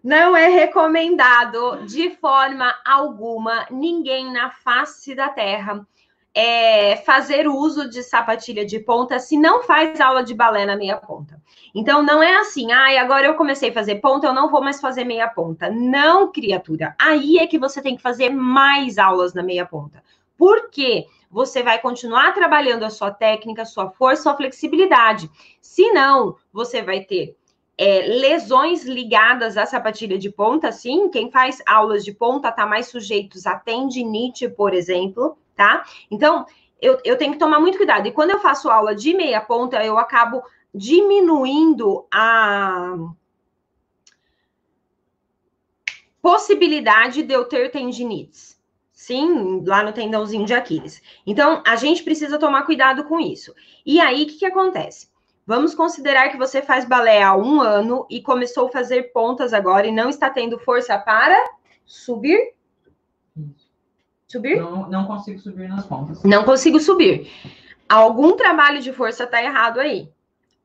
Não 0.02 0.36
é 0.36 0.48
recomendado 0.48 1.84
de 1.86 2.10
forma 2.16 2.74
alguma 2.84 3.66
ninguém 3.70 4.32
na 4.32 4.50
face 4.50 5.14
da 5.14 5.28
Terra 5.28 5.86
é, 6.40 6.94
fazer 6.98 7.48
uso 7.48 7.90
de 7.90 8.00
sapatilha 8.00 8.64
de 8.64 8.78
ponta 8.78 9.18
se 9.18 9.36
não 9.36 9.64
faz 9.64 10.00
aula 10.00 10.22
de 10.22 10.32
balé 10.32 10.64
na 10.64 10.76
meia 10.76 10.96
ponta. 10.96 11.42
Então 11.74 12.00
não 12.00 12.22
é 12.22 12.36
assim, 12.36 12.70
ai, 12.70 12.96
ah, 12.96 13.02
agora 13.02 13.26
eu 13.26 13.34
comecei 13.34 13.70
a 13.70 13.74
fazer 13.74 13.96
ponta, 13.96 14.28
eu 14.28 14.32
não 14.32 14.48
vou 14.48 14.62
mais 14.62 14.80
fazer 14.80 15.02
meia 15.02 15.26
ponta. 15.26 15.68
Não, 15.68 16.30
criatura. 16.30 16.94
Aí 16.96 17.38
é 17.38 17.46
que 17.48 17.58
você 17.58 17.82
tem 17.82 17.96
que 17.96 18.02
fazer 18.02 18.30
mais 18.30 18.98
aulas 18.98 19.34
na 19.34 19.42
meia 19.42 19.66
ponta. 19.66 20.00
Por 20.36 20.70
quê? 20.70 21.06
você 21.30 21.62
vai 21.62 21.78
continuar 21.78 22.32
trabalhando 22.32 22.84
a 22.84 22.90
sua 22.90 23.10
técnica, 23.10 23.66
sua 23.66 23.90
força, 23.90 24.22
sua 24.22 24.34
flexibilidade. 24.34 25.30
Se 25.60 25.90
não, 25.92 26.36
você 26.50 26.80
vai 26.80 27.00
ter 27.04 27.36
é, 27.76 28.06
lesões 28.06 28.86
ligadas 28.86 29.58
à 29.58 29.66
sapatilha 29.66 30.16
de 30.16 30.30
ponta, 30.30 30.72
sim. 30.72 31.10
Quem 31.10 31.30
faz 31.30 31.62
aulas 31.66 32.02
de 32.02 32.14
ponta 32.14 32.48
está 32.48 32.64
mais 32.64 32.86
sujeitos 32.86 33.46
a 33.46 33.56
tendinite, 33.56 34.48
por 34.48 34.72
exemplo, 34.72 35.36
tá? 35.58 35.84
Então, 36.08 36.46
eu, 36.80 37.00
eu 37.04 37.18
tenho 37.18 37.32
que 37.32 37.38
tomar 37.38 37.58
muito 37.58 37.76
cuidado. 37.76 38.06
E 38.06 38.12
quando 38.12 38.30
eu 38.30 38.38
faço 38.38 38.70
aula 38.70 38.94
de 38.94 39.12
meia 39.12 39.40
ponta, 39.40 39.84
eu 39.84 39.98
acabo 39.98 40.40
diminuindo 40.72 42.06
a 42.14 42.94
possibilidade 46.22 47.24
de 47.24 47.34
eu 47.34 47.44
ter 47.44 47.72
tendinites. 47.72 48.56
Sim, 48.92 49.64
lá 49.66 49.82
no 49.82 49.92
tendãozinho 49.92 50.46
de 50.46 50.54
Aquiles. 50.54 51.02
Então, 51.26 51.62
a 51.66 51.74
gente 51.74 52.04
precisa 52.04 52.38
tomar 52.38 52.62
cuidado 52.62 53.04
com 53.04 53.18
isso. 53.18 53.52
E 53.84 54.00
aí, 54.00 54.22
o 54.22 54.26
que, 54.26 54.38
que 54.38 54.46
acontece? 54.46 55.08
Vamos 55.44 55.74
considerar 55.74 56.28
que 56.28 56.36
você 56.36 56.62
faz 56.62 56.84
balé 56.84 57.22
há 57.22 57.34
um 57.34 57.60
ano 57.60 58.06
e 58.08 58.22
começou 58.22 58.68
a 58.68 58.72
fazer 58.72 59.12
pontas 59.12 59.52
agora 59.52 59.86
e 59.86 59.92
não 59.92 60.08
está 60.08 60.30
tendo 60.30 60.58
força 60.58 60.96
para 60.98 61.36
subir? 61.84 62.57
Subir? 64.28 64.60
Não, 64.60 64.88
não 64.90 65.06
consigo 65.06 65.38
subir 65.40 65.68
nas 65.68 65.86
pontas. 65.86 66.22
Não 66.22 66.44
consigo 66.44 66.78
subir. 66.78 67.30
Algum 67.88 68.36
trabalho 68.36 68.80
de 68.82 68.92
força 68.92 69.24
está 69.24 69.42
errado 69.42 69.80
aí. 69.80 70.12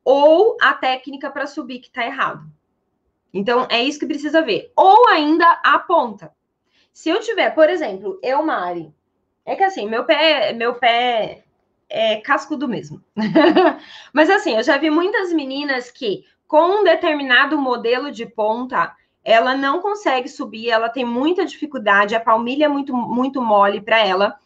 Ou 0.04 0.58
a 0.60 0.74
técnica 0.74 1.30
para 1.30 1.46
subir 1.46 1.78
que 1.78 1.86
está 1.86 2.04
errado. 2.04 2.44
Então, 3.32 3.66
é 3.70 3.82
isso 3.82 3.98
que 3.98 4.06
precisa 4.06 4.42
ver. 4.42 4.70
Ou 4.76 5.08
ainda 5.08 5.50
a 5.64 5.78
ponta. 5.78 6.30
Se 6.92 7.08
eu 7.08 7.20
tiver, 7.20 7.50
por 7.54 7.70
exemplo, 7.70 8.20
eu, 8.22 8.42
Mari, 8.42 8.94
é 9.46 9.56
que 9.56 9.64
assim, 9.64 9.88
meu 9.88 10.04
pé, 10.04 10.52
meu 10.52 10.74
pé 10.74 11.44
é 11.88 12.16
cascudo 12.16 12.68
mesmo. 12.68 13.02
Mas 14.12 14.28
assim, 14.28 14.56
eu 14.56 14.62
já 14.62 14.76
vi 14.76 14.90
muitas 14.90 15.32
meninas 15.32 15.90
que, 15.90 16.24
com 16.46 16.80
um 16.80 16.84
determinado 16.84 17.58
modelo 17.58 18.12
de 18.12 18.26
ponta, 18.26 18.94
ela 19.24 19.56
não 19.56 19.80
consegue 19.80 20.28
subir, 20.28 20.68
ela 20.68 20.88
tem 20.88 21.04
muita 21.04 21.46
dificuldade, 21.46 22.14
a 22.14 22.20
palmilha 22.20 22.66
é 22.66 22.68
muito, 22.68 22.94
muito 22.94 23.40
mole 23.40 23.80
para 23.80 23.98
ela. 23.98 24.36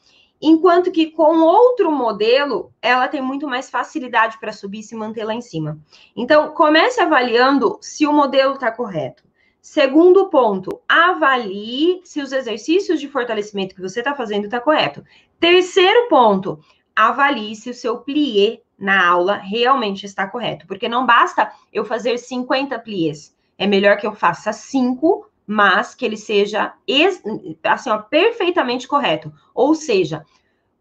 Enquanto 0.40 0.92
que 0.92 1.10
com 1.10 1.40
outro 1.40 1.90
modelo, 1.90 2.72
ela 2.80 3.08
tem 3.08 3.20
muito 3.20 3.48
mais 3.48 3.68
facilidade 3.68 4.38
para 4.38 4.52
subir 4.52 4.78
e 4.78 4.82
se 4.84 4.94
manter 4.94 5.24
lá 5.24 5.34
em 5.34 5.40
cima. 5.40 5.80
Então, 6.14 6.52
comece 6.52 7.00
avaliando 7.00 7.76
se 7.80 8.06
o 8.06 8.12
modelo 8.12 8.54
está 8.54 8.70
correto. 8.70 9.24
Segundo 9.60 10.30
ponto, 10.30 10.80
avalie 10.88 12.00
se 12.04 12.22
os 12.22 12.30
exercícios 12.30 13.00
de 13.00 13.08
fortalecimento 13.08 13.74
que 13.74 13.82
você 13.82 13.98
está 13.98 14.14
fazendo 14.14 14.44
está 14.44 14.60
correto. 14.60 15.04
Terceiro 15.40 16.08
ponto, 16.08 16.60
avalie 16.94 17.56
se 17.56 17.68
o 17.68 17.74
seu 17.74 17.98
plié 17.98 18.62
na 18.78 19.04
aula 19.04 19.34
realmente 19.34 20.06
está 20.06 20.28
correto. 20.28 20.66
Porque 20.68 20.88
não 20.88 21.04
basta 21.04 21.52
eu 21.72 21.84
fazer 21.84 22.16
50 22.16 22.78
pliés. 22.78 23.36
É 23.58 23.66
melhor 23.66 23.98
que 23.98 24.06
eu 24.06 24.14
faça 24.14 24.52
5 24.52 25.28
mas 25.50 25.94
que 25.94 26.04
ele 26.04 26.18
seja 26.18 26.74
assim, 27.64 27.88
ó, 27.88 27.96
perfeitamente 28.02 28.86
correto. 28.86 29.32
Ou 29.54 29.74
seja, 29.74 30.22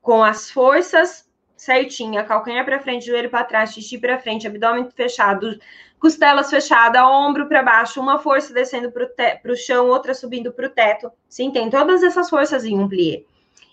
com 0.02 0.22
as 0.22 0.52
forças 0.52 1.26
certinha, 1.56 2.26
calcanhar 2.26 2.66
para 2.66 2.82
frente, 2.82 3.06
joelho 3.06 3.30
para 3.30 3.46
trás, 3.46 3.74
xixi 3.74 3.98
para 3.98 4.20
frente, 4.20 4.46
abdômen 4.46 4.90
fechado, 4.92 5.58
costelas 5.98 6.50
fechadas, 6.50 7.02
ombro 7.02 7.48
para 7.48 7.64
baixo, 7.64 8.02
uma 8.02 8.20
força 8.20 8.54
descendo 8.54 8.92
para 8.92 9.52
o 9.54 9.56
chão, 9.56 9.88
outra 9.88 10.14
subindo 10.14 10.52
para 10.52 10.68
o 10.68 10.70
teto. 10.70 11.10
Sim, 11.30 11.50
tem 11.50 11.70
todas 11.70 12.04
essas 12.04 12.30
forças 12.30 12.66
em 12.66 12.78
um 12.78 12.90
plié. 12.90 13.24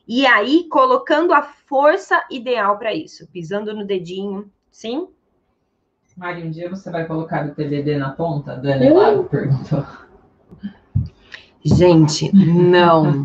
E 0.06 0.24
aí, 0.26 0.68
colocando 0.68 1.34
a 1.34 1.42
força 1.42 2.24
ideal 2.30 2.78
para 2.78 2.94
isso, 2.94 3.26
pisando 3.32 3.74
no 3.74 3.84
dedinho, 3.84 4.48
sim? 4.70 5.08
Mari, 6.16 6.46
um 6.46 6.50
dia 6.50 6.70
você 6.70 6.90
vai 6.90 7.06
colocar 7.06 7.44
o 7.44 7.54
TBD 7.54 7.98
na 7.98 8.10
ponta? 8.10 8.56
Dani 8.56 8.90
uh. 8.90 9.24
perguntou. 9.24 9.84
Gente, 11.64 12.30
não. 12.34 13.24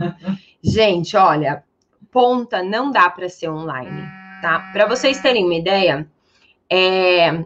Gente, 0.64 1.16
olha, 1.16 1.64
ponta 2.12 2.64
não 2.64 2.90
dá 2.90 3.10
para 3.10 3.30
ser 3.30 3.50
online, 3.50 4.02
tá? 4.42 4.72
Para 4.74 4.88
vocês 4.88 5.22
terem 5.22 5.46
uma 5.46 5.56
ideia, 5.56 6.10
é, 6.70 7.46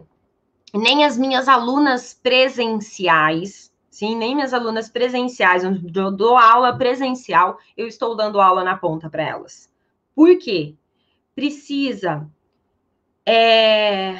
nem 0.72 1.04
as 1.04 1.18
minhas 1.18 1.46
alunas 1.46 2.14
presenciais, 2.14 3.70
sim, 3.90 4.16
nem 4.16 4.34
minhas 4.34 4.54
alunas 4.54 4.88
presenciais, 4.88 5.64
onde 5.64 5.98
eu 5.98 6.10
dou 6.10 6.38
aula 6.38 6.76
presencial, 6.76 7.58
eu 7.76 7.86
estou 7.86 8.16
dando 8.16 8.40
aula 8.40 8.64
na 8.64 8.76
ponta 8.76 9.10
para 9.10 9.22
elas. 9.22 9.68
Por 10.14 10.38
quê? 10.38 10.74
Precisa 11.34 12.26
é, 13.26 14.16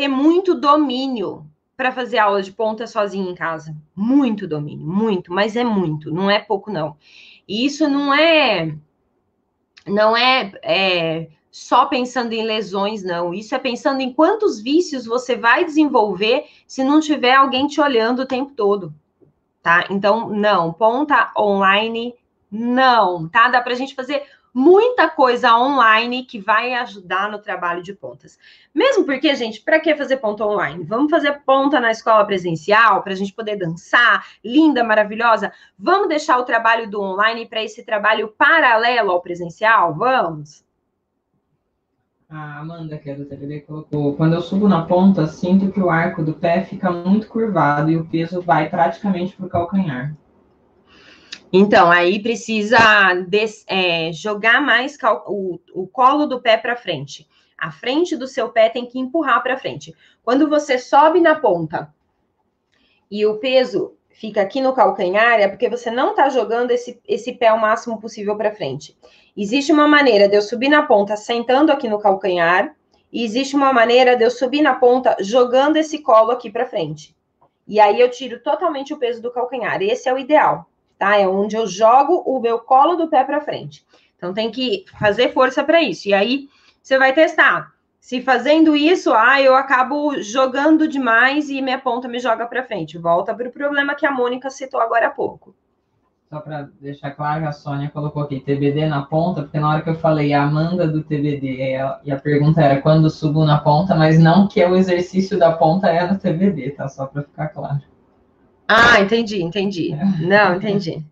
ter 0.00 0.08
muito 0.08 0.54
domínio 0.54 1.46
para 1.76 1.92
fazer 1.92 2.16
aula 2.16 2.42
de 2.42 2.50
ponta 2.50 2.86
sozinha 2.86 3.30
em 3.30 3.34
casa. 3.34 3.76
Muito 3.94 4.48
domínio, 4.48 4.86
muito, 4.86 5.30
mas 5.30 5.56
é 5.56 5.62
muito, 5.62 6.10
não 6.10 6.30
é 6.30 6.38
pouco, 6.38 6.72
não. 6.72 6.96
E 7.46 7.66
isso 7.66 7.86
não 7.86 8.14
é. 8.14 8.74
Não 9.86 10.16
é, 10.16 10.52
é 10.62 11.28
só 11.50 11.84
pensando 11.84 12.32
em 12.32 12.46
lesões, 12.46 13.02
não. 13.02 13.34
Isso 13.34 13.54
é 13.54 13.58
pensando 13.58 14.00
em 14.00 14.10
quantos 14.10 14.58
vícios 14.58 15.04
você 15.04 15.36
vai 15.36 15.66
desenvolver 15.66 16.46
se 16.66 16.82
não 16.82 16.98
tiver 16.98 17.34
alguém 17.34 17.66
te 17.66 17.78
olhando 17.78 18.22
o 18.22 18.26
tempo 18.26 18.52
todo. 18.52 18.94
Tá? 19.62 19.84
Então, 19.90 20.30
não, 20.30 20.72
ponta 20.72 21.30
online, 21.36 22.14
não, 22.50 23.28
tá? 23.28 23.48
Dá 23.50 23.60
para 23.60 23.74
a 23.74 23.76
gente 23.76 23.94
fazer 23.94 24.22
muita 24.52 25.08
coisa 25.08 25.56
online 25.56 26.24
que 26.24 26.40
vai 26.40 26.74
ajudar 26.74 27.30
no 27.30 27.38
trabalho 27.38 27.82
de 27.82 27.92
pontas. 27.92 28.38
Mesmo 28.74 29.04
porque, 29.04 29.34
gente, 29.34 29.60
para 29.60 29.80
que 29.80 29.94
fazer 29.96 30.18
ponta 30.18 30.44
online? 30.44 30.84
Vamos 30.84 31.10
fazer 31.10 31.40
ponta 31.44 31.80
na 31.80 31.90
escola 31.90 32.24
presencial 32.24 33.02
para 33.02 33.12
a 33.12 33.16
gente 33.16 33.32
poder 33.32 33.56
dançar, 33.56 34.26
linda, 34.44 34.84
maravilhosa. 34.84 35.52
Vamos 35.78 36.08
deixar 36.08 36.38
o 36.38 36.44
trabalho 36.44 36.90
do 36.90 37.00
online 37.00 37.46
para 37.46 37.62
esse 37.62 37.84
trabalho 37.84 38.28
paralelo 38.36 39.10
ao 39.10 39.20
presencial? 39.20 39.94
Vamos? 39.94 40.64
A 42.28 42.60
Amanda, 42.60 42.96
que 42.96 43.10
é 43.10 43.14
do 43.16 43.24
TVD, 43.24 43.62
colocou: 43.62 44.14
quando 44.14 44.34
eu 44.34 44.40
subo 44.40 44.68
na 44.68 44.84
ponta, 44.84 45.26
sinto 45.26 45.72
que 45.72 45.80
o 45.80 45.90
arco 45.90 46.22
do 46.22 46.32
pé 46.32 46.62
fica 46.62 46.88
muito 46.88 47.26
curvado 47.26 47.90
e 47.90 47.96
o 47.96 48.06
peso 48.06 48.40
vai 48.40 48.70
praticamente 48.70 49.34
para 49.34 49.46
o 49.46 49.48
calcanhar. 49.48 50.14
Então, 51.52 51.90
aí 51.90 52.22
precisa 52.22 52.78
des, 53.26 53.64
é, 53.66 54.12
jogar 54.12 54.60
mais 54.60 54.96
o, 55.26 55.58
o 55.74 55.86
colo 55.88 56.26
do 56.26 56.40
pé 56.40 56.56
para 56.56 56.76
frente. 56.76 57.28
A 57.58 57.72
frente 57.72 58.16
do 58.16 58.28
seu 58.28 58.50
pé 58.50 58.68
tem 58.68 58.86
que 58.86 59.00
empurrar 59.00 59.42
para 59.42 59.58
frente. 59.58 59.92
Quando 60.22 60.48
você 60.48 60.78
sobe 60.78 61.20
na 61.20 61.34
ponta 61.34 61.92
e 63.10 63.26
o 63.26 63.38
peso 63.38 63.96
fica 64.10 64.40
aqui 64.40 64.60
no 64.60 64.72
calcanhar, 64.72 65.40
é 65.40 65.48
porque 65.48 65.68
você 65.68 65.90
não 65.90 66.10
está 66.10 66.28
jogando 66.28 66.70
esse, 66.70 67.00
esse 67.06 67.32
pé 67.32 67.52
o 67.52 67.60
máximo 67.60 68.00
possível 68.00 68.36
para 68.36 68.54
frente. 68.54 68.96
Existe 69.36 69.72
uma 69.72 69.88
maneira 69.88 70.28
de 70.28 70.36
eu 70.36 70.42
subir 70.42 70.68
na 70.68 70.84
ponta 70.84 71.16
sentando 71.16 71.72
aqui 71.72 71.88
no 71.88 71.98
calcanhar, 71.98 72.76
e 73.12 73.24
existe 73.24 73.56
uma 73.56 73.72
maneira 73.72 74.16
de 74.16 74.24
eu 74.24 74.30
subir 74.30 74.62
na 74.62 74.74
ponta 74.74 75.16
jogando 75.18 75.76
esse 75.76 75.98
colo 75.98 76.30
aqui 76.30 76.48
para 76.48 76.64
frente. 76.64 77.16
E 77.66 77.80
aí 77.80 78.00
eu 78.00 78.08
tiro 78.08 78.40
totalmente 78.40 78.94
o 78.94 78.98
peso 78.98 79.20
do 79.20 79.32
calcanhar. 79.32 79.82
Esse 79.82 80.08
é 80.08 80.14
o 80.14 80.18
ideal 80.18 80.69
tá? 81.00 81.16
É 81.16 81.26
onde 81.26 81.56
eu 81.56 81.66
jogo 81.66 82.22
o 82.26 82.38
meu 82.38 82.58
colo 82.58 82.94
do 82.94 83.08
pé 83.08 83.24
para 83.24 83.40
frente. 83.40 83.84
Então 84.16 84.34
tem 84.34 84.50
que 84.50 84.84
fazer 84.98 85.32
força 85.32 85.64
para 85.64 85.82
isso. 85.82 86.06
E 86.08 86.14
aí 86.14 86.48
você 86.82 86.98
vai 86.98 87.14
testar. 87.14 87.72
Se 87.98 88.20
fazendo 88.20 88.76
isso, 88.76 89.12
ah, 89.14 89.40
eu 89.40 89.54
acabo 89.54 90.20
jogando 90.22 90.86
demais 90.86 91.48
e 91.48 91.62
minha 91.62 91.78
ponta 91.78 92.06
me 92.06 92.18
joga 92.18 92.46
para 92.46 92.62
frente. 92.62 92.98
Volta 92.98 93.34
para 93.34 93.48
o 93.48 93.52
problema 93.52 93.94
que 93.94 94.04
a 94.04 94.12
Mônica 94.12 94.50
citou 94.50 94.80
agora 94.80 95.06
há 95.06 95.10
pouco. 95.10 95.54
Só 96.28 96.38
para 96.40 96.68
deixar 96.80 97.10
claro, 97.12 97.48
a 97.48 97.52
Sônia 97.52 97.90
colocou 97.90 98.22
aqui 98.22 98.40
TBD 98.40 98.86
na 98.86 99.02
ponta, 99.02 99.42
porque 99.42 99.58
na 99.58 99.68
hora 99.68 99.82
que 99.82 99.90
eu 99.90 99.96
falei 99.96 100.32
a 100.32 100.44
Amanda 100.44 100.86
do 100.86 101.02
TBD, 101.02 101.76
e 102.04 102.12
a 102.12 102.20
pergunta 102.20 102.60
era 102.62 102.80
quando 102.80 103.10
subo 103.10 103.44
na 103.44 103.58
ponta, 103.58 103.96
mas 103.96 104.18
não 104.18 104.46
que 104.46 104.64
o 104.64 104.76
exercício 104.76 105.38
da 105.38 105.52
ponta 105.52 105.88
é 105.88 106.06
no 106.06 106.18
TBD, 106.18 106.70
tá? 106.70 106.88
Só 106.88 107.06
para 107.06 107.22
ficar 107.22 107.48
claro. 107.48 107.89
Ah, 108.72 109.00
entendi, 109.00 109.42
entendi. 109.42 109.90
Não, 110.20 110.54
entendi. 110.54 111.04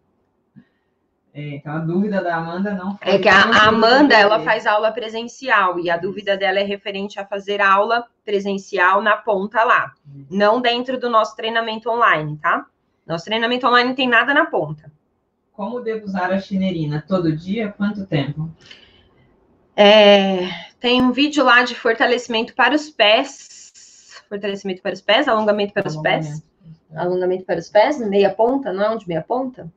É, 1.34 1.56
então 1.56 1.72
a 1.72 1.80
dúvida 1.80 2.22
da 2.22 2.36
Amanda 2.36 2.72
não 2.72 2.96
foi. 2.96 3.14
É 3.14 3.18
que 3.18 3.28
a, 3.28 3.42
a 3.42 3.66
Amanda 3.66 4.14
ela 4.14 4.38
faz 4.44 4.64
aula 4.64 4.92
presencial 4.92 5.76
e 5.80 5.90
a 5.90 5.96
dúvida 5.96 6.36
dela 6.36 6.61
é 6.61 6.62
referente 6.62 7.18
a 7.18 7.26
fazer 7.26 7.61
aula 7.61 8.06
presencial 8.24 9.02
na 9.02 9.16
ponta 9.16 9.64
lá, 9.64 9.92
não 10.30 10.61
dentro 10.61 11.00
do 11.00 11.11
nosso 11.11 11.34
treinamento 11.34 11.90
online, 11.90 12.36
tá? 12.36 12.64
Nosso 13.04 13.24
treinamento 13.24 13.66
online 13.66 13.88
não 13.88 13.96
tem 13.96 14.09
nada 14.09 14.32
na 14.32 14.46
ponta. 14.46 14.92
Como 15.52 15.80
devo 15.80 16.06
usar 16.06 16.30
a 16.30 16.38
chinerina? 16.38 17.04
Todo 17.09 17.34
dia? 17.34 17.74
Quanto 17.76 18.06
tempo? 18.06 18.48
É, 19.74 20.48
tem 20.78 21.02
um 21.02 21.11
vídeo 21.11 21.42
lá 21.42 21.64
de 21.64 21.74
fortalecimento 21.74 22.54
para 22.54 22.76
os 22.76 22.88
pés. 22.88 24.22
Fortalecimento 24.28 24.80
para 24.80 24.94
os 24.94 25.00
pés, 25.00 25.26
alongamento 25.26 25.72
para 25.72 25.88
alongamento. 25.88 26.28
os 26.28 26.38
pés 26.38 26.47
alongamento 26.95 27.45
para 27.45 27.59
os 27.59 27.68
pés, 27.68 27.99
meia 27.99 28.32
ponta, 28.32 28.72
não 28.72 28.84
é 28.84 28.91
onde 28.91 29.09
meia 29.09 29.22
ponta? 29.22 29.70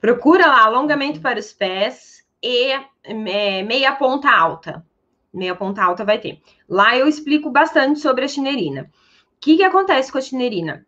Procura 0.00 0.46
lá, 0.46 0.64
alongamento 0.64 1.20
para 1.20 1.38
os 1.38 1.52
pés 1.52 2.24
e 2.42 2.72
é, 3.04 3.62
meia 3.62 3.92
ponta 3.92 4.30
alta. 4.30 4.84
Meia 5.32 5.54
ponta 5.54 5.82
alta 5.82 6.04
vai 6.04 6.18
ter. 6.18 6.40
Lá 6.68 6.96
eu 6.96 7.06
explico 7.06 7.50
bastante 7.50 8.00
sobre 8.00 8.24
a 8.24 8.28
chinerina. 8.28 8.90
O 9.36 9.40
que, 9.40 9.56
que 9.56 9.62
acontece 9.62 10.10
com 10.10 10.18
a 10.18 10.22
chinerina? 10.22 10.86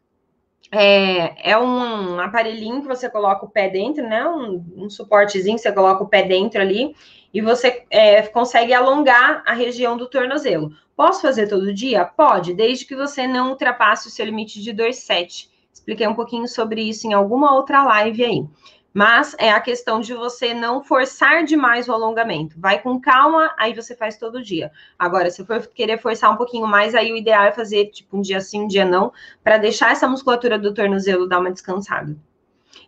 É, 0.70 1.50
é, 1.50 1.58
um 1.58 2.18
aparelhinho 2.18 2.80
que 2.80 2.88
você 2.88 3.08
coloca 3.10 3.44
o 3.44 3.50
pé 3.50 3.68
dentro, 3.68 4.02
né? 4.08 4.26
Um, 4.26 4.64
um 4.76 4.90
suportezinho 4.90 5.56
que 5.56 5.62
você 5.62 5.72
coloca 5.72 6.02
o 6.02 6.08
pé 6.08 6.22
dentro 6.22 6.60
ali 6.60 6.94
e 7.32 7.40
você 7.40 7.84
é, 7.90 8.22
consegue 8.22 8.72
alongar 8.72 9.42
a 9.46 9.52
região 9.52 9.96
do 9.96 10.08
tornozelo. 10.08 10.72
Posso 10.96 11.22
fazer 11.22 11.48
todo 11.48 11.72
dia? 11.72 12.04
Pode, 12.04 12.54
desde 12.54 12.84
que 12.84 12.94
você 12.94 13.26
não 13.26 13.50
ultrapasse 13.50 14.08
o 14.08 14.10
seu 14.10 14.26
limite 14.26 14.60
de 14.60 14.72
2,7, 14.72 15.52
Expliquei 15.72 16.06
um 16.06 16.14
pouquinho 16.14 16.46
sobre 16.46 16.82
isso 16.82 17.06
em 17.06 17.14
alguma 17.14 17.54
outra 17.54 17.82
live 17.82 18.24
aí. 18.24 18.46
Mas 18.94 19.34
é 19.38 19.50
a 19.50 19.60
questão 19.60 20.00
de 20.00 20.12
você 20.12 20.52
não 20.52 20.82
forçar 20.82 21.44
demais 21.44 21.88
o 21.88 21.92
alongamento. 21.92 22.54
Vai 22.60 22.80
com 22.80 23.00
calma, 23.00 23.52
aí 23.58 23.74
você 23.74 23.96
faz 23.96 24.18
todo 24.18 24.42
dia. 24.42 24.70
Agora, 24.98 25.30
se 25.30 25.44
for 25.46 25.66
querer 25.68 25.98
forçar 25.98 26.30
um 26.30 26.36
pouquinho 26.36 26.66
mais, 26.66 26.94
aí 26.94 27.10
o 27.10 27.16
ideal 27.16 27.44
é 27.44 27.52
fazer 27.52 27.86
tipo 27.86 28.18
um 28.18 28.20
dia 28.20 28.40
sim, 28.40 28.62
um 28.62 28.66
dia 28.68 28.84
não, 28.84 29.12
para 29.42 29.56
deixar 29.56 29.92
essa 29.92 30.06
musculatura 30.06 30.58
do 30.58 30.74
tornozelo 30.74 31.26
dar 31.26 31.40
uma 31.40 31.50
descansada. 31.50 32.14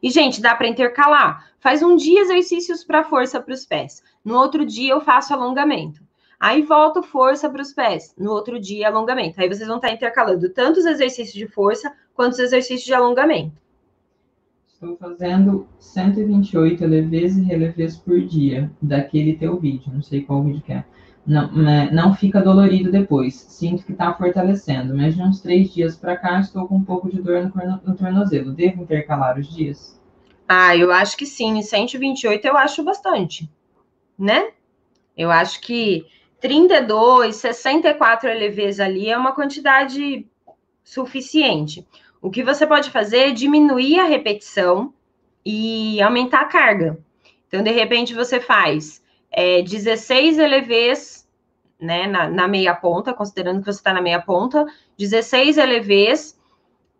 E, 0.02 0.10
gente, 0.10 0.42
dá 0.42 0.54
para 0.54 0.68
intercalar. 0.68 1.48
Faz 1.58 1.82
um 1.82 1.96
dia 1.96 2.20
exercícios 2.20 2.84
para 2.84 3.02
força 3.02 3.40
para 3.40 3.54
os 3.54 3.64
pés. 3.64 4.02
No 4.24 4.36
outro 4.36 4.64
dia 4.64 4.92
eu 4.92 5.00
faço 5.00 5.34
alongamento. 5.34 6.02
Aí 6.40 6.62
volto 6.62 7.02
força 7.02 7.48
para 7.48 7.62
os 7.62 7.72
pés. 7.72 8.14
No 8.18 8.30
outro 8.30 8.60
dia, 8.60 8.88
alongamento. 8.88 9.40
Aí 9.40 9.48
vocês 9.48 9.66
vão 9.66 9.76
estar 9.76 9.92
intercalando 9.92 10.48
tanto 10.50 10.78
os 10.78 10.86
exercícios 10.86 11.34
de 11.34 11.46
força 11.46 11.92
quanto 12.14 12.32
os 12.32 12.38
exercícios 12.38 12.84
de 12.84 12.94
alongamento. 12.94 13.56
Estou 14.66 14.96
fazendo 14.96 15.66
128 15.78 16.84
leves 16.84 17.36
e 17.36 17.42
releves 17.42 17.96
por 17.96 18.20
dia 18.20 18.70
daquele 18.82 19.36
teu 19.36 19.58
vídeo. 19.58 19.92
Não 19.92 20.02
sei 20.02 20.22
qual 20.22 20.42
vídeo 20.42 20.62
que 20.62 20.72
é. 20.72 20.84
Não, 21.26 21.50
né, 21.52 21.90
não 21.90 22.14
fica 22.14 22.42
dolorido 22.42 22.90
depois. 22.90 23.34
Sinto 23.34 23.84
que 23.84 23.92
está 23.92 24.12
fortalecendo. 24.12 24.94
Mas 24.94 25.14
de 25.14 25.22
uns 25.22 25.40
três 25.40 25.72
dias 25.72 25.96
para 25.96 26.16
cá, 26.16 26.40
estou 26.40 26.66
com 26.68 26.76
um 26.76 26.84
pouco 26.84 27.10
de 27.10 27.22
dor 27.22 27.42
no, 27.42 27.80
no 27.86 27.96
tornozelo. 27.96 28.52
Devo 28.52 28.82
intercalar 28.82 29.38
os 29.38 29.48
dias? 29.48 29.98
Ah, 30.46 30.76
eu 30.76 30.92
acho 30.92 31.16
que 31.16 31.24
sim. 31.24 31.62
128 31.62 32.46
eu 32.46 32.56
acho 32.56 32.84
bastante. 32.84 33.48
Né? 34.18 34.52
Eu 35.16 35.30
acho 35.30 35.60
que 35.60 36.06
32, 36.40 37.36
64 37.36 38.30
LVs 38.30 38.80
ali 38.80 39.08
é 39.08 39.16
uma 39.16 39.32
quantidade 39.32 40.26
suficiente. 40.82 41.86
O 42.20 42.30
que 42.30 42.42
você 42.42 42.66
pode 42.66 42.90
fazer 42.90 43.18
é 43.18 43.30
diminuir 43.32 43.98
a 43.98 44.04
repetição 44.04 44.92
e 45.44 46.00
aumentar 46.00 46.40
a 46.40 46.46
carga. 46.46 46.98
Então, 47.48 47.62
de 47.62 47.70
repente, 47.70 48.14
você 48.14 48.40
faz 48.40 49.02
é, 49.30 49.62
16 49.62 50.38
LVs 50.38 51.28
né, 51.80 52.06
na, 52.06 52.28
na, 52.28 52.48
meia 52.48 52.74
ponta, 52.74 53.12
considerando 53.12 53.60
que 53.60 53.66
você 53.66 53.78
está 53.78 53.92
na 53.92 54.00
meia 54.00 54.20
ponta, 54.20 54.64
16 54.98 55.56
LVs, 55.56 56.40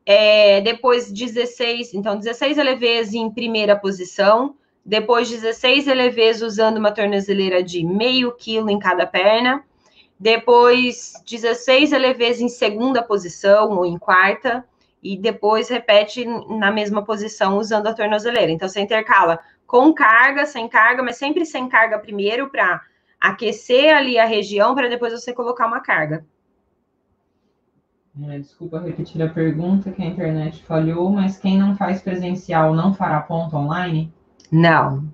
é, 0.04 0.60
depois 0.60 1.10
16, 1.10 1.94
então 1.94 2.18
16 2.18 2.58
LVs 2.58 3.14
em 3.14 3.30
primeira 3.30 3.76
posição, 3.76 4.56
depois 4.84 5.30
16 5.30 5.86
LVs 5.86 6.42
usando 6.42 6.78
uma 6.78 6.92
tornozeleira 6.92 7.62
de 7.62 7.84
meio 7.84 8.32
quilo 8.32 8.68
em 8.68 8.78
cada 8.78 9.06
perna, 9.06 9.64
depois 10.18 11.14
16 11.28 11.92
LVs 11.92 12.40
em 12.40 12.48
segunda 12.48 13.02
posição 13.02 13.70
ou 13.70 13.86
em 13.86 13.98
quarta, 13.98 14.64
e 15.02 15.16
depois 15.16 15.68
repete 15.68 16.24
na 16.24 16.70
mesma 16.70 17.04
posição 17.04 17.58
usando 17.58 17.86
a 17.86 17.94
tornozeleira. 17.94 18.50
Então 18.50 18.68
você 18.68 18.80
intercala 18.80 19.38
com 19.66 19.92
carga, 19.92 20.46
sem 20.46 20.66
carga, 20.66 21.02
mas 21.02 21.16
sempre 21.16 21.44
sem 21.44 21.68
carga 21.68 21.98
primeiro 21.98 22.48
para 22.48 22.80
aquecer 23.20 23.94
ali 23.94 24.18
a 24.18 24.24
região 24.24 24.74
para 24.74 24.88
depois 24.88 25.12
você 25.12 25.32
colocar 25.32 25.66
uma 25.66 25.80
carga. 25.80 26.24
É, 28.22 28.38
desculpa 28.38 28.78
repetir 28.78 29.20
a 29.22 29.28
pergunta, 29.28 29.90
que 29.90 30.00
a 30.00 30.06
internet 30.06 30.62
falhou, 30.62 31.10
mas 31.10 31.38
quem 31.38 31.58
não 31.58 31.76
faz 31.76 32.00
presencial 32.00 32.72
não 32.72 32.94
fará 32.94 33.20
ponto 33.20 33.56
online? 33.56 34.12
Não. 34.54 35.12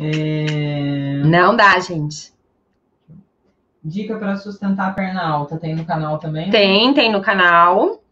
É... 0.00 1.20
Não 1.22 1.54
dá, 1.54 1.78
gente. 1.80 2.32
Dica 3.84 4.16
para 4.18 4.38
sustentar 4.38 4.88
a 4.88 4.94
perna 4.94 5.22
alta, 5.22 5.58
tem 5.58 5.76
no 5.76 5.84
canal 5.84 6.18
também? 6.18 6.50
Tem, 6.50 6.94
tem 6.94 7.12
no 7.12 7.20
canal. 7.20 8.02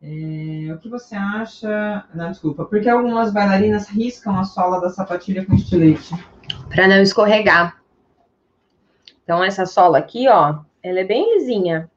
É, 0.00 0.72
o 0.72 0.78
que 0.78 0.88
você 0.88 1.16
acha? 1.16 2.04
Não, 2.14 2.30
desculpa. 2.30 2.64
Por 2.64 2.80
que 2.80 2.88
algumas 2.88 3.32
bailarinas 3.32 3.88
riscam 3.88 4.38
a 4.38 4.44
sola 4.44 4.80
da 4.80 4.88
sapatilha 4.88 5.44
com 5.44 5.54
estilete? 5.54 6.14
Para 6.68 6.86
não 6.86 7.02
escorregar. 7.02 7.82
Então, 9.24 9.42
essa 9.42 9.66
sola 9.66 9.98
aqui, 9.98 10.28
ó, 10.28 10.60
ela 10.80 11.00
é 11.00 11.04
bem 11.04 11.38
lisinha. 11.38 11.90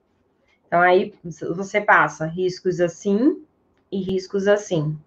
Então, 0.66 0.82
aí 0.82 1.14
você 1.56 1.80
passa 1.80 2.26
riscos 2.26 2.80
assim 2.80 3.44
e 3.92 4.02
riscos 4.02 4.48
assim. 4.48 4.98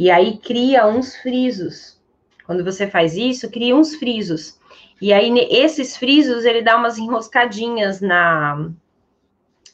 E 0.00 0.10
aí 0.10 0.38
cria 0.38 0.86
uns 0.86 1.14
frisos. 1.14 2.00
Quando 2.46 2.64
você 2.64 2.86
faz 2.86 3.18
isso, 3.18 3.50
cria 3.50 3.76
uns 3.76 3.96
frisos. 3.96 4.58
E 4.98 5.12
aí 5.12 5.30
esses 5.50 5.94
frisos 5.94 6.46
ele 6.46 6.62
dá 6.62 6.74
umas 6.74 6.96
enroscadinhas 6.96 8.00
na 8.00 8.70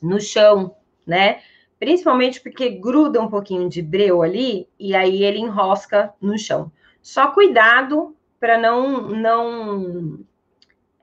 no 0.02 0.20
chão, 0.20 0.74
né? 1.06 1.42
Principalmente 1.78 2.40
porque 2.40 2.70
gruda 2.70 3.20
um 3.20 3.28
pouquinho 3.28 3.68
de 3.68 3.80
breu 3.80 4.20
ali 4.20 4.68
e 4.80 4.96
aí 4.96 5.22
ele 5.22 5.38
enrosca 5.38 6.12
no 6.20 6.36
chão. 6.36 6.72
Só 7.00 7.28
cuidado 7.28 8.16
para 8.40 8.58
não 8.58 9.02
não 9.02 10.18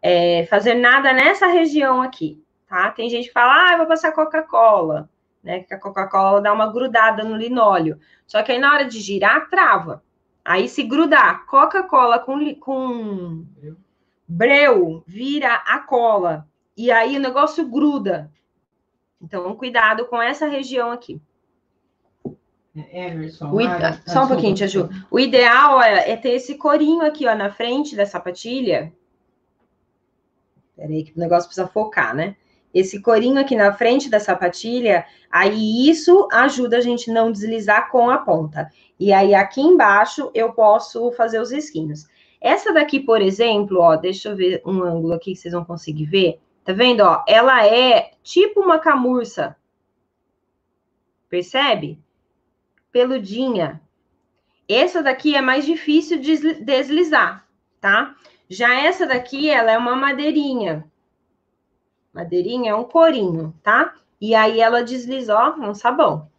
é, 0.02 0.46
fazer 0.48 0.74
nada 0.74 1.14
nessa 1.14 1.48
região 1.48 2.02
aqui, 2.02 2.44
tá? 2.68 2.92
Tem 2.92 3.10
gente 3.10 3.28
que 3.28 3.34
fala, 3.34 3.70
ah, 3.70 3.72
eu 3.72 3.78
vou 3.78 3.88
passar 3.88 4.12
Coca-Cola 4.12 5.10
né? 5.44 5.60
Que 5.60 5.74
a 5.74 5.80
Coca-Cola 5.80 6.42
dá 6.42 6.54
uma 6.54 6.72
grudada 6.72 7.24
no 7.24 7.36
linóleo. 7.36 8.00
Só 8.26 8.42
que 8.42 8.52
aí 8.52 8.60
na 8.60 8.72
hora 8.72 8.86
de 8.86 9.00
girar, 9.00 9.50
trava. 9.50 10.04
Aí 10.44 10.68
se 10.68 10.84
grudar 10.84 11.46
Coca-Cola 11.46 12.20
com, 12.20 12.56
com 12.56 13.46
breu, 14.28 15.04
vira 15.06 15.56
a 15.56 15.80
cola. 15.80 16.48
E 16.76 16.92
aí 16.92 17.18
o 17.18 17.22
negócio 17.22 17.68
gruda. 17.68 18.32
Então, 19.22 19.56
cuidado 19.56 20.06
com 20.06 20.22
essa 20.22 20.48
região 20.48 20.92
aqui. 20.92 21.22
Emerson, 22.76 23.52
o, 23.52 23.60
só 24.10 24.24
um 24.24 24.28
pouquinho, 24.28 24.56
Tia 24.56 24.68
Ju. 24.68 24.90
O 25.12 25.20
ideal 25.20 25.82
é, 25.82 26.12
é, 26.12 26.18
ter 26.18 26.32
esse 26.32 26.58
corinho 26.58 27.06
aqui, 27.06 27.28
ó, 27.28 27.36
na 27.36 27.52
frente 27.52 27.96
da 27.96 28.06
sapatilha. 28.06 28.92
Peraí, 30.76 31.04
que 31.04 31.16
o 31.16 31.20
negócio 31.20 31.48
precisa 31.48 31.68
focar, 31.68 32.16
né? 32.16 32.36
Esse 32.74 33.02
corinho 33.02 33.40
aqui 33.40 33.56
na 33.56 33.72
frente 33.72 34.10
da 34.10 34.20
sapatilha, 34.20 35.06
aí 35.30 35.90
isso 35.90 36.28
ajuda 36.32 36.78
a 36.78 36.82
gente 36.82 37.12
não 37.12 37.32
deslizar 37.32 37.92
com 37.92 38.10
a 38.10 38.18
ponta. 38.18 38.70
E 39.00 39.14
aí 39.14 39.36
aqui 39.36 39.62
embaixo 39.62 40.32
eu 40.34 40.54
posso 40.54 41.12
fazer 41.12 41.40
os 41.40 41.52
risquinhos. 41.52 42.08
Essa 42.42 42.74
daqui, 42.74 43.00
por 43.00 43.22
exemplo, 43.22 43.80
ó, 43.80 43.96
deixa 43.96 44.30
eu 44.30 44.36
ver 44.36 44.62
um 44.66 44.82
ângulo 44.82 45.14
aqui 45.14 45.34
que 45.34 45.38
vocês 45.38 45.54
vão 45.54 45.64
conseguir 45.64 46.06
ver. 46.06 46.42
Tá 46.66 46.74
vendo, 46.74 47.02
ó? 47.02 47.24
Ela 47.28 47.66
é 47.66 48.12
tipo 48.24 48.60
uma 48.60 48.80
camurça. 48.80 49.56
Percebe? 51.30 52.00
Peludinha. 52.92 53.82
Essa 54.68 55.04
daqui 55.04 55.36
é 55.36 55.42
mais 55.42 55.66
difícil 55.66 56.20
de 56.20 56.62
deslizar, 56.64 57.46
tá? 57.82 58.16
Já 58.50 58.74
essa 58.76 59.06
daqui, 59.06 59.50
ela 59.50 59.72
é 59.72 59.78
uma 59.78 59.96
madeirinha. 59.96 60.86
Madeirinha 62.14 62.72
é 62.72 62.76
um 62.76 62.84
corinho, 62.84 63.54
tá? 63.64 63.96
E 64.22 64.36
aí 64.36 64.62
ela 64.62 64.84
desliza, 64.84 65.36
ó, 65.36 65.56
um 65.60 65.74
sabão. 65.74 66.30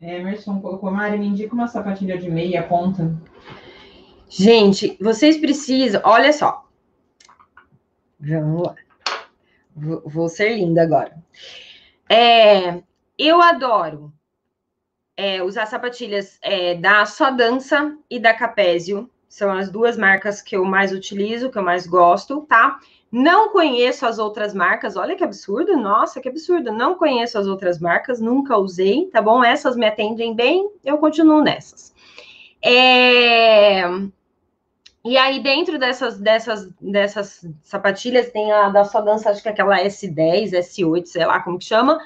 Emerson 0.00 0.60
colocou, 0.60 0.90
Mari, 0.90 1.18
me 1.18 1.26
indica 1.26 1.54
uma 1.54 1.66
sapatilha 1.66 2.18
de 2.18 2.30
meia 2.30 2.62
ponta. 2.62 3.16
Gente, 4.28 4.98
vocês 5.00 5.38
precisam, 5.38 6.02
olha 6.04 6.32
só. 6.32 6.68
Vamos 8.20 8.62
lá. 8.62 8.74
Vou, 9.74 10.02
vou 10.04 10.28
ser 10.28 10.56
linda 10.56 10.82
agora. 10.82 11.16
É, 12.08 12.82
eu 13.18 13.40
adoro 13.40 14.12
é, 15.16 15.42
usar 15.42 15.66
sapatilhas 15.66 16.38
é, 16.42 16.74
da 16.74 17.06
Só 17.06 17.30
Dança 17.30 17.96
e 18.10 18.18
da 18.18 18.34
Capésio. 18.34 19.10
São 19.34 19.50
as 19.50 19.68
duas 19.68 19.96
marcas 19.96 20.40
que 20.40 20.54
eu 20.54 20.64
mais 20.64 20.92
utilizo, 20.92 21.50
que 21.50 21.58
eu 21.58 21.62
mais 21.64 21.88
gosto, 21.88 22.42
tá? 22.42 22.78
Não 23.10 23.48
conheço 23.48 24.06
as 24.06 24.20
outras 24.20 24.54
marcas. 24.54 24.94
Olha 24.94 25.16
que 25.16 25.24
absurdo, 25.24 25.76
nossa, 25.76 26.20
que 26.20 26.28
absurdo. 26.28 26.70
Não 26.70 26.94
conheço 26.94 27.36
as 27.36 27.48
outras 27.48 27.80
marcas, 27.80 28.20
nunca 28.20 28.56
usei, 28.56 29.06
tá 29.06 29.20
bom? 29.20 29.42
Essas 29.42 29.74
me 29.74 29.86
atendem 29.86 30.36
bem, 30.36 30.70
eu 30.84 30.98
continuo 30.98 31.42
nessas. 31.42 31.92
É... 32.64 33.82
E 35.04 35.16
aí, 35.16 35.42
dentro 35.42 35.80
dessas, 35.80 36.16
dessas, 36.16 36.70
dessas 36.80 37.44
sapatilhas, 37.64 38.30
tem 38.30 38.52
a 38.52 38.68
da 38.68 38.84
sua 38.84 39.00
dança, 39.00 39.30
acho 39.30 39.42
que 39.42 39.48
é 39.48 39.50
aquela 39.50 39.82
S10, 39.82 40.52
S8, 40.52 41.06
sei 41.06 41.26
lá 41.26 41.40
como 41.40 41.58
que 41.58 41.64
chama. 41.64 41.98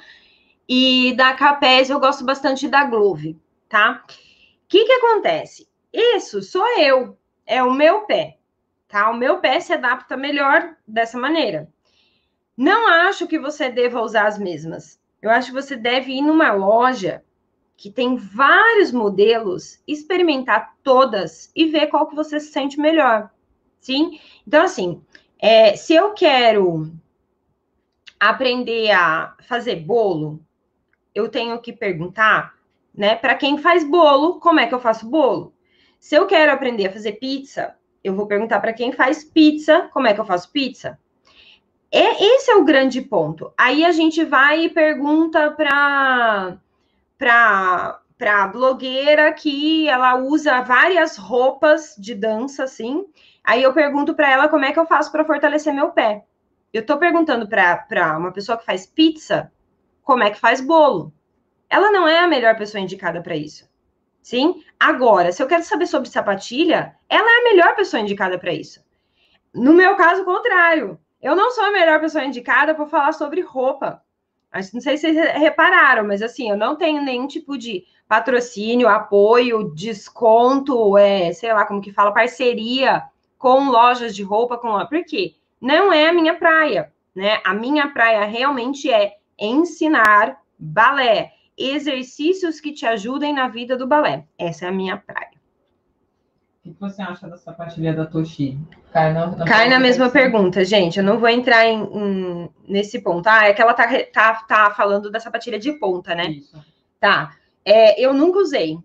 E 0.67 1.13
da 1.15 1.35
Capes 1.35 1.91
eu 1.91 2.01
gosto 2.01 2.25
bastante 2.25 2.67
da 2.69 2.85
Glove, 2.85 3.37
tá? 3.69 4.03
O 4.07 4.13
que 4.67 4.83
que 4.83 4.93
acontece? 4.93 5.69
Isso 5.93 6.43
sou 6.43 6.67
eu, 6.79 7.18
é 7.49 7.63
o 7.63 7.73
meu 7.73 8.03
pé, 8.03 8.37
tá? 8.87 9.11
O 9.11 9.17
meu 9.17 9.39
pé 9.39 9.59
se 9.59 9.73
adapta 9.73 10.17
melhor 10.17 10.77
dessa 10.87 11.19
maneira. 11.19 11.69
Não 12.55 12.87
acho 12.87 13.27
que 13.27 13.39
você 13.39 13.71
deva 13.71 14.03
usar 14.03 14.27
as 14.27 14.39
mesmas. 14.39 15.01
Eu 15.23 15.31
acho 15.31 15.49
que 15.49 15.55
você 15.55 15.75
deve 15.75 16.13
ir 16.13 16.23
numa 16.23 16.53
loja 16.53 17.25
que 17.77 17.91
tem 17.91 18.17
vários 18.17 18.93
modelos, 18.93 19.83
experimentar 19.87 20.77
todas 20.83 21.51
e 21.57 21.67
ver 21.67 21.87
qual 21.87 22.07
que 22.07 22.15
você 22.15 22.39
se 22.39 22.53
sente 22.53 22.79
melhor. 22.79 23.31
Sim? 23.81 24.21
Então, 24.47 24.65
assim, 24.65 25.01
é, 25.39 25.75
se 25.75 25.95
eu 25.95 26.13
quero 26.13 26.93
aprender 28.21 28.91
a 28.91 29.37
fazer 29.43 29.77
bolo, 29.77 30.41
eu 31.15 31.29
tenho 31.29 31.59
que 31.61 31.73
perguntar, 31.73 32.55
né, 32.93 33.15
para 33.15 33.37
quem 33.37 33.59
faz 33.59 33.85
bolo, 33.85 34.41
como 34.41 34.61
é 34.61 34.67
que 34.67 34.75
eu 34.75 34.81
faço 34.81 35.09
bolo? 35.09 35.55
Se 35.99 36.15
eu 36.15 36.27
quero 36.27 36.53
aprender 36.53 36.87
a 36.87 36.93
fazer 36.93 37.13
pizza, 37.13 37.75
eu 38.03 38.15
vou 38.15 38.27
perguntar 38.27 38.61
para 38.61 38.73
quem 38.73 38.93
faz 38.93 39.25
pizza, 39.25 39.89
como 39.93 40.07
é 40.07 40.15
que 40.15 40.21
eu 40.21 40.25
faço 40.25 40.51
pizza? 40.53 40.99
É, 41.91 42.23
esse 42.23 42.51
é 42.51 42.57
o 42.57 42.65
grande 42.65 43.01
ponto. 43.01 43.53
Aí 43.57 43.85
a 43.85 43.93
gente 43.93 44.25
vai 44.25 44.65
e 44.65 44.69
pergunta 44.69 45.51
para 45.51 46.59
para 48.19 48.49
blogueira 48.49 49.33
que 49.33 49.89
ela 49.89 50.17
usa 50.17 50.61
várias 50.63 51.17
roupas 51.17 51.95
de 51.97 52.15
dança 52.17 52.65
assim. 52.65 53.07
Aí 53.45 53.63
eu 53.63 53.73
pergunto 53.73 54.13
para 54.15 54.31
ela 54.31 54.49
como 54.49 54.65
é 54.65 54.73
que 54.73 54.79
eu 54.79 54.87
faço 54.87 55.13
para 55.13 55.25
fortalecer 55.25 55.73
meu 55.73 55.91
pé. 55.91 56.25
Eu 56.73 56.81
estou 56.81 56.99
perguntando 56.99 57.49
para 57.49 58.19
uma 58.19 58.33
pessoa 58.33 58.59
que 58.59 58.65
faz 58.65 58.87
pizza 58.87 59.53
como 60.03 60.23
é 60.25 60.31
que 60.31 60.41
faz 60.41 60.61
bolo. 60.61 61.13
Ela 61.71 61.91
não 61.91 62.09
é 62.09 62.19
a 62.19 62.27
melhor 62.27 62.57
pessoa 62.57 62.81
indicada 62.81 63.23
para 63.23 63.37
isso. 63.37 63.69
Sim? 64.29 64.63
Agora, 64.79 65.33
se 65.33 65.43
eu 65.43 65.47
quero 65.47 65.63
saber 65.63 65.87
sobre 65.87 66.11
sapatilha, 66.11 66.95
ela 67.09 67.27
é 67.27 67.41
a 67.41 67.45
melhor 67.45 67.75
pessoa 67.75 68.03
indicada 68.03 68.39
para 68.39 68.53
isso. 68.53 68.85
No 69.55 69.73
meu 69.73 69.97
caso, 69.97 70.23
contrário. 70.23 71.01
Eu 71.23 71.35
não 71.35 71.51
sou 71.51 71.65
a 71.65 71.71
melhor 71.71 71.99
pessoa 71.99 72.27
indicada 72.27 72.75
para 72.75 72.85
falar 72.85 73.13
sobre 73.13 73.41
roupa. 73.41 74.03
Não 74.75 74.83
sei 74.83 74.99
se 74.99 75.15
vocês 75.15 75.17
repararam, 75.33 76.07
mas 76.07 76.21
assim, 76.21 76.51
eu 76.51 76.59
não 76.59 76.77
tenho 76.77 77.01
nenhum 77.01 77.27
tipo 77.27 77.57
de 77.57 77.87
patrocínio, 78.07 78.87
apoio, 78.87 79.73
desconto, 79.75 80.99
é, 80.99 81.33
sei 81.33 81.51
lá 81.55 81.65
como 81.65 81.81
que 81.81 81.91
fala, 81.91 82.13
parceria 82.13 83.05
com 83.39 83.71
lojas 83.71 84.15
de 84.15 84.23
roupa, 84.23 84.59
com 84.59 84.79
por 84.89 85.05
quê? 85.07 85.37
Não 85.59 85.91
é 85.91 86.07
a 86.07 86.13
minha 86.13 86.35
praia, 86.35 86.93
né? 87.15 87.41
A 87.47 87.55
minha 87.55 87.89
praia 87.89 88.27
realmente 88.27 88.93
é 88.93 89.17
ensinar 89.39 90.39
balé, 90.59 91.33
exercícios 91.59 92.61
que 92.61 92.73
te 92.73 92.87
ajudem 92.87 93.33
na 93.33 93.49
vida 93.49 93.77
do 93.77 93.87
balé. 93.87 94.25
Essa 94.39 94.67
é 94.67 94.69
a 94.69 94.73
minha 94.73 94.97
praia. 94.97 95.39
O 96.65 96.71
que 96.71 96.81
você 96.81 97.01
acha 97.01 97.27
da 97.27 97.37
sapatilha 97.37 97.95
da 97.95 98.05
Toshi? 98.05 98.59
Cai 98.93 99.13
na, 99.13 99.27
na, 99.27 99.45
Cai 99.47 99.69
na 99.69 99.81
mesma 99.81 100.11
pergunta, 100.11 100.65
gente. 100.65 100.99
Eu 100.99 101.05
não 101.05 101.19
vou 101.19 101.29
entrar 101.29 101.67
em, 101.67 101.83
em, 101.83 102.51
nesse 102.67 103.01
ponto. 103.01 103.27
Ah, 103.27 103.47
é 103.47 103.55
que 103.55 103.63
ela 103.63 103.73
tá, 103.73 103.89
tá, 104.13 104.35
tá 104.47 104.71
falando 104.71 105.11
da 105.11 105.19
sapatilha 105.19 105.59
de 105.59 105.73
ponta, 105.73 106.15
né? 106.15 106.31
Isso. 106.31 106.63
Tá. 107.01 107.35
É, 107.65 108.01
eu 108.01 108.13
nunca 108.13 108.39
usei, 108.39 108.79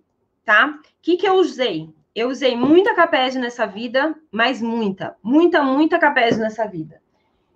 tá? 0.45 0.67
O 0.67 0.81
que, 1.01 1.17
que 1.17 1.27
eu 1.27 1.35
usei? 1.35 1.89
Eu 2.15 2.29
usei 2.29 2.55
muita 2.55 2.95
capésio 2.95 3.41
nessa 3.41 3.65
vida, 3.65 4.15
mas 4.31 4.61
muita, 4.61 5.15
muita, 5.21 5.63
muita 5.63 5.99
capésio 5.99 6.41
nessa 6.41 6.65
vida. 6.67 7.01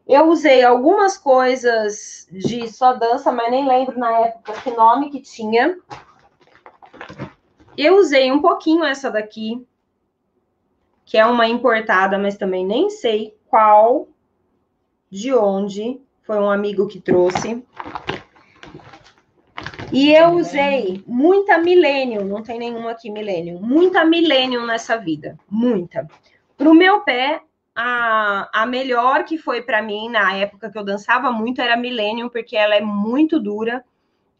Eu 0.07 0.29
usei 0.29 0.63
algumas 0.63 1.17
coisas 1.17 2.27
de 2.31 2.67
só 2.69 2.93
dança, 2.93 3.29
mas 3.31 3.51
nem 3.51 3.67
lembro 3.67 3.99
na 3.99 4.09
época 4.21 4.53
que 4.61 4.71
nome 4.71 5.09
que 5.09 5.19
tinha. 5.19 5.77
Eu 7.77 7.97
usei 7.97 8.31
um 8.31 8.41
pouquinho 8.41 8.85
essa 8.85 9.11
daqui, 9.11 9.67
que 11.03 11.17
é 11.17 11.25
uma 11.25 11.45
importada, 11.47 12.17
mas 12.17 12.37
também 12.37 12.65
nem 12.65 12.89
sei 12.89 13.37
qual, 13.47 14.07
de 15.09 15.33
onde. 15.33 15.99
Foi 16.23 16.37
um 16.37 16.49
amigo 16.49 16.87
que 16.87 16.99
trouxe. 16.99 17.63
E 19.91 20.13
eu 20.13 20.31
usei 20.31 21.03
muita 21.07 21.57
Millennium, 21.57 22.25
não 22.25 22.43
tem 22.43 22.59
nenhuma 22.59 22.91
aqui 22.91 23.09
Millennium, 23.09 23.61
muita 23.61 24.03
Millennium 24.03 24.65
nessa 24.65 24.97
vida, 24.97 25.37
muita. 25.49 26.07
Para 26.57 26.69
o 26.69 26.73
meu 26.73 27.01
pé, 27.01 27.41
a, 27.79 28.49
a 28.51 28.65
melhor 28.65 29.23
que 29.23 29.37
foi 29.37 29.61
para 29.61 29.83
mim 29.83 30.09
na 30.09 30.33
época 30.33 30.71
que 30.71 30.77
eu 30.77 30.83
dançava 30.83 31.31
muito 31.31 31.61
era 31.61 31.77
Millennium, 31.77 32.27
porque 32.27 32.57
ela 32.57 32.73
é 32.73 32.81
muito 32.81 33.39
dura 33.39 33.85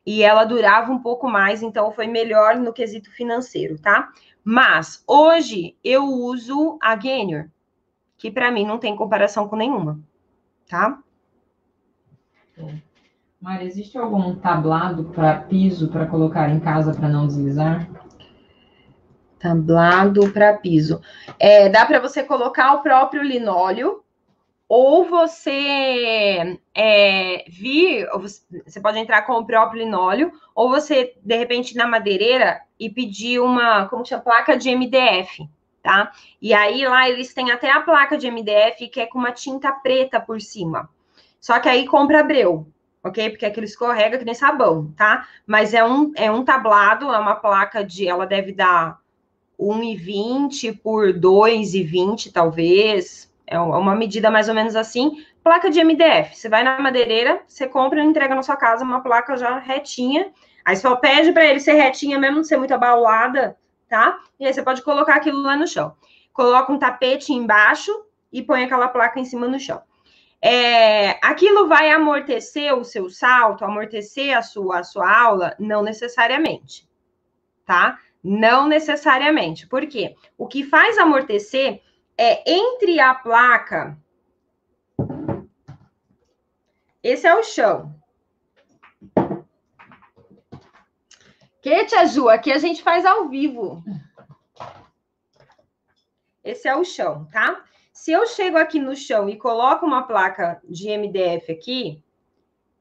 e 0.03 0.23
ela 0.23 0.43
durava 0.43 0.91
um 0.91 0.97
pouco 0.97 1.29
mais, 1.29 1.61
então 1.61 1.91
foi 1.91 2.07
melhor 2.07 2.55
no 2.55 2.73
quesito 2.73 3.11
financeiro, 3.11 3.77
tá? 3.77 4.09
Mas 4.43 5.03
hoje 5.05 5.75
eu 5.83 6.05
uso 6.05 6.79
a 6.81 6.95
Gainer, 6.95 7.51
que 8.17 8.31
para 8.31 8.49
mim 8.49 8.65
não 8.65 8.79
tem 8.79 8.95
comparação 8.95 9.47
com 9.47 9.55
nenhuma, 9.55 9.99
tá? 10.67 10.97
Mari, 13.39 13.67
existe 13.67 13.99
algum 13.99 14.33
tablado 14.33 15.11
para 15.13 15.41
piso 15.41 15.89
para 15.89 16.07
colocar 16.07 16.49
em 16.49 16.59
casa 16.59 16.91
para 16.91 17.07
não 17.07 17.27
deslizar? 17.27 17.88
Tablado 19.39 20.31
para 20.31 20.57
piso. 20.57 21.01
É, 21.39 21.69
dá 21.69 21.85
para 21.85 21.99
você 21.99 22.23
colocar 22.23 22.73
o 22.73 22.81
próprio 22.81 23.21
linóleo 23.21 24.03
ou 24.69 25.05
você 25.05 26.59
é, 26.75 27.45
vir, 27.47 28.07
você 28.65 28.81
pode 28.81 28.99
entrar 28.99 29.21
com 29.21 29.33
o 29.33 29.45
próprio 29.45 29.81
linóleo, 29.81 30.31
ou 30.53 30.69
você, 30.69 31.15
de 31.23 31.38
repente, 31.38 31.75
na 31.75 31.88
madeireira 31.88 32.61
e 32.77 32.89
pedir 32.89 33.39
uma, 33.39 33.88
como 33.88 34.05
chama, 34.05 34.23
placa 34.23 34.57
de 34.57 34.69
MDF, 34.69 35.47
tá? 35.81 36.11
E 36.41 36.53
aí 36.53 36.85
lá 36.85 37.07
eles 37.09 37.33
têm 37.33 37.49
até 37.49 37.71
a 37.71 37.81
placa 37.81 38.17
de 38.17 38.29
MDF 38.29 38.89
que 38.89 38.99
é 38.99 39.05
com 39.05 39.17
uma 39.17 39.31
tinta 39.31 39.71
preta 39.71 40.19
por 40.19 40.41
cima. 40.41 40.89
Só 41.39 41.59
que 41.59 41.69
aí 41.69 41.88
compra 41.88 42.23
breu, 42.23 42.67
ok? 43.01 43.29
Porque 43.29 43.45
aquilo 43.45 43.65
escorrega 43.65 44.17
que 44.17 44.25
nem 44.25 44.33
sabão, 44.33 44.91
tá? 44.97 45.27
Mas 45.45 45.73
é 45.73 45.83
um, 45.83 46.11
é 46.15 46.29
um 46.29 46.43
tablado, 46.43 47.13
é 47.13 47.17
uma 47.17 47.35
placa 47.35 47.85
de, 47.85 48.05
ela 48.05 48.25
deve 48.27 48.51
dar 48.51 48.99
1,20 49.59 50.79
por 50.81 51.13
2,20 51.13 52.31
talvez, 52.31 53.31
é 53.47 53.57
uma 53.59 53.95
medida 53.95 54.29
mais 54.29 54.49
ou 54.49 54.55
menos 54.55 54.75
assim. 54.75 55.23
Placa 55.43 55.69
de 55.69 55.81
MDF. 55.81 56.35
Você 56.35 56.49
vai 56.49 56.63
na 56.63 56.79
madeireira, 56.79 57.41
você 57.47 57.67
compra 57.67 58.03
e 58.03 58.05
entrega 58.05 58.35
na 58.35 58.43
sua 58.43 58.57
casa 58.57 58.83
uma 58.83 59.01
placa 59.01 59.37
já 59.37 59.57
retinha. 59.57 60.31
Aí 60.65 60.75
só 60.75 60.97
pede 60.97 61.31
para 61.31 61.45
ele 61.45 61.61
ser 61.61 61.73
retinha, 61.73 62.19
mesmo 62.19 62.37
não 62.37 62.43
ser 62.43 62.57
muito 62.57 62.73
abaulada, 62.73 63.57
tá? 63.87 64.19
E 64.37 64.45
aí 64.45 64.53
você 64.53 64.61
pode 64.61 64.81
colocar 64.81 65.15
aquilo 65.15 65.41
lá 65.41 65.55
no 65.55 65.65
chão. 65.65 65.95
Coloca 66.33 66.73
um 66.73 66.77
tapete 66.77 67.33
embaixo 67.33 67.91
e 68.33 68.43
põe 68.43 68.65
aquela 68.65 68.89
placa 68.89 69.17
em 69.17 69.25
cima 69.25 69.47
no 69.47 69.57
chão. 69.57 69.81
É, 70.41 71.11
aquilo 71.25 71.67
vai 71.67 71.89
amortecer 71.89 72.75
o 72.77 72.83
seu 72.83 73.09
salto, 73.09 73.63
amortecer 73.63 74.37
a 74.37 74.41
sua, 74.41 74.79
a 74.79 74.83
sua 74.83 75.09
aula? 75.09 75.55
Não 75.57 75.81
necessariamente, 75.81 76.87
tá? 77.65 77.97
Não 78.28 78.67
necessariamente. 78.67 79.65
Por 79.65 79.88
quê? 79.88 80.13
O 80.38 80.47
que 80.47 80.61
faz 80.61 80.97
amortecer 80.97 81.82
é 82.17 82.43
entre 82.51 82.99
a 82.99 83.15
placa. 83.15 83.97
Esse 87.01 87.25
é 87.25 87.34
o 87.34 87.41
chão. 87.41 87.95
Que, 91.61 91.86
tia 91.86 92.05
Ju? 92.05 92.28
Aqui 92.28 92.51
a 92.51 92.57
gente 92.57 92.84
faz 92.84 93.05
ao 93.05 93.30
vivo. 93.30 93.82
Esse 96.43 96.67
é 96.67 96.75
o 96.75 96.84
chão, 96.84 97.30
tá? 97.32 97.63
Se 97.93 98.11
eu 98.11 98.28
chego 98.28 98.57
aqui 98.57 98.78
no 98.78 98.93
chão 98.93 99.30
e 99.30 99.38
coloco 99.38 99.86
uma 99.86 100.03
placa 100.03 100.61
de 100.65 100.89
MDF 100.89 101.49
aqui, 101.49 102.03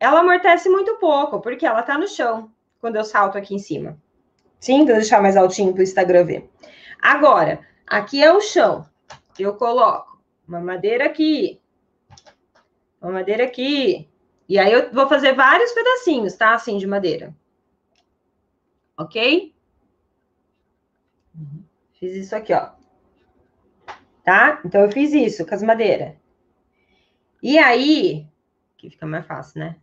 ela 0.00 0.20
amortece 0.20 0.68
muito 0.68 0.96
pouco, 0.96 1.40
porque 1.40 1.64
ela 1.64 1.84
tá 1.84 1.96
no 1.96 2.08
chão 2.08 2.50
quando 2.80 2.96
eu 2.96 3.04
salto 3.04 3.38
aqui 3.38 3.54
em 3.54 3.60
cima. 3.60 3.96
Vou 4.66 4.86
deixar 4.86 5.22
mais 5.22 5.36
altinho 5.36 5.72
para 5.72 5.80
o 5.80 5.84
Instagram 5.84 6.24
ver. 6.24 6.50
Agora, 7.00 7.60
aqui 7.86 8.22
é 8.22 8.32
o 8.32 8.40
chão 8.40 8.86
eu 9.42 9.54
coloco 9.54 10.20
uma 10.46 10.60
madeira 10.60 11.06
aqui, 11.06 11.60
uma 13.00 13.12
madeira 13.12 13.44
aqui, 13.44 14.08
e 14.48 14.58
aí 14.58 14.72
eu 14.72 14.92
vou 14.92 15.08
fazer 15.08 15.34
vários 15.34 15.72
pedacinhos, 15.72 16.34
tá? 16.34 16.54
Assim, 16.54 16.78
de 16.78 16.86
madeira. 16.86 17.34
Ok? 18.96 19.54
Fiz 21.98 22.14
isso 22.14 22.34
aqui, 22.34 22.52
ó. 22.52 22.70
Tá? 24.24 24.60
Então, 24.64 24.82
eu 24.82 24.90
fiz 24.90 25.12
isso 25.12 25.46
com 25.46 25.54
as 25.54 25.62
madeiras. 25.62 26.14
E 27.42 27.58
aí, 27.58 28.26
que 28.76 28.90
fica 28.90 29.06
mais 29.06 29.26
fácil, 29.26 29.60
né? 29.60 29.76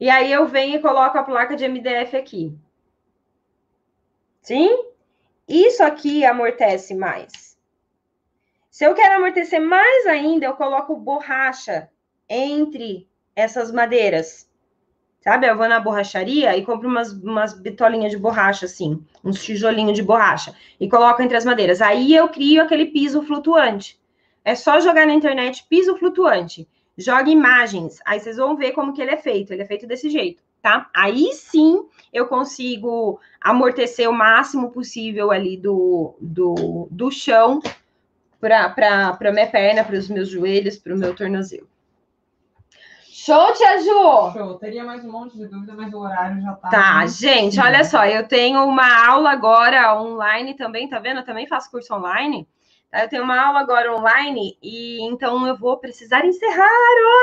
E 0.00 0.08
aí, 0.08 0.32
eu 0.32 0.46
venho 0.46 0.76
e 0.76 0.82
coloco 0.82 1.18
a 1.18 1.22
placa 1.22 1.56
de 1.56 1.68
MDF 1.68 2.16
aqui. 2.16 2.56
Sim? 4.48 4.82
Isso 5.46 5.82
aqui 5.82 6.24
amortece 6.24 6.94
mais. 6.94 7.54
Se 8.70 8.82
eu 8.82 8.94
quero 8.94 9.16
amortecer 9.16 9.60
mais 9.60 10.06
ainda, 10.06 10.46
eu 10.46 10.54
coloco 10.54 10.96
borracha 10.96 11.90
entre 12.26 13.06
essas 13.36 13.70
madeiras. 13.70 14.50
Sabe? 15.20 15.46
Eu 15.46 15.54
vou 15.54 15.68
na 15.68 15.78
borracharia 15.78 16.56
e 16.56 16.64
compro 16.64 16.88
umas, 16.88 17.12
umas 17.12 17.60
bitolinhas 17.60 18.10
de 18.10 18.16
borracha, 18.16 18.64
assim, 18.64 19.04
uns 19.22 19.44
tijolinhos 19.44 19.94
de 19.94 20.02
borracha, 20.02 20.56
e 20.80 20.88
coloco 20.88 21.20
entre 21.20 21.36
as 21.36 21.44
madeiras. 21.44 21.82
Aí 21.82 22.14
eu 22.14 22.30
crio 22.30 22.62
aquele 22.62 22.86
piso 22.86 23.20
flutuante. 23.20 24.00
É 24.42 24.54
só 24.54 24.80
jogar 24.80 25.06
na 25.06 25.12
internet 25.12 25.66
piso 25.68 25.94
flutuante. 25.98 26.66
Joga 26.96 27.28
imagens, 27.28 28.00
aí 28.02 28.18
vocês 28.18 28.38
vão 28.38 28.56
ver 28.56 28.72
como 28.72 28.94
que 28.94 29.02
ele 29.02 29.10
é 29.10 29.18
feito. 29.18 29.52
Ele 29.52 29.60
é 29.60 29.66
feito 29.66 29.86
desse 29.86 30.08
jeito, 30.08 30.42
tá? 30.62 30.88
Aí 30.94 31.32
sim 31.32 31.86
eu 32.12 32.26
consigo 32.26 33.20
amortecer 33.40 34.08
o 34.08 34.12
máximo 34.12 34.70
possível 34.70 35.30
ali 35.30 35.56
do, 35.56 36.14
do, 36.20 36.88
do 36.90 37.10
chão 37.10 37.60
para 38.40 39.32
minha 39.32 39.50
perna, 39.50 39.84
para 39.84 39.96
os 39.96 40.08
meus 40.08 40.28
joelhos, 40.28 40.76
para 40.76 40.94
o 40.94 40.98
meu 40.98 41.14
tornozelo. 41.14 41.68
Show, 43.28 43.52
Tia 43.52 43.78
Ju! 43.82 44.32
Show. 44.32 44.54
Teria 44.58 44.84
mais 44.84 45.04
um 45.04 45.10
monte 45.10 45.36
de 45.36 45.46
dúvida, 45.46 45.74
mas 45.76 45.92
o 45.92 45.98
horário 45.98 46.40
já 46.40 46.52
tá. 46.52 46.68
Tá, 46.70 47.06
gente, 47.06 47.56
Sim. 47.56 47.60
olha 47.60 47.84
só, 47.84 48.06
eu 48.06 48.26
tenho 48.26 48.64
uma 48.64 49.06
aula 49.06 49.32
agora 49.32 50.00
online 50.00 50.54
também, 50.54 50.88
tá 50.88 50.98
vendo? 50.98 51.18
Eu 51.18 51.24
também 51.24 51.46
faço 51.46 51.70
curso 51.70 51.94
online. 51.94 52.48
Eu 52.92 53.08
tenho 53.08 53.22
uma 53.22 53.38
aula 53.38 53.60
agora 53.60 53.94
online 53.94 54.56
e 54.62 55.02
então 55.02 55.46
eu 55.46 55.56
vou 55.56 55.76
precisar 55.76 56.24
encerrar 56.24 56.66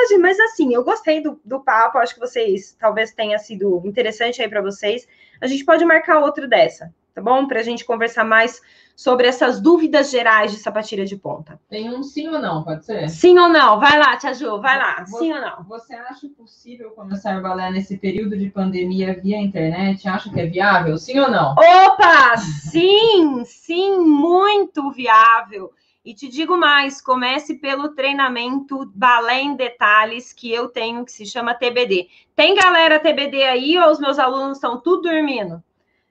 hoje. 0.04 0.18
Mas 0.18 0.40
assim, 0.40 0.74
eu 0.74 0.84
gostei 0.84 1.22
do, 1.22 1.40
do 1.44 1.60
papo, 1.60 1.98
acho 1.98 2.14
que 2.14 2.20
vocês 2.20 2.76
talvez 2.80 3.12
tenha 3.14 3.40
sido 3.40 3.82
interessante 3.86 4.42
aí 4.42 4.48
para 4.48 4.62
vocês. 4.62 5.08
A 5.42 5.48
gente 5.48 5.66
pode 5.66 5.84
marcar 5.84 6.20
outro 6.20 6.48
dessa, 6.48 6.94
tá 7.16 7.22
bom? 7.22 7.48
Para 7.48 7.62
a 7.62 7.64
gente 7.64 7.86
conversar 7.86 8.26
mais 8.26 8.62
sobre 8.96 9.28
essas 9.28 9.60
dúvidas 9.62 10.12
gerais 10.12 10.52
de 10.52 10.58
sapatilha 10.58 11.06
de 11.06 11.16
ponta. 11.18 11.60
Tem 11.70 11.90
um 11.94 12.04
sim 12.04 12.28
ou 12.28 12.40
não, 12.40 12.64
pode 12.64 12.86
ser? 12.86 13.10
Sim 13.10 13.38
ou 13.40 13.50
não? 13.50 13.80
Vai 13.80 13.98
lá, 13.98 14.16
Tia 14.18 14.34
Ju, 14.34 14.60
vai 14.62 14.78
lá. 14.78 15.04
Vou- 15.10 15.20
Sim 15.20 15.34
ou 15.34 15.42
não? 15.42 15.64
Você 15.64 15.96
acha 15.96 16.28
possível 16.38 16.92
começar 16.92 17.42
balé 17.42 17.72
nesse 17.72 17.98
período 17.98 18.38
de 18.38 18.50
pandemia 18.50 19.20
via 19.22 19.38
internet? 19.42 20.08
Acha 20.08 20.30
que 20.30 20.40
é 20.40 20.46
viável? 20.46 20.98
Sim 20.98 21.20
ou 21.20 21.30
não? 21.32 21.54
Opa! 21.54 22.38
Sim, 22.38 23.44
sim, 23.46 23.98
muito 24.00 24.92
viável. 24.92 25.72
E 26.04 26.14
te 26.14 26.28
digo 26.28 26.56
mais, 26.56 27.02
comece 27.02 27.56
pelo 27.56 27.90
treinamento 27.90 28.86
Balé 28.94 29.42
em 29.42 29.56
Detalhes 29.56 30.32
que 30.32 30.54
eu 30.54 30.70
tenho, 30.70 31.04
que 31.04 31.12
se 31.12 31.26
chama 31.26 31.56
TBD. 31.56 32.08
Tem 32.36 32.54
galera 32.54 33.00
TBD 33.00 33.42
aí 33.44 33.78
ou 33.80 33.90
os 33.90 34.00
meus 34.00 34.20
alunos 34.20 34.58
estão 34.58 34.80
tudo 34.80 35.10
dormindo? 35.10 35.64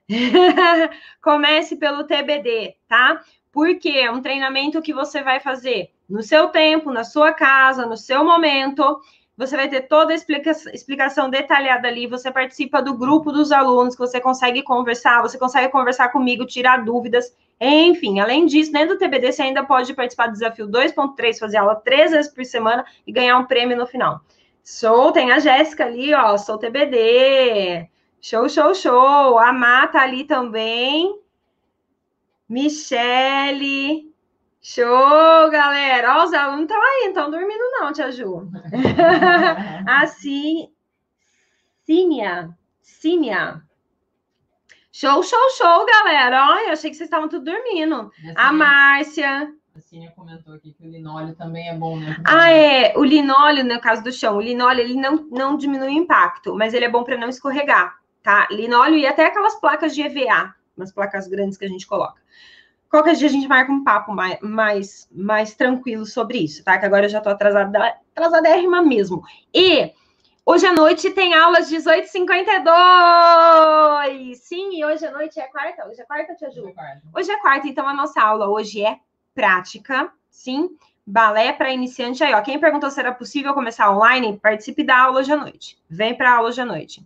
comece 1.21 1.75
pelo 1.77 2.03
TBD, 2.03 2.75
tá? 2.87 3.21
Porque 3.51 3.89
é 3.89 4.11
um 4.11 4.21
treinamento 4.21 4.81
que 4.81 4.93
você 4.93 5.23
vai 5.23 5.39
fazer 5.39 5.91
no 6.09 6.21
seu 6.21 6.49
tempo, 6.49 6.91
na 6.91 7.03
sua 7.03 7.33
casa, 7.33 7.85
no 7.85 7.97
seu 7.97 8.23
momento. 8.23 9.01
Você 9.37 9.55
vai 9.55 9.67
ter 9.67 9.81
toda 9.81 10.13
a 10.13 10.15
explica- 10.15 10.51
explicação 10.73 11.29
detalhada 11.29 11.87
ali. 11.87 12.07
Você 12.07 12.31
participa 12.31 12.81
do 12.81 12.93
grupo 12.97 13.31
dos 13.31 13.51
alunos, 13.51 13.95
que 13.95 13.99
você 13.99 14.21
consegue 14.21 14.61
conversar, 14.61 15.21
você 15.21 15.37
consegue 15.37 15.71
conversar 15.71 16.09
comigo, 16.09 16.45
tirar 16.45 16.83
dúvidas. 16.85 17.35
Enfim, 17.59 18.19
além 18.19 18.45
disso, 18.45 18.71
dentro 18.71 18.95
do 18.95 18.99
TBD, 18.99 19.31
você 19.31 19.41
ainda 19.41 19.63
pode 19.63 19.93
participar 19.93 20.27
do 20.27 20.33
desafio 20.33 20.67
2.3, 20.67 21.39
fazer 21.39 21.57
aula 21.57 21.75
três 21.75 22.11
vezes 22.11 22.31
por 22.33 22.45
semana 22.45 22.85
e 23.07 23.11
ganhar 23.11 23.37
um 23.37 23.45
prêmio 23.45 23.77
no 23.77 23.87
final. 23.87 24.21
Sou, 24.63 25.11
tem 25.11 25.31
a 25.31 25.39
Jéssica 25.39 25.85
ali, 25.85 26.13
ó, 26.13 26.37
sou 26.37 26.57
TBD. 26.57 27.89
Show, 28.27 28.49
show, 28.49 28.73
show. 28.73 29.37
A 29.37 29.53
Má 29.53 29.85
tá 29.85 30.01
ali 30.01 30.23
também. 30.23 31.21
Michele. 32.49 34.11
Show, 34.59 35.51
galera. 35.51 36.17
Ó, 36.17 36.23
os 36.23 36.33
alunos 36.33 36.63
estão 36.63 36.81
aí, 36.81 37.01
não 37.03 37.09
estão 37.09 37.29
dormindo 37.29 37.61
não, 37.73 37.93
Tia 37.93 38.11
Ju. 38.11 38.49
Assim, 39.87 40.71
Cínia. 41.85 42.49
Cínia. 42.81 43.61
Show, 44.91 45.21
show, 45.21 45.49
show, 45.51 45.85
galera. 45.85 46.47
Ó, 46.49 46.55
eu 46.61 46.71
achei 46.71 46.89
que 46.89 46.97
vocês 46.97 47.01
estavam 47.01 47.29
tudo 47.29 47.45
dormindo. 47.45 48.09
A 48.35 48.51
Márcia. 48.51 49.53
A 49.75 49.79
Cíntia 49.81 50.11
comentou 50.15 50.55
aqui 50.55 50.73
que 50.73 50.83
o 50.83 50.89
linóleo 50.89 51.35
também 51.35 51.69
é 51.69 51.75
bom, 51.75 51.99
né? 51.99 52.17
Ah, 52.25 52.49
é. 52.49 52.97
O 52.97 53.03
linóleo, 53.03 53.63
no 53.63 53.79
caso 53.79 54.03
do 54.03 54.11
chão, 54.11 54.37
o 54.37 54.41
linóleo, 54.41 54.79
ele 54.79 54.95
não, 54.95 55.27
não 55.29 55.55
diminui 55.55 55.89
o 55.89 55.91
impacto, 55.91 56.55
mas 56.55 56.73
ele 56.73 56.85
é 56.85 56.89
bom 56.89 57.03
para 57.03 57.17
não 57.17 57.29
escorregar, 57.29 57.99
tá? 58.25 58.45
Linóleo 58.49 58.97
e 58.97 59.05
até 59.05 59.27
aquelas 59.27 59.53
placas 59.55 59.93
de 59.93 60.01
EVA, 60.01 60.55
umas 60.75 60.91
placas 60.91 61.27
grandes 61.27 61.59
que 61.59 61.65
a 61.65 61.69
gente 61.69 61.85
coloca. 61.85 62.19
Qualquer 62.89 63.13
dia 63.13 63.27
a 63.27 63.31
gente 63.31 63.47
marca 63.47 63.71
um 63.71 63.83
papo 63.83 64.11
mais, 64.11 64.39
mais, 64.41 65.07
mais 65.11 65.53
tranquilo 65.53 66.07
sobre 66.07 66.39
isso, 66.39 66.63
tá? 66.63 66.79
Que 66.79 66.87
agora 66.87 67.05
eu 67.05 67.09
já 67.09 67.21
tô 67.21 67.29
atrasada, 67.29 67.99
atrasadérrima 68.15 68.81
mesmo. 68.81 69.21
E 69.53 69.93
hoje 70.43 70.65
à 70.65 70.73
noite 70.73 71.11
tem 71.11 71.35
aulas 71.35 71.71
18h52! 71.71 74.33
Sim, 74.35 74.79
e 74.79 74.83
hoje 74.83 75.05
à 75.05 75.11
noite 75.11 75.39
é 75.39 75.47
quarta? 75.47 75.87
Hoje 75.87 76.01
é 76.01 76.05
quarta, 76.05 76.33
Tia 76.33 76.49
Ju? 76.49 76.73
Hoje 77.13 77.31
é 77.31 77.39
quarta, 77.39 77.67
então 77.67 77.87
a 77.87 77.93
nossa 77.93 78.19
aula 78.19 78.49
hoje 78.49 78.83
é 78.83 78.97
prática, 79.35 80.11
sim? 80.31 80.75
Balé 81.05 81.53
para 81.53 81.71
iniciante 81.71 82.23
aí, 82.23 82.33
ó. 82.33 82.41
Quem 82.41 82.59
perguntou 82.59 82.89
se 82.89 82.99
era 82.99 83.13
possível 83.13 83.53
começar 83.53 83.95
online, 83.95 84.39
participe 84.39 84.83
da 84.83 84.97
aula 84.97 85.19
hoje 85.19 85.31
à 85.31 85.37
noite. 85.37 85.77
Vem 85.87 86.17
para 86.17 86.31
a 86.31 86.37
aula 86.37 86.49
hoje 86.49 86.61
à 86.61 86.65
noite. 86.65 87.05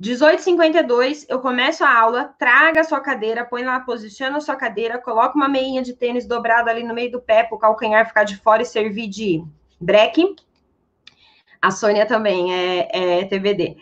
18h52, 0.00 1.24
eu 1.26 1.40
começo 1.40 1.82
a 1.82 1.98
aula, 1.98 2.34
traga 2.38 2.80
a 2.80 2.84
sua 2.84 3.00
cadeira, 3.00 3.46
põe 3.46 3.64
lá, 3.64 3.80
posiciona 3.80 4.36
a 4.36 4.40
sua 4.40 4.54
cadeira, 4.54 4.98
coloca 4.98 5.34
uma 5.34 5.48
meinha 5.48 5.82
de 5.82 5.94
tênis 5.94 6.26
dobrada 6.26 6.70
ali 6.70 6.82
no 6.82 6.92
meio 6.92 7.10
do 7.10 7.20
pé, 7.20 7.44
para 7.44 7.56
o 7.56 7.58
calcanhar 7.58 8.06
ficar 8.06 8.24
de 8.24 8.36
fora 8.36 8.62
e 8.62 8.66
servir 8.66 9.08
de 9.08 9.42
breque. 9.80 10.36
A 11.62 11.70
Sônia 11.70 12.04
também 12.04 12.54
é, 12.54 13.20
é 13.20 13.24
TBD. 13.24 13.76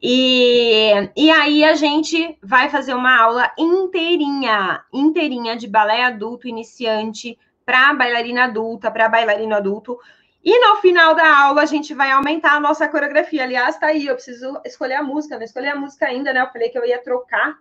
E, 0.00 0.92
e 1.16 1.30
aí 1.30 1.64
a 1.64 1.74
gente 1.74 2.38
vai 2.40 2.70
fazer 2.70 2.94
uma 2.94 3.20
aula 3.20 3.50
inteirinha, 3.58 4.84
inteirinha 4.92 5.56
de 5.56 5.66
balé 5.66 6.04
adulto 6.04 6.46
iniciante 6.46 7.36
para 7.66 7.92
bailarina 7.94 8.44
adulta, 8.44 8.92
para 8.92 9.08
bailarino 9.08 9.56
adulto. 9.56 9.98
E 10.44 10.58
no 10.60 10.76
final 10.76 11.14
da 11.14 11.44
aula 11.44 11.62
a 11.62 11.66
gente 11.66 11.92
vai 11.92 12.10
aumentar 12.10 12.52
a 12.52 12.60
nossa 12.60 12.88
coreografia. 12.88 13.42
Aliás, 13.42 13.78
tá 13.78 13.88
aí, 13.88 14.06
eu 14.06 14.14
preciso 14.14 14.60
escolher 14.64 14.94
a 14.94 15.02
música, 15.02 15.36
não 15.36 15.44
escolhi 15.44 15.68
a 15.68 15.76
música 15.76 16.06
ainda, 16.06 16.32
né? 16.32 16.40
Eu 16.40 16.48
falei 16.48 16.68
que 16.68 16.78
eu 16.78 16.86
ia 16.86 17.02
trocar, 17.02 17.58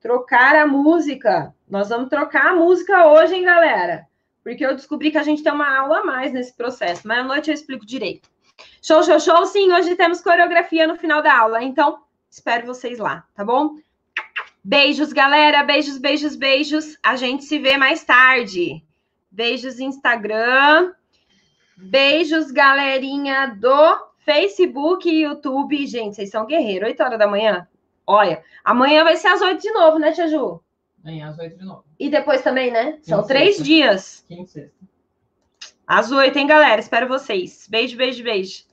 trocar 0.00 0.56
a 0.56 0.66
música. 0.66 1.54
Nós 1.68 1.88
vamos 1.88 2.08
trocar 2.08 2.48
a 2.48 2.54
música 2.54 3.06
hoje, 3.08 3.34
hein, 3.34 3.44
galera? 3.44 4.06
Porque 4.42 4.64
eu 4.64 4.74
descobri 4.74 5.10
que 5.10 5.18
a 5.18 5.22
gente 5.22 5.42
tem 5.42 5.52
uma 5.52 5.76
aula 5.76 5.98
a 5.98 6.04
mais 6.04 6.32
nesse 6.32 6.56
processo, 6.56 7.06
mas 7.06 7.18
à 7.18 7.24
noite 7.24 7.50
eu 7.50 7.54
explico 7.54 7.84
direito. 7.84 8.30
Show, 8.82 9.02
show, 9.02 9.20
show. 9.20 9.46
Sim, 9.46 9.72
hoje 9.72 9.94
temos 9.94 10.20
coreografia 10.20 10.86
no 10.86 10.96
final 10.96 11.22
da 11.22 11.36
aula. 11.36 11.62
Então, 11.62 12.02
espero 12.30 12.66
vocês 12.66 12.98
lá, 12.98 13.24
tá 13.34 13.44
bom? 13.44 13.74
Beijos, 14.64 15.12
galera. 15.12 15.62
Beijos, 15.62 15.98
beijos, 15.98 16.36
beijos. 16.36 16.96
A 17.02 17.16
gente 17.16 17.44
se 17.44 17.58
vê 17.58 17.76
mais 17.76 18.04
tarde. 18.04 18.84
Beijos, 19.30 19.78
Instagram. 19.80 20.92
Beijos, 21.80 22.50
galerinha 22.50 23.46
do 23.46 24.08
Facebook 24.18 25.08
e 25.08 25.22
YouTube. 25.22 25.86
Gente, 25.86 26.16
vocês 26.16 26.30
são 26.30 26.44
guerreiros. 26.44 26.88
8 26.88 27.02
horas 27.02 27.18
da 27.18 27.26
manhã. 27.26 27.66
Olha, 28.06 28.42
amanhã 28.64 29.04
vai 29.04 29.16
ser 29.16 29.28
às 29.28 29.40
8 29.40 29.60
de 29.62 29.70
novo, 29.70 29.98
né, 29.98 30.12
Tia 30.12 30.28
Ju? 30.28 30.60
Amanhã 31.04 31.28
às 31.28 31.38
8 31.38 31.56
de 31.56 31.64
novo. 31.64 31.84
E 31.98 32.10
depois 32.10 32.42
também, 32.42 32.70
né? 32.70 32.98
São 33.02 33.22
Sim, 33.22 33.28
três 33.28 33.48
sexta. 33.56 33.62
dias. 33.64 34.24
Quinta 34.26 34.42
e 34.42 34.46
sexta. 34.48 34.76
Às 35.86 36.10
8, 36.10 36.36
hein, 36.36 36.46
galera? 36.46 36.80
Espero 36.80 37.08
vocês. 37.08 37.66
Beijo, 37.70 37.96
beijo, 37.96 38.22
beijo. 38.22 38.64